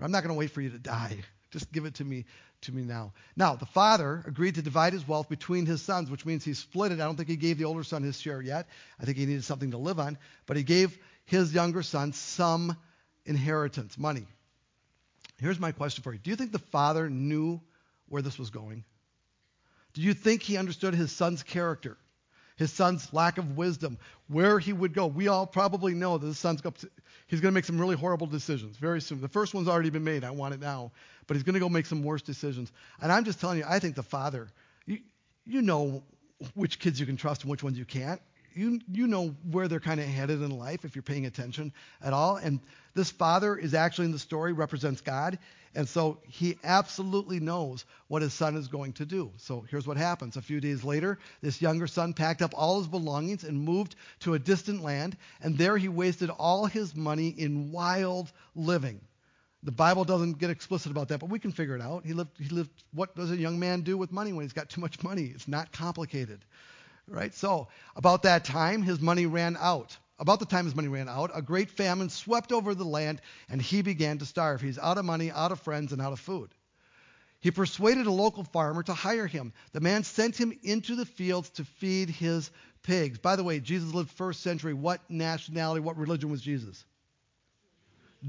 I'm 0.00 0.10
not 0.10 0.22
going 0.22 0.34
to 0.34 0.38
wait 0.38 0.50
for 0.50 0.60
you 0.60 0.70
to 0.70 0.78
die. 0.78 1.16
Just 1.50 1.70
give 1.70 1.84
it 1.84 1.94
to 1.96 2.04
me 2.04 2.24
to 2.62 2.72
me 2.72 2.82
now. 2.82 3.12
Now, 3.36 3.54
the 3.54 3.66
father 3.66 4.22
agreed 4.26 4.56
to 4.56 4.62
divide 4.62 4.92
his 4.92 5.06
wealth 5.06 5.28
between 5.28 5.66
his 5.66 5.82
sons, 5.82 6.10
which 6.10 6.26
means 6.26 6.44
he 6.44 6.54
split 6.54 6.92
it. 6.92 7.00
I 7.00 7.04
don't 7.04 7.16
think 7.16 7.28
he 7.28 7.36
gave 7.36 7.58
the 7.58 7.64
older 7.64 7.84
son 7.84 8.02
his 8.02 8.20
share 8.20 8.42
yet. 8.42 8.66
I 9.00 9.04
think 9.04 9.16
he 9.16 9.26
needed 9.26 9.44
something 9.44 9.70
to 9.70 9.78
live 9.78 10.00
on, 10.00 10.18
but 10.46 10.56
he 10.56 10.62
gave 10.62 10.98
his 11.26 11.54
younger 11.54 11.82
son 11.82 12.12
some 12.12 12.76
inheritance, 13.24 13.96
money. 13.96 14.26
Here's 15.38 15.60
my 15.60 15.72
question 15.72 16.02
for 16.02 16.12
you. 16.12 16.18
Do 16.18 16.30
you 16.30 16.36
think 16.36 16.52
the 16.52 16.58
father 16.58 17.08
knew 17.08 17.60
where 18.08 18.22
this 18.22 18.38
was 18.38 18.50
going? 18.50 18.84
Do 19.94 20.02
you 20.02 20.12
think 20.12 20.42
he 20.42 20.56
understood 20.56 20.94
his 20.94 21.12
son's 21.12 21.42
character, 21.42 21.96
his 22.56 22.72
son's 22.72 23.12
lack 23.12 23.38
of 23.38 23.56
wisdom, 23.56 23.98
where 24.28 24.58
he 24.58 24.72
would 24.72 24.92
go? 24.92 25.06
We 25.06 25.28
all 25.28 25.46
probably 25.46 25.94
know 25.94 26.18
that 26.18 26.26
his 26.26 26.38
son's 26.38 26.60
go, 26.60 26.72
he's 27.28 27.40
going 27.40 27.52
to 27.52 27.54
make 27.54 27.64
some 27.64 27.80
really 27.80 27.96
horrible 27.96 28.26
decisions 28.26 28.76
very 28.76 29.00
soon. 29.00 29.20
The 29.20 29.28
first 29.28 29.54
one's 29.54 29.68
already 29.68 29.90
been 29.90 30.04
made. 30.04 30.24
I 30.24 30.30
want 30.30 30.52
it 30.54 30.60
now. 30.60 30.92
But 31.26 31.36
he's 31.36 31.44
going 31.44 31.54
to 31.54 31.60
go 31.60 31.68
make 31.68 31.86
some 31.86 32.02
worse 32.02 32.22
decisions. 32.22 32.70
And 33.00 33.10
I'm 33.10 33.24
just 33.24 33.40
telling 33.40 33.58
you, 33.58 33.64
I 33.66 33.78
think 33.78 33.94
the 33.94 34.02
father, 34.02 34.48
you, 34.84 34.98
you 35.46 35.62
know 35.62 36.02
which 36.54 36.78
kids 36.80 36.98
you 36.98 37.06
can 37.06 37.16
trust 37.16 37.42
and 37.42 37.50
which 37.50 37.62
ones 37.62 37.78
you 37.78 37.84
can't 37.84 38.20
you 38.56 38.80
you 38.90 39.06
know 39.06 39.34
where 39.50 39.68
they're 39.68 39.80
kind 39.80 40.00
of 40.00 40.06
headed 40.06 40.42
in 40.42 40.50
life 40.50 40.84
if 40.84 40.94
you're 40.94 41.02
paying 41.02 41.26
attention 41.26 41.72
at 42.02 42.12
all. 42.12 42.36
And 42.36 42.60
this 42.94 43.10
father 43.10 43.56
is 43.56 43.74
actually 43.74 44.06
in 44.06 44.12
the 44.12 44.18
story 44.18 44.52
represents 44.52 45.00
God, 45.00 45.38
and 45.74 45.88
so 45.88 46.18
he 46.28 46.58
absolutely 46.62 47.40
knows 47.40 47.84
what 48.08 48.22
his 48.22 48.32
son 48.32 48.56
is 48.56 48.68
going 48.68 48.92
to 48.94 49.04
do. 49.04 49.32
So 49.38 49.64
here's 49.68 49.86
what 49.86 49.96
happens. 49.96 50.36
A 50.36 50.42
few 50.42 50.60
days 50.60 50.84
later, 50.84 51.18
this 51.42 51.60
younger 51.60 51.86
son 51.86 52.14
packed 52.14 52.42
up 52.42 52.52
all 52.54 52.78
his 52.78 52.86
belongings 52.86 53.44
and 53.44 53.60
moved 53.60 53.96
to 54.20 54.34
a 54.34 54.38
distant 54.38 54.82
land, 54.82 55.16
and 55.42 55.58
there 55.58 55.76
he 55.76 55.88
wasted 55.88 56.30
all 56.30 56.66
his 56.66 56.94
money 56.94 57.28
in 57.28 57.72
wild 57.72 58.32
living. 58.54 59.00
The 59.62 59.72
Bible 59.72 60.04
doesn't 60.04 60.38
get 60.38 60.50
explicit 60.50 60.92
about 60.92 61.08
that, 61.08 61.20
but 61.20 61.30
we 61.30 61.38
can 61.38 61.50
figure 61.50 61.74
it 61.74 61.80
out. 61.80 62.04
He 62.04 62.12
lived, 62.12 62.30
he 62.38 62.50
lived, 62.50 62.70
what 62.92 63.16
does 63.16 63.30
a 63.30 63.36
young 63.36 63.58
man 63.58 63.80
do 63.80 63.96
with 63.96 64.12
money 64.12 64.32
when 64.32 64.44
he's 64.44 64.52
got 64.52 64.68
too 64.68 64.82
much 64.82 65.02
money? 65.02 65.32
It's 65.34 65.48
not 65.48 65.72
complicated 65.72 66.44
right? 67.08 67.34
So, 67.34 67.68
about 67.96 68.22
that 68.22 68.44
time, 68.44 68.82
his 68.82 69.00
money 69.00 69.26
ran 69.26 69.56
out. 69.58 69.96
About 70.18 70.38
the 70.38 70.46
time 70.46 70.64
his 70.64 70.76
money 70.76 70.88
ran 70.88 71.08
out, 71.08 71.32
a 71.34 71.42
great 71.42 71.70
famine 71.70 72.08
swept 72.08 72.52
over 72.52 72.74
the 72.74 72.84
land, 72.84 73.20
and 73.48 73.60
he 73.60 73.82
began 73.82 74.18
to 74.18 74.26
starve. 74.26 74.60
He's 74.60 74.78
out 74.78 74.96
of 74.96 75.04
money, 75.04 75.30
out 75.30 75.50
of 75.50 75.60
friends, 75.60 75.92
and 75.92 76.00
out 76.00 76.12
of 76.12 76.20
food. 76.20 76.50
He 77.40 77.50
persuaded 77.50 78.06
a 78.06 78.12
local 78.12 78.44
farmer 78.44 78.82
to 78.84 78.94
hire 78.94 79.26
him. 79.26 79.52
The 79.72 79.80
man 79.80 80.04
sent 80.04 80.36
him 80.36 80.58
into 80.62 80.94
the 80.94 81.04
fields 81.04 81.50
to 81.50 81.64
feed 81.64 82.08
his 82.08 82.50
pigs. 82.82 83.18
By 83.18 83.36
the 83.36 83.44
way, 83.44 83.60
Jesus 83.60 83.92
lived 83.92 84.10
first 84.12 84.40
century. 84.40 84.72
What 84.72 85.00
nationality, 85.10 85.80
what 85.80 85.98
religion 85.98 86.30
was 86.30 86.40
Jesus? 86.40 86.84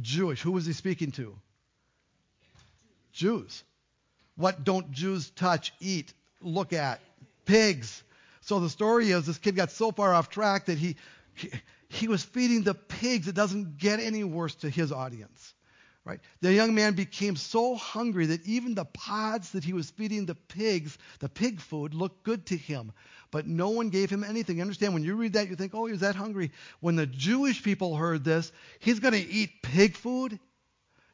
Jewish. 0.01 0.41
Who 0.41 0.51
was 0.51 0.65
he 0.65 0.73
speaking 0.73 1.11
to? 1.13 1.33
Jews. 3.13 3.63
What 4.35 4.65
don't 4.65 4.91
Jews 4.91 5.29
touch, 5.29 5.71
eat, 5.79 6.13
look 6.41 6.73
at? 6.73 6.99
Pigs. 7.45 8.03
So 8.45 8.60
the 8.60 8.69
story 8.69 9.10
is 9.10 9.25
this 9.25 9.39
kid 9.39 9.55
got 9.55 9.71
so 9.71 9.91
far 9.91 10.13
off 10.13 10.29
track 10.29 10.65
that 10.65 10.77
he, 10.77 10.97
he, 11.34 11.49
he 11.89 12.08
was 12.08 12.23
feeding 12.23 12.62
the 12.62 12.75
pigs. 12.75 13.27
It 13.27 13.34
doesn't 13.34 13.79
get 13.79 13.99
any 13.99 14.23
worse 14.23 14.53
to 14.55 14.69
his 14.69 14.91
audience. 14.91 15.55
Right? 16.03 16.19
The 16.41 16.53
young 16.53 16.75
man 16.75 16.93
became 16.93 17.36
so 17.36 17.73
hungry 17.73 18.27
that 18.27 18.45
even 18.45 18.75
the 18.75 18.86
pods 18.86 19.53
that 19.53 19.63
he 19.63 19.73
was 19.73 19.89
feeding 19.89 20.27
the 20.27 20.36
pigs, 20.36 20.95
the 21.17 21.27
pig 21.27 21.60
food, 21.60 21.95
looked 21.95 22.21
good 22.21 22.45
to 22.47 22.55
him. 22.55 22.91
But 23.31 23.47
no 23.47 23.69
one 23.69 23.89
gave 23.89 24.12
him 24.12 24.23
anything. 24.23 24.58
You 24.58 24.62
understand? 24.62 24.93
When 24.93 25.03
you 25.03 25.15
read 25.15 25.34
that, 25.34 25.49
you 25.49 25.55
think, 25.55 25.73
oh, 25.73 25.88
he's 25.88 26.01
that 26.01 26.15
hungry. 26.15 26.51
When 26.81 26.95
the 26.95 27.08
Jewish 27.08 27.63
people 27.63 27.95
heard 27.95 28.23
this, 28.23 28.51
he's 28.77 28.99
going 28.99 29.15
to 29.15 29.27
eat 29.27 29.63
pig 29.63 29.95
food? 29.95 30.39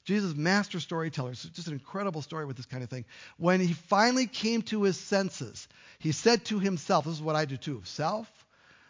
Jesus, 0.04 0.36
master 0.36 0.80
storyteller. 0.80 1.32
It's 1.32 1.44
just 1.44 1.68
an 1.68 1.74
incredible 1.74 2.22
story 2.22 2.46
with 2.46 2.58
this 2.58 2.66
kind 2.66 2.84
of 2.84 2.90
thing. 2.90 3.06
When 3.38 3.60
he 3.60 3.74
finally 3.74 4.26
came 4.26 4.64
to 4.64 4.84
his 4.84 4.98
senses, 4.98 5.68
he 6.00 6.12
said 6.12 6.46
to 6.46 6.60
himself, 6.60 7.06
This 7.06 7.16
is 7.16 7.22
what 7.22 7.36
I 7.36 7.46
do 7.46 7.58
too. 7.58 7.82
Self, 7.86 8.28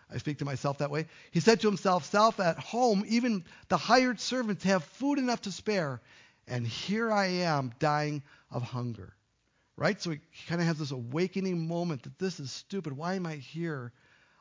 I 0.10 0.17
speak 0.17 0.38
to 0.39 0.45
myself 0.45 0.78
that 0.78 0.89
way. 0.89 1.08
He 1.32 1.41
said 1.41 1.60
to 1.62 1.67
himself, 1.67 2.06
Self, 2.06 2.39
at 2.39 2.58
home, 2.58 3.04
even 3.08 3.43
the 3.67 3.78
hired 3.78 4.19
servants 4.21 4.63
have 4.63 4.84
food 4.84 5.19
enough 5.19 5.41
to 5.41 5.52
spare, 5.52 6.02
and 6.47 6.65
here 6.65 7.12
I 7.12 7.28
am 7.28 7.74
dying 7.80 8.24
of 8.50 8.63
hunger. 8.63 9.13
Right? 9.76 10.02
So 10.02 10.12
he 10.12 10.19
kind 10.47 10.62
of 10.62 10.67
has 10.67 10.78
this 10.78 10.91
awakening 10.91 11.67
moment 11.67 12.04
that 12.04 12.19
this 12.19 12.39
is 12.39 12.52
stupid. 12.52 12.93
Why 12.93 13.15
am 13.15 13.26
I 13.26 13.36
here? 13.36 13.91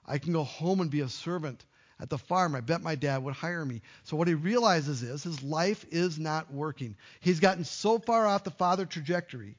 I 0.06 0.18
can 0.18 0.32
go 0.32 0.44
home 0.44 0.80
and 0.80 0.90
be 0.90 1.00
a 1.00 1.08
servant 1.08 1.64
at 2.00 2.10
the 2.10 2.18
farm. 2.18 2.54
I 2.54 2.60
bet 2.60 2.82
my 2.82 2.94
dad 2.94 3.22
would 3.22 3.34
hire 3.34 3.64
me. 3.64 3.82
So 4.04 4.16
what 4.16 4.28
he 4.28 4.34
realizes 4.34 5.02
is 5.02 5.22
his 5.22 5.42
life 5.42 5.84
is 5.90 6.18
not 6.18 6.52
working. 6.52 6.96
He's 7.20 7.40
gotten 7.40 7.64
so 7.64 7.98
far 7.98 8.26
off 8.26 8.44
the 8.44 8.50
father 8.50 8.86
trajectory 8.86 9.56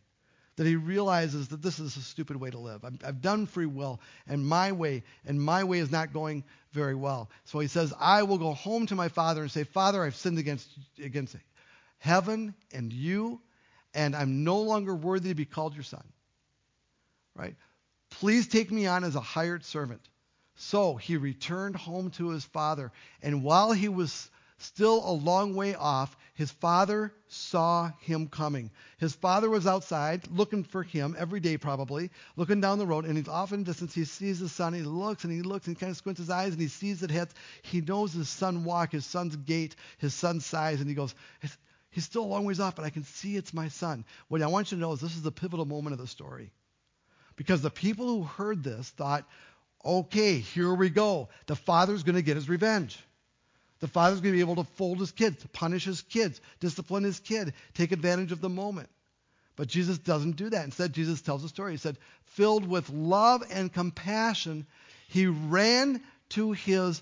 that 0.57 0.67
he 0.67 0.75
realizes 0.75 1.47
that 1.47 1.61
this 1.61 1.79
is 1.79 1.95
a 1.95 2.01
stupid 2.01 2.35
way 2.35 2.49
to 2.49 2.59
live. 2.59 2.83
i 2.83 2.89
have 3.05 3.21
done 3.21 3.45
free 3.45 3.65
will, 3.65 3.99
and 4.27 4.45
my 4.45 4.71
way, 4.71 5.03
and 5.25 5.41
my 5.41 5.63
way 5.63 5.79
is 5.79 5.91
not 5.91 6.13
going 6.13 6.43
very 6.71 6.93
well. 6.93 7.29
So 7.45 7.59
he 7.59 7.67
says, 7.67 7.93
I 7.99 8.23
will 8.23 8.37
go 8.37 8.53
home 8.53 8.85
to 8.87 8.95
my 8.95 9.07
father 9.07 9.41
and 9.41 9.51
say, 9.51 9.63
Father, 9.63 10.03
I've 10.03 10.15
sinned 10.15 10.39
against, 10.39 10.69
against 11.03 11.35
heaven 11.99 12.53
and 12.73 12.91
you, 12.91 13.41
and 13.93 14.15
I'm 14.15 14.43
no 14.43 14.61
longer 14.61 14.93
worthy 14.93 15.29
to 15.29 15.35
be 15.35 15.45
called 15.45 15.73
your 15.73 15.83
son. 15.83 16.03
Right? 17.33 17.55
Please 18.09 18.47
take 18.47 18.71
me 18.71 18.87
on 18.87 19.03
as 19.03 19.15
a 19.15 19.21
hired 19.21 19.63
servant. 19.63 20.01
So 20.63 20.95
he 20.95 21.17
returned 21.17 21.75
home 21.75 22.11
to 22.11 22.29
his 22.29 22.45
father, 22.45 22.91
and 23.23 23.43
while 23.43 23.71
he 23.71 23.89
was 23.89 24.29
still 24.59 25.01
a 25.03 25.11
long 25.11 25.55
way 25.55 25.73
off, 25.73 26.15
his 26.35 26.51
father 26.51 27.11
saw 27.27 27.89
him 28.01 28.27
coming. 28.27 28.69
His 28.99 29.15
father 29.15 29.49
was 29.49 29.65
outside 29.65 30.27
looking 30.29 30.63
for 30.63 30.83
him 30.83 31.15
every 31.17 31.39
day, 31.39 31.57
probably, 31.57 32.11
looking 32.35 32.61
down 32.61 32.77
the 32.77 32.85
road, 32.85 33.05
and 33.05 33.17
he's 33.17 33.27
off 33.27 33.51
in 33.51 33.63
the 33.63 33.71
distance. 33.71 33.95
He 33.95 34.05
sees 34.05 34.37
his 34.37 34.51
son. 34.51 34.73
He 34.73 34.83
looks 34.83 35.23
and 35.23 35.33
he 35.33 35.41
looks 35.41 35.65
and 35.65 35.75
he 35.75 35.79
kind 35.79 35.89
of 35.89 35.97
squints 35.97 36.19
his 36.19 36.29
eyes 36.29 36.53
and 36.53 36.61
he 36.61 36.67
sees 36.67 36.99
that 36.99 37.09
he, 37.09 37.19
he 37.63 37.81
knows 37.81 38.13
his 38.13 38.29
son 38.29 38.63
walk, 38.63 38.91
his 38.91 39.05
son's 39.05 39.35
gait, 39.35 39.75
his 39.97 40.13
son's 40.13 40.45
size, 40.45 40.79
and 40.79 40.87
he 40.87 40.95
goes, 40.95 41.15
He's 41.89 42.05
still 42.05 42.23
a 42.23 42.25
long 42.25 42.45
ways 42.45 42.59
off, 42.59 42.75
but 42.75 42.85
I 42.85 42.91
can 42.91 43.03
see 43.03 43.35
it's 43.35 43.53
my 43.53 43.69
son. 43.69 44.05
What 44.27 44.43
I 44.43 44.47
want 44.47 44.71
you 44.71 44.77
to 44.77 44.81
know 44.81 44.93
is 44.93 45.01
this 45.01 45.15
is 45.15 45.23
the 45.23 45.31
pivotal 45.31 45.65
moment 45.65 45.93
of 45.93 45.99
the 45.99 46.07
story. 46.07 46.51
Because 47.35 47.63
the 47.63 47.71
people 47.71 48.05
who 48.05 48.23
heard 48.23 48.63
this 48.63 48.89
thought, 48.89 49.25
okay, 49.83 50.39
here 50.39 50.73
we 50.73 50.89
go. 50.89 51.29
The 51.47 51.55
father's 51.55 52.03
going 52.03 52.15
to 52.15 52.21
get 52.21 52.35
his 52.35 52.49
revenge. 52.49 52.97
The 53.79 53.87
father's 53.87 54.21
going 54.21 54.33
to 54.33 54.37
be 54.37 54.51
able 54.51 54.63
to 54.63 54.69
fold 54.75 54.99
his 54.99 55.11
kids, 55.11 55.45
punish 55.53 55.85
his 55.85 56.01
kids, 56.01 56.39
discipline 56.59 57.03
his 57.03 57.19
kid, 57.19 57.53
take 57.73 57.91
advantage 57.91 58.31
of 58.31 58.41
the 58.41 58.49
moment. 58.49 58.89
But 59.55 59.67
Jesus 59.67 59.97
doesn't 59.97 60.37
do 60.37 60.49
that. 60.49 60.65
Instead, 60.65 60.93
Jesus 60.93 61.21
tells 61.21 61.43
a 61.43 61.49
story. 61.49 61.73
He 61.73 61.77
said, 61.77 61.97
filled 62.23 62.67
with 62.67 62.89
love 62.89 63.43
and 63.51 63.71
compassion, 63.73 64.65
he 65.07 65.27
ran 65.27 66.01
to 66.29 66.51
his 66.51 67.01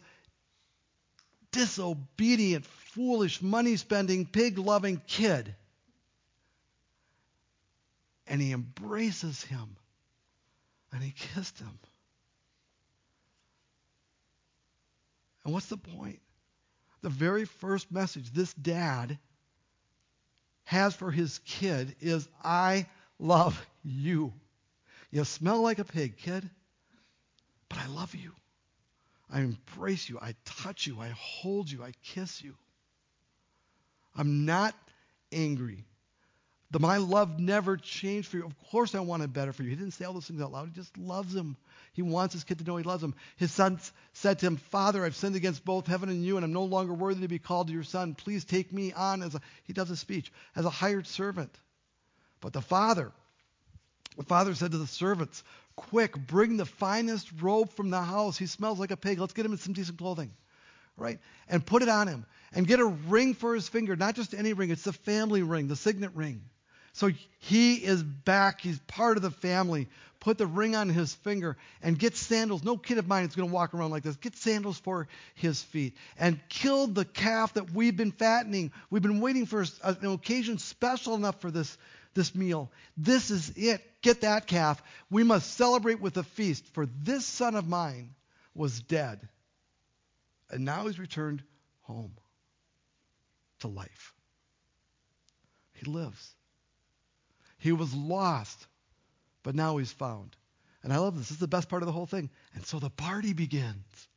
disobedient, 1.52 2.66
foolish, 2.66 3.42
money 3.42 3.76
spending, 3.76 4.26
pig 4.26 4.58
loving 4.58 5.02
kid. 5.06 5.54
And 8.26 8.42
he 8.42 8.52
embraces 8.52 9.44
him. 9.44 9.76
And 10.92 11.04
he 11.04 11.12
kissed 11.12 11.60
him. 11.60 11.78
And 15.50 15.54
what's 15.56 15.66
the 15.66 15.78
point? 15.78 16.20
The 17.02 17.10
very 17.10 17.46
first 17.46 17.92
message 17.92 18.30
this 18.30 18.54
dad 18.54 19.18
has 20.66 20.94
for 20.94 21.10
his 21.10 21.40
kid 21.40 21.96
is 22.02 22.30
I 22.44 22.86
love 23.18 23.60
you. 23.84 24.32
You 25.10 25.24
smell 25.24 25.64
like 25.64 25.80
a 25.80 25.84
pig, 25.84 26.18
kid, 26.18 26.48
but 27.68 27.80
I 27.80 27.88
love 27.88 28.14
you. 28.14 28.32
I 29.28 29.40
embrace 29.40 30.08
you. 30.08 30.20
I 30.22 30.36
touch 30.46 30.86
you. 30.86 31.02
I 31.02 31.10
hold 31.18 31.72
you. 31.72 31.82
I 31.82 31.94
kiss 32.04 32.44
you. 32.44 32.54
I'm 34.16 34.46
not 34.46 34.76
angry. 35.32 35.84
My 36.78 36.98
love 36.98 37.40
never 37.40 37.78
changed 37.78 38.28
for 38.28 38.38
you. 38.38 38.46
Of 38.46 38.56
course, 38.70 38.94
I 38.94 39.00
wanted 39.00 39.34
better 39.34 39.52
for 39.54 39.64
you. 39.64 39.72
He 39.72 39.76
didn't 39.76 39.94
say 39.94 40.06
all 40.06 40.14
those 40.14 40.28
things 40.28 40.40
out 40.40 40.52
loud. 40.52 40.68
He 40.68 40.74
just 40.76 40.96
loves 41.00 41.34
him. 41.34 41.58
He 41.94 42.04
wants 42.04 42.34
his 42.34 42.44
kid 42.44 42.60
to 42.60 42.64
know 42.64 42.78
he 42.78 42.84
loves 42.84 43.04
him. 43.04 43.16
His 43.38 43.52
son 43.52 43.80
said 44.14 44.38
to 44.40 44.46
him, 44.46 44.58
Father, 44.58 45.04
I've 45.04 45.16
sinned 45.16 45.36
against 45.36 45.66
both 45.66 45.88
heaven 45.88 46.10
and 46.10 46.24
you, 46.24 46.38
and 46.38 46.46
I'm 46.46 46.54
no 46.54 46.66
longer 46.66 46.94
worthy 46.94 47.22
to 47.22 47.28
be 47.28 47.40
called 47.40 47.72
your 47.72 47.82
son. 47.82 48.14
Please 48.14 48.46
take 48.46 48.72
me 48.72 48.94
on 48.94 49.24
as 49.24 49.34
a, 49.34 49.42
he 49.64 49.74
does 49.74 49.90
a 49.90 49.98
speech, 49.98 50.32
as 50.56 50.66
a 50.66 50.70
hired 50.70 51.08
servant. 51.08 51.58
But 52.40 52.54
the 52.54 52.62
father, 52.62 53.12
the 54.16 54.24
father 54.24 54.54
said 54.54 54.72
to 54.72 54.78
the 54.78 54.86
servants, 54.86 55.44
Quick, 55.76 56.16
bring 56.16 56.58
the 56.58 56.66
finest 56.66 57.32
robe 57.42 57.72
from 57.74 57.90
the 57.90 58.02
house. 58.02 58.38
He 58.38 58.46
smells 58.46 58.80
like 58.80 58.92
a 58.92 58.98
pig. 58.98 59.18
Let's 59.20 59.34
get 59.34 59.46
him 59.46 59.54
in 59.54 59.58
some 59.58 59.74
decent 59.74 59.98
clothing. 59.98 60.32
Right? 60.98 61.20
And 61.48 61.66
put 61.66 61.82
it 61.82 61.90
on 61.90 62.08
him. 62.08 62.26
And 62.54 62.68
get 62.68 62.80
a 62.80 62.86
ring 62.86 63.34
for 63.34 63.56
his 63.56 63.68
finger. 63.68 63.96
Not 63.96 64.16
just 64.16 64.36
any 64.36 64.54
ring, 64.54 64.70
it's 64.70 64.84
the 64.84 64.94
family 64.94 65.42
ring, 65.42 65.68
the 65.68 65.76
signet 65.76 66.12
ring. 66.14 66.44
So 66.94 67.12
he 67.40 67.76
is 67.76 68.04
back. 68.04 68.62
He's 68.62 68.80
part 68.80 69.18
of 69.18 69.24
the 69.24 69.32
family. 69.32 69.88
Put 70.20 70.38
the 70.38 70.48
ring 70.48 70.76
on 70.76 70.90
his 70.90 71.14
finger 71.14 71.56
and 71.82 71.98
get 71.98 72.18
sandals. 72.18 72.64
No 72.64 72.78
kid 72.78 72.98
of 72.98 73.08
mine 73.08 73.26
is 73.26 73.36
going 73.36 73.48
to 73.48 73.54
walk 73.54 73.74
around 73.74 73.92
like 73.92 74.04
this. 74.04 74.18
Get 74.18 74.36
sandals 74.36 74.78
for 74.78 75.08
his 75.36 75.64
feet. 75.64 75.96
And 76.18 76.40
kill 76.50 76.88
the 76.88 77.06
calf 77.06 77.54
that 77.54 77.72
we've 77.72 77.96
been 77.96 78.12
fattening. 78.12 78.74
We've 78.90 79.02
been 79.02 79.22
waiting 79.22 79.46
for 79.46 79.66
uh, 79.82 79.96
an 80.02 80.12
occasion 80.12 80.58
special 80.58 81.16
enough 81.16 81.40
for 81.40 81.52
this, 81.52 81.78
this 82.16 82.36
meal. 82.36 82.70
This 82.98 83.32
is 83.32 83.54
it. 83.56 83.82
Get 84.02 84.22
that 84.22 84.46
calf. 84.46 84.84
We 85.10 85.24
must 85.24 85.54
celebrate 85.56 86.02
with 86.02 86.18
a 86.18 86.24
feast, 86.24 86.66
for 86.74 86.86
this 86.86 87.26
son 87.26 87.56
of 87.56 87.68
mine 87.68 88.14
was 88.54 88.82
dead. 88.82 89.28
And 90.50 90.66
now 90.66 90.88
he's 90.88 91.00
returned 91.00 91.44
home 91.84 92.12
to 93.60 93.68
life. 93.68 94.14
He 95.74 95.90
lives. 95.90 96.36
He 97.60 97.72
was 97.72 97.94
lost, 97.94 98.68
but 99.44 99.56
now 99.56 99.78
he's 99.78 99.92
found. 99.92 100.36
And 100.82 100.94
I 100.94 100.98
love 100.98 101.16
this. 101.16 101.28
This 101.28 101.32
is 101.32 101.40
the 101.40 101.48
best 101.48 101.70
part 101.70 101.82
of 101.82 101.88
the 101.88 101.94
whole 101.94 102.06
thing. 102.06 102.30
And 102.56 102.66
so 102.66 102.80
the 102.80 102.90
party 102.90 103.34
begins. 103.34 104.08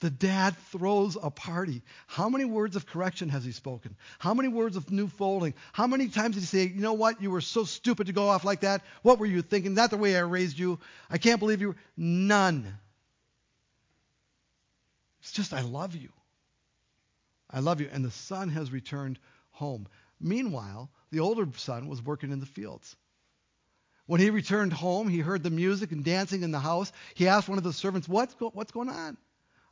The 0.00 0.10
dad 0.10 0.56
throws 0.72 1.16
a 1.20 1.30
party. 1.30 1.82
How 2.08 2.28
many 2.28 2.44
words 2.44 2.74
of 2.74 2.86
correction 2.86 3.28
has 3.28 3.44
he 3.44 3.52
spoken? 3.52 3.96
How 4.18 4.34
many 4.34 4.48
words 4.48 4.74
of 4.74 4.90
new 4.90 5.06
folding? 5.06 5.54
How 5.72 5.86
many 5.86 6.08
times 6.08 6.34
did 6.34 6.40
he 6.40 6.46
say, 6.46 6.64
you 6.64 6.80
know 6.80 6.94
what? 6.94 7.22
You 7.22 7.30
were 7.30 7.40
so 7.40 7.62
stupid 7.62 8.08
to 8.08 8.12
go 8.12 8.28
off 8.28 8.44
like 8.44 8.60
that. 8.60 8.82
What 9.02 9.20
were 9.20 9.26
you 9.26 9.42
thinking? 9.42 9.74
Not 9.74 9.90
the 9.90 9.96
way 9.96 10.16
I 10.16 10.22
raised 10.22 10.58
you. 10.58 10.80
I 11.08 11.18
can't 11.18 11.38
believe 11.38 11.60
you. 11.60 11.76
None. 11.96 12.76
It's 15.20 15.30
just, 15.30 15.52
I 15.52 15.60
love 15.60 15.94
you. 15.94 16.08
I 17.48 17.60
love 17.60 17.80
you. 17.80 17.88
And 17.92 18.04
the 18.04 18.10
son 18.10 18.48
has 18.48 18.72
returned 18.72 19.20
home. 19.52 19.86
Meanwhile, 20.20 20.90
the 21.12 21.20
older 21.20 21.46
son 21.56 21.86
was 21.86 22.02
working 22.02 22.32
in 22.32 22.40
the 22.40 22.46
fields. 22.46 22.96
When 24.06 24.20
he 24.20 24.30
returned 24.30 24.72
home, 24.72 25.08
he 25.08 25.18
heard 25.18 25.44
the 25.44 25.50
music 25.50 25.92
and 25.92 26.04
dancing 26.04 26.42
in 26.42 26.50
the 26.50 26.58
house. 26.58 26.90
He 27.14 27.28
asked 27.28 27.48
one 27.48 27.58
of 27.58 27.64
the 27.64 27.72
servants, 27.72 28.08
What's, 28.08 28.34
go- 28.34 28.50
what's 28.52 28.72
going 28.72 28.88
on? 28.88 29.16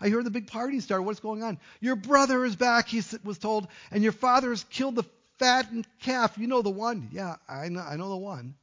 I 0.01 0.09
heard 0.09 0.25
the 0.25 0.31
big 0.31 0.47
party 0.47 0.81
started. 0.81 1.03
What's 1.03 1.21
going 1.21 1.43
on? 1.43 1.59
Your 1.81 1.97
brother 1.97 2.45
is 2.45 2.57
back, 2.57 2.89
he 2.89 3.03
was 3.25 3.39
told, 3.39 3.67
and 3.91 4.03
your 4.03 4.13
father 4.13 4.51
has 4.51 4.65
killed 4.65 4.95
the 4.95 5.05
fattened 5.39 5.87
calf. 6.01 6.39
You 6.39 6.47
know 6.47 6.63
the 6.63 6.71
one. 6.71 7.09
Yeah, 7.13 7.37
I 7.49 7.69
know, 7.69 7.81
I 7.81 7.97
know 7.97 8.11
the 8.11 8.17
one. 8.17 8.55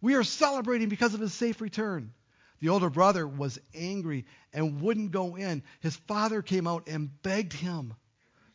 We 0.00 0.14
are 0.14 0.24
celebrating 0.24 0.88
because 0.88 1.14
of 1.14 1.20
his 1.20 1.34
safe 1.34 1.60
return. 1.60 2.12
The 2.60 2.70
older 2.70 2.90
brother 2.90 3.26
was 3.26 3.58
angry 3.74 4.24
and 4.52 4.80
wouldn't 4.80 5.10
go 5.10 5.36
in. 5.36 5.62
His 5.80 5.96
father 5.96 6.42
came 6.42 6.66
out 6.66 6.88
and 6.88 7.10
begged 7.22 7.52
him, 7.52 7.94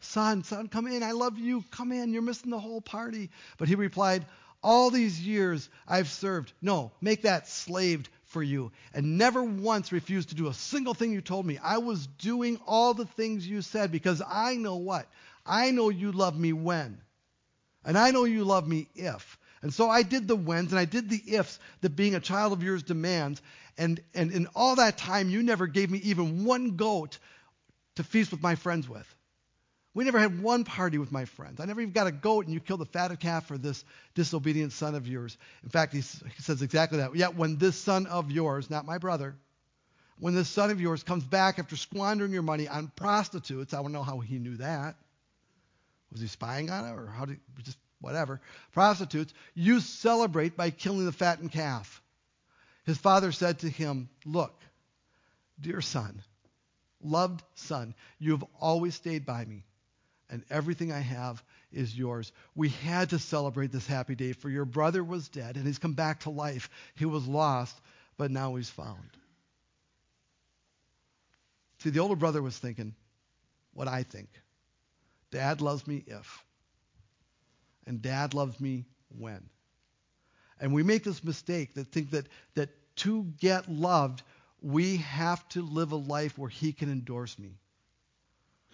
Son, 0.02 0.43
son, 0.43 0.68
come 0.68 0.88
in. 0.88 1.04
I 1.04 1.12
love 1.12 1.38
you. 1.38 1.64
Come 1.72 1.91
in. 1.91 2.14
You're 2.14 2.22
missing 2.22 2.52
the 2.52 2.60
whole 2.60 2.82
party. 2.82 3.30
But 3.58 3.68
he 3.68 3.76
replied, 3.76 4.26
All 4.64 4.89
these 4.89 5.20
years 5.20 5.70
I've 5.88 6.10
served. 6.10 6.54
No, 6.62 6.91
make 7.02 7.24
that 7.24 7.47
slaved 7.47 8.10
for 8.30 8.43
you 8.43 8.72
and 8.93 9.18
never 9.18 9.43
once 9.43 9.91
refused 9.91 10.30
to 10.30 10.36
do 10.36 10.47
a 10.47 10.54
single 10.54 10.93
thing 10.93 11.12
you 11.12 11.22
told 11.22 11.45
me. 11.45 11.58
I 11.62 11.80
was 11.80 12.08
doing 12.08 12.60
all 12.66 12.93
the 12.93 13.06
things 13.06 13.47
you 13.47 13.62
said 13.62 13.91
because 13.91 14.22
I 14.26 14.56
know 14.56 14.78
what? 14.78 15.08
I 15.45 15.72
know 15.72 15.89
you 15.89 16.12
love 16.12 16.39
me 16.39 16.54
when. 16.54 17.02
And 17.84 17.97
I 17.97 18.12
know 18.12 18.26
you 18.26 18.43
love 18.43 18.68
me 18.68 18.88
if. 18.95 19.38
And 19.62 19.74
so 19.74 19.89
I 19.89 20.04
did 20.04 20.28
the 20.28 20.36
whens 20.36 20.72
and 20.72 20.80
I 20.80 20.86
did 20.86 21.10
the 21.10 21.22
ifs 21.36 21.60
that 21.82 21.95
being 21.95 22.16
a 22.16 22.20
child 22.20 22.54
of 22.54 22.64
yours 22.64 22.84
demands. 22.84 23.41
And, 23.78 24.00
and 24.14 24.32
in 24.32 24.47
all 24.56 24.76
that 24.76 24.97
time, 24.97 25.30
you 25.30 25.43
never 25.43 25.68
gave 25.68 25.89
me 25.89 26.00
even 26.00 26.45
one 26.45 26.76
goat 26.76 27.18
to 27.95 28.04
feast 28.04 28.32
with 28.32 28.41
my 28.41 28.56
friends 28.56 28.88
with. 28.88 29.16
We 29.96 30.04
never 30.04 30.20
had 30.20 30.42
one 30.42 30.66
party 30.66 31.00
with 31.00 31.12
my 31.12 31.26
friends. 31.26 31.60
I 31.60 31.66
never 31.66 31.82
even 31.82 31.94
got 31.94 32.08
a 32.08 32.12
goat, 32.12 32.46
and 32.46 32.54
you 32.54 32.60
killed 32.60 32.82
the 32.82 32.86
fatted 32.86 33.20
calf 33.20 33.48
for 33.48 33.58
this 33.58 33.84
disobedient 34.14 34.72
son 34.72 34.94
of 34.94 35.08
yours. 35.08 35.38
In 35.64 35.70
fact, 35.70 35.94
he, 35.94 36.02
says 36.02 36.62
exactly 36.62 37.00
that. 37.00 37.16
Yet 37.16 37.36
when 37.36 37.58
this 37.58 37.76
son 37.76 38.06
of 38.06 38.30
yours, 38.30 38.70
not 38.70 38.86
my 38.86 39.00
brother, 39.00 39.36
when 40.20 40.36
this 40.36 40.48
son 40.48 40.70
of 40.70 40.80
yours 40.80 41.02
comes 41.02 41.24
back 41.24 41.58
after 41.58 41.76
squandering 41.76 42.32
your 42.32 42.44
money 42.44 42.68
on 42.68 42.92
prostitutes, 42.96 43.74
I 43.74 43.80
want 43.80 43.94
to 43.94 43.98
know 43.98 44.04
how 44.04 44.20
he 44.20 44.38
knew 44.38 44.58
that. 44.58 44.96
Was 46.12 46.22
he 46.22 46.28
spying 46.28 46.70
on 46.70 46.86
it, 46.86 46.92
or 46.92 47.08
how 47.08 47.26
did 47.26 47.40
just 47.64 47.78
whatever? 48.00 48.42
Prostitutes, 48.74 49.34
you 49.56 49.80
celebrate 49.80 50.56
by 50.56 50.70
killing 50.70 51.06
the 51.06 51.12
fattened 51.12 51.52
calf. 51.52 52.02
His 52.86 52.98
father 52.98 53.32
said 53.32 53.60
to 53.60 53.70
him, 53.70 54.10
Look, 54.26 54.54
dear 55.60 55.82
son, 55.82 56.22
loved 57.02 57.42
son, 57.56 57.96
you 58.20 58.32
have 58.32 58.46
always 58.60 58.96
stayed 58.96 59.26
by 59.26 59.46
me 59.46 59.64
and 60.30 60.43
everything 60.49 60.91
I 60.91 60.99
have 60.99 61.43
is 61.71 61.97
yours. 61.97 62.32
We 62.55 62.69
had 62.69 63.09
to 63.09 63.19
celebrate 63.19 63.71
this 63.71 63.88
happy 63.88 64.15
day, 64.15 64.34
for 64.34 64.49
your 64.49 64.65
brother 64.65 65.03
was 65.03 65.30
dead, 65.30 65.55
and 65.55 65.65
he's 65.65 65.80
come 65.80 65.93
back 65.93 66.21
to 66.21 66.30
life. 66.30 66.69
He 66.95 67.05
was 67.05 67.27
lost, 67.27 67.80
but 68.17 68.32
now 68.32 68.55
he's 68.55 68.69
found. 68.69 69.09
See, 71.80 71.89
the 71.89 71.99
older 71.99 72.15
brother 72.15 72.41
was 72.41 72.57
thinking 72.57 72.93
what 73.73 73.88
I 73.88 74.03
think. 74.03 74.30
Dad 75.32 75.61
loves 75.61 75.88
me 75.88 76.03
if, 76.07 76.43
and 77.86 78.01
dad 78.01 78.34
loves 78.34 78.59
me 78.59 78.86
when. 79.17 79.49
And 80.59 80.73
we 80.73 80.84
make 80.84 81.03
this 81.03 81.23
mistake 81.23 81.75
that 81.75 81.88
think 81.88 82.11
that, 82.11 82.27
that 82.55 82.69
to 82.97 83.23
get 83.39 83.71
loved, 83.71 84.23
we 84.61 84.97
have 84.97 85.47
to 85.49 85.61
live 85.61 85.93
a 85.93 85.95
life 85.95 86.38
where 86.38 86.49
he 86.49 86.73
can 86.73 86.91
endorse 86.91 87.39
me. 87.39 87.59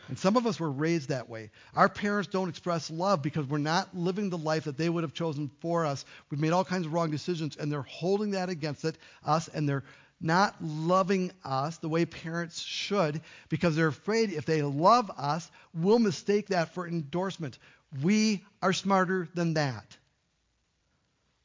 And 0.07 0.17
some 0.19 0.37
of 0.37 0.45
us 0.45 0.59
were 0.59 0.71
raised 0.71 1.09
that 1.09 1.29
way. 1.29 1.49
Our 1.75 1.89
parents 1.89 2.29
don't 2.29 2.49
express 2.49 2.91
love 2.91 3.21
because 3.21 3.47
we're 3.47 3.57
not 3.57 3.95
living 3.95 4.29
the 4.29 4.37
life 4.37 4.65
that 4.65 4.77
they 4.77 4.89
would 4.89 5.03
have 5.03 5.13
chosen 5.13 5.49
for 5.61 5.85
us. 5.85 6.05
We've 6.29 6.39
made 6.39 6.51
all 6.51 6.65
kinds 6.65 6.85
of 6.85 6.93
wrong 6.93 7.09
decisions, 7.09 7.57
and 7.57 7.71
they're 7.71 7.81
holding 7.81 8.31
that 8.31 8.49
against 8.49 8.85
it, 8.85 8.97
us, 9.25 9.47
and 9.47 9.67
they're 9.67 9.83
not 10.21 10.55
loving 10.61 11.31
us 11.43 11.77
the 11.77 11.89
way 11.89 12.05
parents 12.05 12.61
should 12.61 13.21
because 13.49 13.75
they're 13.75 13.87
afraid 13.87 14.31
if 14.31 14.45
they 14.45 14.61
love 14.61 15.11
us, 15.17 15.49
we'll 15.73 15.99
mistake 15.99 16.47
that 16.47 16.73
for 16.73 16.87
endorsement. 16.87 17.57
We 18.01 18.43
are 18.61 18.73
smarter 18.73 19.27
than 19.33 19.55
that. 19.55 19.97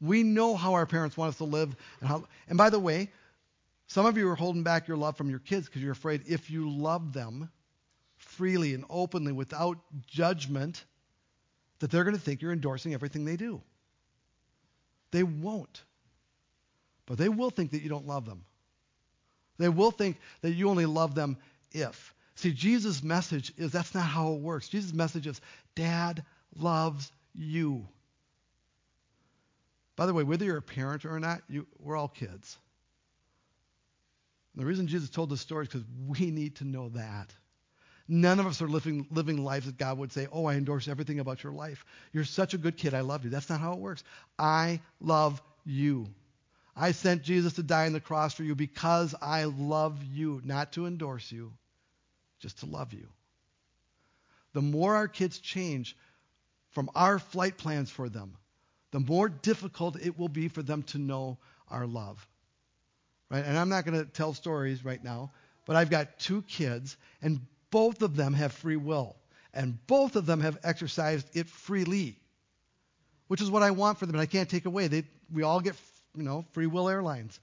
We 0.00 0.22
know 0.22 0.56
how 0.56 0.74
our 0.74 0.86
parents 0.86 1.16
want 1.16 1.30
us 1.30 1.38
to 1.38 1.44
live. 1.44 1.74
And, 2.00 2.08
how, 2.08 2.24
and 2.48 2.56
by 2.56 2.70
the 2.70 2.78
way, 2.78 3.10
some 3.86 4.06
of 4.06 4.16
you 4.16 4.28
are 4.30 4.36
holding 4.36 4.62
back 4.62 4.88
your 4.88 4.96
love 4.96 5.16
from 5.16 5.30
your 5.30 5.40
kids 5.40 5.66
because 5.66 5.82
you're 5.82 5.92
afraid 5.92 6.22
if 6.26 6.50
you 6.50 6.70
love 6.70 7.12
them, 7.12 7.50
freely 8.30 8.74
and 8.74 8.84
openly 8.88 9.32
without 9.32 9.78
judgment 10.06 10.84
that 11.80 11.90
they're 11.90 12.04
going 12.04 12.16
to 12.16 12.22
think 12.22 12.42
you're 12.42 12.52
endorsing 12.52 12.94
everything 12.94 13.24
they 13.24 13.36
do. 13.36 13.60
They 15.10 15.22
won't. 15.22 15.82
But 17.06 17.18
they 17.18 17.28
will 17.28 17.50
think 17.50 17.72
that 17.72 17.82
you 17.82 17.88
don't 17.88 18.06
love 18.06 18.26
them. 18.26 18.44
They 19.58 19.68
will 19.68 19.90
think 19.90 20.18
that 20.42 20.52
you 20.52 20.70
only 20.70 20.86
love 20.86 21.14
them 21.14 21.36
if. 21.72 22.14
See, 22.36 22.52
Jesus' 22.52 23.02
message 23.02 23.52
is 23.58 23.72
that's 23.72 23.94
not 23.94 24.06
how 24.06 24.32
it 24.32 24.40
works. 24.40 24.68
Jesus' 24.68 24.92
message 24.92 25.26
is 25.26 25.40
Dad 25.74 26.24
loves 26.56 27.10
you. 27.34 27.86
By 29.96 30.06
the 30.06 30.14
way, 30.14 30.22
whether 30.22 30.44
you're 30.44 30.56
a 30.56 30.62
parent 30.62 31.04
or 31.04 31.20
not, 31.20 31.42
you, 31.48 31.66
we're 31.78 31.96
all 31.96 32.08
kids. 32.08 32.56
And 34.54 34.62
the 34.62 34.66
reason 34.66 34.86
Jesus 34.86 35.10
told 35.10 35.30
this 35.30 35.40
story 35.40 35.64
is 35.64 35.68
because 35.68 35.86
we 36.06 36.30
need 36.30 36.56
to 36.56 36.64
know 36.64 36.88
that. 36.90 37.34
None 38.12 38.40
of 38.40 38.46
us 38.46 38.60
are 38.60 38.68
living, 38.68 39.06
living 39.12 39.44
lives 39.44 39.66
that 39.66 39.78
God 39.78 39.98
would 39.98 40.10
say, 40.10 40.26
Oh, 40.32 40.46
I 40.46 40.54
endorse 40.54 40.88
everything 40.88 41.20
about 41.20 41.44
your 41.44 41.52
life. 41.52 41.86
You're 42.12 42.24
such 42.24 42.54
a 42.54 42.58
good 42.58 42.76
kid. 42.76 42.92
I 42.92 43.02
love 43.02 43.22
you. 43.22 43.30
That's 43.30 43.48
not 43.48 43.60
how 43.60 43.72
it 43.74 43.78
works. 43.78 44.02
I 44.36 44.80
love 45.00 45.40
you. 45.64 46.08
I 46.74 46.90
sent 46.90 47.22
Jesus 47.22 47.52
to 47.52 47.62
die 47.62 47.86
on 47.86 47.92
the 47.92 48.00
cross 48.00 48.34
for 48.34 48.42
you 48.42 48.56
because 48.56 49.14
I 49.22 49.44
love 49.44 50.02
you, 50.02 50.42
not 50.44 50.72
to 50.72 50.86
endorse 50.86 51.30
you, 51.30 51.52
just 52.40 52.58
to 52.60 52.66
love 52.66 52.92
you. 52.92 53.06
The 54.54 54.62
more 54.62 54.96
our 54.96 55.06
kids 55.06 55.38
change 55.38 55.96
from 56.70 56.90
our 56.96 57.20
flight 57.20 57.58
plans 57.58 57.90
for 57.90 58.08
them, 58.08 58.36
the 58.90 58.98
more 58.98 59.28
difficult 59.28 60.04
it 60.04 60.18
will 60.18 60.28
be 60.28 60.48
for 60.48 60.64
them 60.64 60.82
to 60.84 60.98
know 60.98 61.38
our 61.68 61.86
love. 61.86 62.26
Right? 63.30 63.44
And 63.44 63.56
I'm 63.56 63.68
not 63.68 63.84
going 63.84 64.00
to 64.00 64.10
tell 64.10 64.34
stories 64.34 64.84
right 64.84 65.02
now, 65.04 65.30
but 65.64 65.76
I've 65.76 65.90
got 65.90 66.18
two 66.18 66.42
kids, 66.42 66.96
and 67.22 67.40
both 67.70 68.02
of 68.02 68.16
them 68.16 68.34
have 68.34 68.52
free 68.52 68.76
will, 68.76 69.16
and 69.52 69.78
both 69.86 70.16
of 70.16 70.26
them 70.26 70.40
have 70.40 70.58
exercised 70.62 71.28
it 71.34 71.46
freely, 71.46 72.18
which 73.28 73.40
is 73.40 73.50
what 73.50 73.62
I 73.62 73.70
want 73.70 73.98
for 73.98 74.06
them, 74.06 74.14
and 74.14 74.22
I 74.22 74.26
can't 74.26 74.48
take 74.48 74.66
away. 74.66 74.88
They, 74.88 75.04
we 75.32 75.42
all 75.42 75.60
get, 75.60 75.76
you 76.16 76.22
know, 76.22 76.44
free 76.52 76.66
will 76.66 76.88
airlines, 76.88 77.38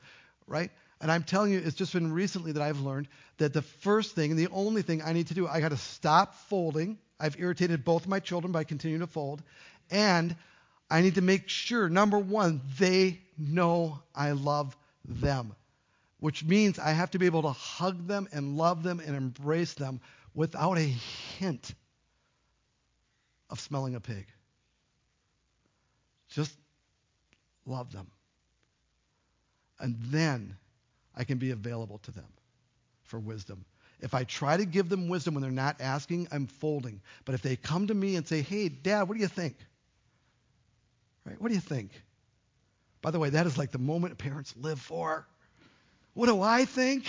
right? 0.48 0.72
And 1.00 1.12
I'm 1.12 1.24
telling 1.24 1.52
you, 1.52 1.62
it's 1.64 1.76
just 1.76 1.94
been 1.94 2.12
recently 2.12 2.54
that 2.54 2.62
I've 2.62 2.80
learned 2.80 3.08
that 3.38 3.54
the 3.54 3.62
first 3.62 4.16
thing 4.16 4.32
and 4.32 4.40
the 4.40 4.48
only 4.48 4.82
thing 4.82 5.02
I 5.02 5.14
need 5.14 5.28
to 5.28 5.34
do, 5.34 5.48
I 5.48 5.62
got 5.62 5.70
to 5.70 5.78
stop 5.78 6.36
folding. 6.50 6.98
I've 7.20 7.40
irritated 7.40 7.86
both 7.86 8.08
my 8.08 8.20
children 8.20 8.52
by 8.52 8.64
continuing 8.64 9.02
to 9.02 9.08
fold, 9.08 9.44
and 9.92 10.36
I 10.90 11.02
need 11.02 11.16
to 11.16 11.22
make 11.22 11.50
sure, 11.50 11.90
number 11.90 12.18
one, 12.18 12.62
they 12.80 13.20
know 13.38 14.00
I 14.16 14.32
love 14.32 14.76
them, 15.06 15.56
which 16.20 16.44
means 16.44 16.80
I 16.80 16.92
have 16.92 17.12
to 17.12 17.20
be 17.20 17.26
able 17.26 17.44
to 17.44 17.52
hug 17.52 18.08
them 18.08 18.28
and 18.32 18.58
love 18.58 18.84
them 18.84 19.00
and 19.00 19.16
embrace 19.16 19.74
them 19.74 20.02
without 20.34 20.78
a 20.78 20.82
hint 21.40 21.74
of 23.50 23.60
smelling 23.60 23.96
a 23.96 24.00
pig. 24.00 24.26
Just 26.30 26.56
love 27.66 27.92
them. 27.92 28.08
And 29.80 29.96
then 30.06 30.58
I 31.16 31.24
can 31.24 31.38
be 31.38 31.52
available 31.52 32.00
to 32.00 32.12
them 32.12 32.28
for 33.04 33.20
wisdom. 33.20 33.66
If 34.00 34.14
I 34.14 34.24
try 34.24 34.58
to 34.58 34.66
give 34.66 34.90
them 34.90 35.08
wisdom 35.08 35.34
when 35.34 35.42
they're 35.42 35.52
not 35.52 35.78
asking, 35.80 36.28
I'm 36.32 36.48
folding. 36.48 37.02
But 37.26 37.36
if 37.36 37.42
they 37.42 37.56
come 37.56 37.88
to 37.88 37.94
me 37.94 38.16
and 38.16 38.28
say, 38.28 38.42
hey, 38.42 38.70
Dad, 38.70 39.04
what 39.04 39.16
do 39.16 39.22
you 39.22 39.28
think? 39.28 39.56
Right? 41.26 41.40
What 41.42 41.50
do 41.50 41.56
you 41.56 41.62
think? 41.62 41.92
By 43.02 43.12
the 43.12 43.20
way, 43.20 43.30
that 43.32 43.48
is 43.48 43.58
like 43.58 43.72
the 43.72 43.80
moment 43.80 44.18
parents 44.18 44.54
live 44.58 44.80
for. 44.80 45.28
What 46.18 46.26
do 46.26 46.42
I 46.42 46.66
think? 46.66 47.06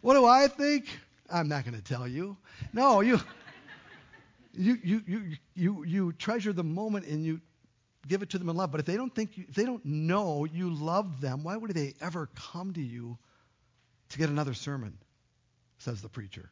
What 0.00 0.14
do 0.14 0.26
I 0.26 0.48
think? 0.48 0.86
I'm 1.32 1.46
not 1.46 1.64
going 1.64 1.76
to 1.76 1.80
tell 1.80 2.08
you. 2.08 2.36
No, 2.72 3.02
you, 3.02 3.20
you, 4.52 4.78
you, 4.82 5.02
you, 5.06 5.22
you, 5.54 5.84
you 5.84 6.12
treasure 6.14 6.52
the 6.52 6.64
moment 6.64 7.06
and 7.06 7.24
you, 7.24 7.40
give 8.08 8.20
it 8.20 8.30
to 8.30 8.38
them 8.40 8.48
in 8.48 8.56
love. 8.56 8.72
But 8.72 8.80
if 8.80 8.86
they 8.86 8.96
don't 8.96 9.14
think 9.14 9.38
you, 9.38 9.44
if 9.48 9.54
they 9.54 9.64
don't 9.64 9.84
know 9.84 10.44
you 10.44 10.70
love 10.70 11.20
them, 11.20 11.44
why 11.44 11.56
would 11.56 11.72
they 11.72 11.94
ever 12.00 12.28
come 12.34 12.72
to 12.72 12.82
you 12.82 13.16
to 14.08 14.18
get 14.18 14.28
another 14.28 14.54
sermon? 14.54 14.98
Says 15.78 16.02
the 16.02 16.08
preacher. 16.08 16.50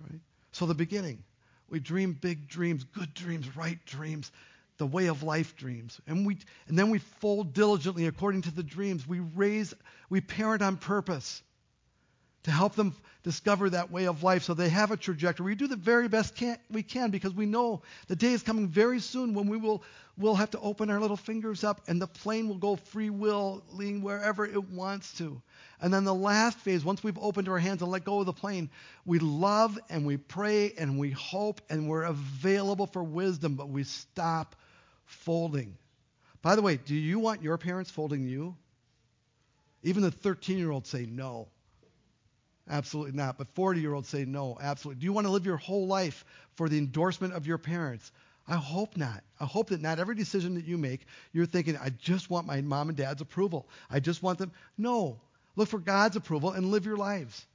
Right? 0.00 0.20
So 0.52 0.66
the 0.66 0.74
beginning, 0.74 1.24
we 1.68 1.80
dream 1.80 2.12
big 2.12 2.46
dreams, 2.46 2.84
good 2.84 3.12
dreams, 3.12 3.56
right 3.56 3.84
dreams, 3.86 4.30
the 4.78 4.86
way 4.86 5.06
of 5.06 5.22
life 5.22 5.56
dreams. 5.56 6.00
And 6.06 6.26
we 6.26 6.38
and 6.68 6.78
then 6.78 6.90
we 6.90 6.98
fold 6.98 7.52
diligently 7.54 8.06
according 8.06 8.42
to 8.42 8.50
the 8.50 8.62
dreams. 8.62 9.06
We 9.06 9.20
raise, 9.20 9.74
we 10.10 10.20
parent 10.20 10.62
on 10.62 10.76
purpose 10.76 11.42
to 12.44 12.50
help 12.50 12.74
them 12.74 12.94
discover 13.22 13.70
that 13.70 13.90
way 13.90 14.06
of 14.06 14.22
life 14.22 14.42
so 14.42 14.52
they 14.52 14.68
have 14.68 14.90
a 14.90 14.96
trajectory. 14.96 15.46
We 15.46 15.54
do 15.54 15.66
the 15.66 15.76
very 15.76 16.08
best 16.08 16.36
can, 16.36 16.58
we 16.70 16.82
can 16.82 17.10
because 17.10 17.32
we 17.32 17.46
know 17.46 17.82
the 18.06 18.16
day 18.16 18.32
is 18.32 18.42
coming 18.42 18.68
very 18.68 19.00
soon 19.00 19.32
when 19.32 19.48
we 19.48 19.56
will 19.56 19.82
we'll 20.16 20.34
have 20.34 20.50
to 20.50 20.60
open 20.60 20.90
our 20.90 21.00
little 21.00 21.16
fingers 21.16 21.64
up 21.64 21.80
and 21.88 22.00
the 22.00 22.06
plane 22.06 22.48
will 22.48 22.58
go 22.58 22.76
free 22.76 23.10
willing 23.10 24.02
wherever 24.02 24.44
it 24.44 24.70
wants 24.70 25.12
to. 25.14 25.40
And 25.80 25.92
then 25.92 26.04
the 26.04 26.14
last 26.14 26.58
phase, 26.58 26.84
once 26.84 27.02
we've 27.02 27.18
opened 27.18 27.48
our 27.48 27.58
hands 27.58 27.82
and 27.82 27.90
let 27.90 28.04
go 28.04 28.20
of 28.20 28.26
the 28.26 28.32
plane, 28.32 28.70
we 29.04 29.18
love 29.18 29.78
and 29.88 30.06
we 30.06 30.16
pray 30.16 30.72
and 30.78 30.98
we 30.98 31.10
hope 31.10 31.62
and 31.68 31.88
we're 31.88 32.04
available 32.04 32.86
for 32.86 33.02
wisdom, 33.02 33.54
but 33.54 33.70
we 33.70 33.84
stop 33.84 34.54
folding. 35.04 35.76
By 36.42 36.56
the 36.56 36.62
way, 36.62 36.76
do 36.76 36.94
you 36.94 37.18
want 37.18 37.42
your 37.42 37.58
parents 37.58 37.90
folding 37.90 38.26
you? 38.26 38.56
Even 39.82 40.02
the 40.02 40.10
13 40.10 40.58
year 40.58 40.70
olds 40.70 40.88
say 40.88 41.06
no. 41.06 41.48
Absolutely 42.68 43.12
not. 43.12 43.38
But 43.38 43.48
40 43.48 43.80
year 43.80 43.94
olds 43.94 44.08
say 44.08 44.24
no, 44.24 44.58
absolutely. 44.60 45.00
Do 45.00 45.04
you 45.04 45.12
want 45.12 45.26
to 45.26 45.32
live 45.32 45.46
your 45.46 45.56
whole 45.56 45.86
life 45.86 46.24
for 46.54 46.68
the 46.68 46.78
endorsement 46.78 47.34
of 47.34 47.46
your 47.46 47.58
parents? 47.58 48.10
I 48.46 48.56
hope 48.56 48.96
not. 48.96 49.22
I 49.40 49.44
hope 49.44 49.68
that 49.68 49.80
not 49.80 49.98
every 49.98 50.14
decision 50.14 50.54
that 50.54 50.66
you 50.66 50.76
make, 50.76 51.06
you're 51.32 51.46
thinking, 51.46 51.78
I 51.78 51.90
just 51.90 52.28
want 52.28 52.46
my 52.46 52.60
mom 52.60 52.88
and 52.88 52.96
dad's 52.96 53.22
approval. 53.22 53.66
I 53.90 54.00
just 54.00 54.22
want 54.22 54.38
them. 54.38 54.52
No. 54.76 55.20
Look 55.56 55.68
for 55.68 55.78
God's 55.78 56.16
approval 56.16 56.50
and 56.50 56.70
live 56.70 56.84
your 56.84 56.96
lives. 56.96 57.46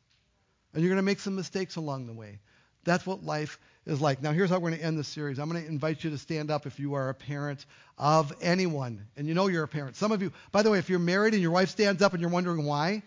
And 0.73 0.81
you're 0.81 0.89
going 0.89 0.97
to 0.97 1.03
make 1.03 1.19
some 1.19 1.35
mistakes 1.35 1.75
along 1.75 2.07
the 2.07 2.13
way. 2.13 2.39
That's 2.83 3.05
what 3.05 3.23
life 3.23 3.59
is 3.85 4.01
like. 4.01 4.21
Now, 4.21 4.31
here's 4.31 4.49
how 4.49 4.57
we're 4.59 4.69
going 4.69 4.79
to 4.79 4.85
end 4.85 4.97
this 4.97 5.07
series. 5.07 5.39
I'm 5.39 5.49
going 5.49 5.61
to 5.63 5.67
invite 5.67 6.03
you 6.03 6.11
to 6.11 6.17
stand 6.17 6.51
up 6.51 6.65
if 6.65 6.79
you 6.79 6.93
are 6.93 7.09
a 7.09 7.13
parent 7.13 7.65
of 7.97 8.33
anyone. 8.41 9.05
And 9.17 9.27
you 9.27 9.33
know 9.33 9.47
you're 9.47 9.63
a 9.63 9.67
parent. 9.67 9.95
Some 9.95 10.11
of 10.11 10.21
you, 10.21 10.31
by 10.51 10.63
the 10.63 10.71
way, 10.71 10.79
if 10.79 10.89
you're 10.89 10.99
married 10.99 11.33
and 11.33 11.41
your 11.41 11.51
wife 11.51 11.69
stands 11.69 12.01
up 12.01 12.13
and 12.13 12.21
you're 12.21 12.29
wondering 12.29 12.65
why, 12.65 13.03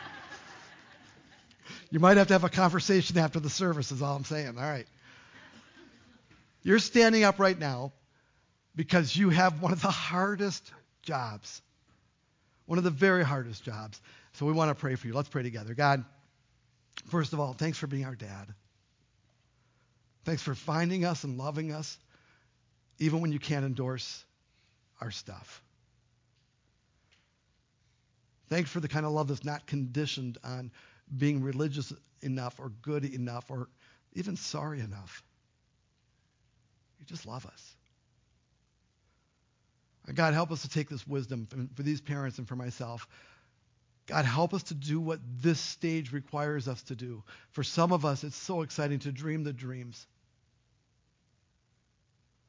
you 1.90 2.00
might 2.00 2.16
have 2.16 2.28
to 2.28 2.34
have 2.34 2.44
a 2.44 2.50
conversation 2.50 3.18
after 3.18 3.40
the 3.40 3.50
service, 3.50 3.92
is 3.92 4.02
all 4.02 4.16
I'm 4.16 4.24
saying. 4.24 4.58
All 4.58 4.64
right. 4.64 4.86
You're 6.62 6.80
standing 6.80 7.24
up 7.24 7.38
right 7.38 7.58
now 7.58 7.92
because 8.74 9.16
you 9.16 9.30
have 9.30 9.62
one 9.62 9.72
of 9.72 9.80
the 9.80 9.90
hardest 9.90 10.72
jobs. 11.02 11.62
One 12.66 12.78
of 12.78 12.84
the 12.84 12.90
very 12.90 13.24
hardest 13.24 13.64
jobs. 13.64 14.00
So 14.34 14.44
we 14.44 14.52
want 14.52 14.70
to 14.70 14.74
pray 14.74 14.94
for 14.94 15.06
you. 15.06 15.14
Let's 15.14 15.28
pray 15.28 15.42
together. 15.42 15.74
God, 15.74 16.04
first 17.08 17.32
of 17.32 17.40
all, 17.40 17.52
thanks 17.52 17.78
for 17.78 17.86
being 17.86 18.04
our 18.04 18.14
dad. 18.14 18.54
Thanks 20.24 20.42
for 20.42 20.54
finding 20.54 21.04
us 21.04 21.24
and 21.24 21.38
loving 21.38 21.72
us, 21.72 21.98
even 22.98 23.20
when 23.20 23.32
you 23.32 23.38
can't 23.38 23.64
endorse 23.64 24.24
our 25.00 25.10
stuff. 25.10 25.62
Thanks 28.48 28.70
for 28.70 28.80
the 28.80 28.88
kind 28.88 29.04
of 29.04 29.12
love 29.12 29.28
that's 29.28 29.44
not 29.44 29.66
conditioned 29.66 30.38
on 30.42 30.70
being 31.16 31.42
religious 31.42 31.92
enough 32.22 32.58
or 32.58 32.70
good 32.82 33.04
enough 33.04 33.50
or 33.50 33.68
even 34.14 34.36
sorry 34.36 34.80
enough. 34.80 35.22
You 36.98 37.06
just 37.06 37.26
love 37.26 37.46
us. 37.46 37.74
God, 40.14 40.32
help 40.32 40.50
us 40.50 40.62
to 40.62 40.68
take 40.68 40.88
this 40.88 41.06
wisdom 41.06 41.46
for 41.74 41.82
these 41.82 42.00
parents 42.00 42.38
and 42.38 42.48
for 42.48 42.56
myself. 42.56 43.06
God, 44.08 44.24
help 44.24 44.54
us 44.54 44.64
to 44.64 44.74
do 44.74 45.00
what 45.00 45.20
this 45.40 45.60
stage 45.60 46.12
requires 46.12 46.66
us 46.66 46.82
to 46.84 46.96
do. 46.96 47.22
For 47.50 47.62
some 47.62 47.92
of 47.92 48.04
us, 48.04 48.24
it's 48.24 48.36
so 48.36 48.62
exciting 48.62 48.98
to 49.00 49.12
dream 49.12 49.44
the 49.44 49.52
dreams. 49.52 50.06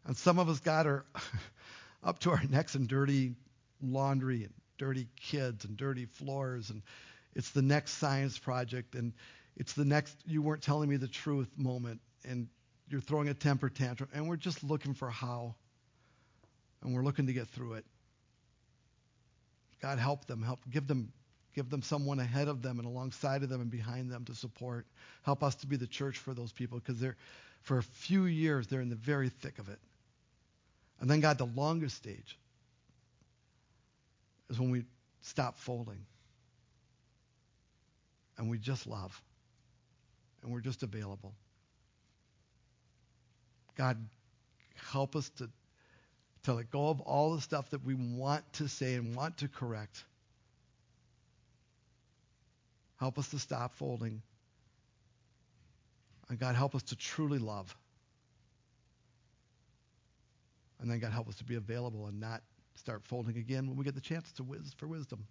And 0.05 0.17
some 0.17 0.39
of 0.39 0.49
us, 0.49 0.59
God, 0.59 0.87
are 0.87 1.05
up 2.03 2.19
to 2.19 2.31
our 2.31 2.41
necks 2.49 2.75
in 2.75 2.87
dirty 2.87 3.35
laundry 3.81 4.43
and 4.43 4.53
dirty 4.77 5.07
kids 5.19 5.65
and 5.65 5.75
dirty 5.75 6.05
floors. 6.05 6.69
And 6.69 6.81
it's 7.35 7.51
the 7.51 7.61
next 7.61 7.91
science 7.93 8.39
project. 8.39 8.95
And 8.95 9.13
it's 9.57 9.73
the 9.73 9.85
next 9.85 10.15
you 10.25 10.41
weren't 10.41 10.63
telling 10.63 10.89
me 10.89 10.95
the 10.95 11.07
truth 11.07 11.49
moment. 11.57 11.99
And 12.25 12.47
you're 12.89 13.01
throwing 13.01 13.29
a 13.29 13.33
temper 13.33 13.69
tantrum, 13.69 14.09
and 14.13 14.27
we're 14.27 14.35
just 14.35 14.63
looking 14.63 14.93
for 14.93 15.09
how, 15.09 15.55
and 16.81 16.93
we're 16.93 17.03
looking 17.03 17.27
to 17.27 17.33
get 17.33 17.47
through 17.47 17.73
it. 17.73 17.85
God, 19.81 19.99
help 19.99 20.25
them, 20.25 20.41
help 20.41 20.59
give 20.69 20.87
them, 20.87 21.13
give 21.55 21.69
them 21.69 21.81
someone 21.81 22.19
ahead 22.19 22.47
of 22.47 22.61
them 22.61 22.79
and 22.79 22.87
alongside 22.87 23.43
of 23.43 23.49
them 23.49 23.61
and 23.61 23.71
behind 23.71 24.11
them 24.11 24.25
to 24.25 24.35
support. 24.35 24.85
Help 25.23 25.43
us 25.43 25.55
to 25.55 25.67
be 25.67 25.75
the 25.75 25.87
church 25.87 26.17
for 26.17 26.33
those 26.33 26.51
people 26.51 26.79
because 26.79 26.99
they're, 26.99 27.17
for 27.61 27.77
a 27.77 27.83
few 27.83 28.25
years, 28.25 28.67
they're 28.67 28.81
in 28.81 28.89
the 28.89 28.95
very 28.95 29.29
thick 29.29 29.59
of 29.59 29.69
it. 29.69 29.79
And 30.99 31.09
then, 31.09 31.19
God, 31.19 31.37
the 31.37 31.45
longest 31.45 31.95
stage 31.95 32.37
is 34.49 34.59
when 34.59 34.71
we 34.71 34.83
stop 35.21 35.57
folding 35.57 36.05
and 38.37 38.49
we 38.49 38.57
just 38.57 38.87
love 38.87 39.21
and 40.41 40.51
we're 40.51 40.61
just 40.61 40.83
available. 40.83 41.33
God, 43.77 43.97
help 44.91 45.15
us 45.15 45.29
to, 45.37 45.49
to 46.43 46.53
let 46.53 46.71
go 46.71 46.89
of 46.89 47.01
all 47.01 47.35
the 47.35 47.41
stuff 47.41 47.69
that 47.69 47.83
we 47.85 47.93
want 47.93 48.43
to 48.53 48.67
say 48.67 48.95
and 48.95 49.15
want 49.15 49.37
to 49.37 49.47
correct. 49.47 50.03
Help 52.99 53.17
us 53.17 53.29
to 53.29 53.39
stop 53.39 53.73
folding. 53.75 54.21
And 56.29 56.37
God, 56.37 56.55
help 56.55 56.75
us 56.75 56.83
to 56.83 56.95
truly 56.95 57.39
love. 57.39 57.75
And 60.79 60.89
then 60.89 60.99
God, 60.99 61.11
help 61.11 61.27
us 61.27 61.35
to 61.35 61.43
be 61.43 61.55
available 61.55 62.07
and 62.07 62.19
not 62.19 62.41
start 62.75 63.03
folding 63.03 63.37
again 63.37 63.67
when 63.67 63.77
we 63.77 63.83
get 63.83 63.95
the 63.95 64.01
chance 64.01 64.31
to 64.33 64.43
wiz- 64.43 64.73
for 64.77 64.87
wisdom. 64.87 65.25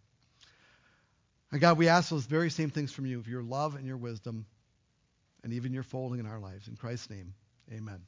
And 1.51 1.61
God, 1.61 1.79
we 1.79 1.89
ask 1.89 2.11
those 2.11 2.27
very 2.27 2.51
same 2.51 2.71
things 2.71 2.93
from 2.93 3.07
you, 3.07 3.19
of 3.19 3.29
your 3.29 3.43
love 3.43 3.75
and 3.75 3.87
your 3.87 3.97
wisdom, 3.97 4.45
and 5.43 5.53
even 5.53 5.73
your 5.73 5.83
folding 5.83 6.21
in 6.21 6.27
our 6.27 6.39
lives. 6.39 6.69
In 6.69 6.77
Christ's 6.77 7.09
name, 7.09 7.35
amen. 7.73 8.01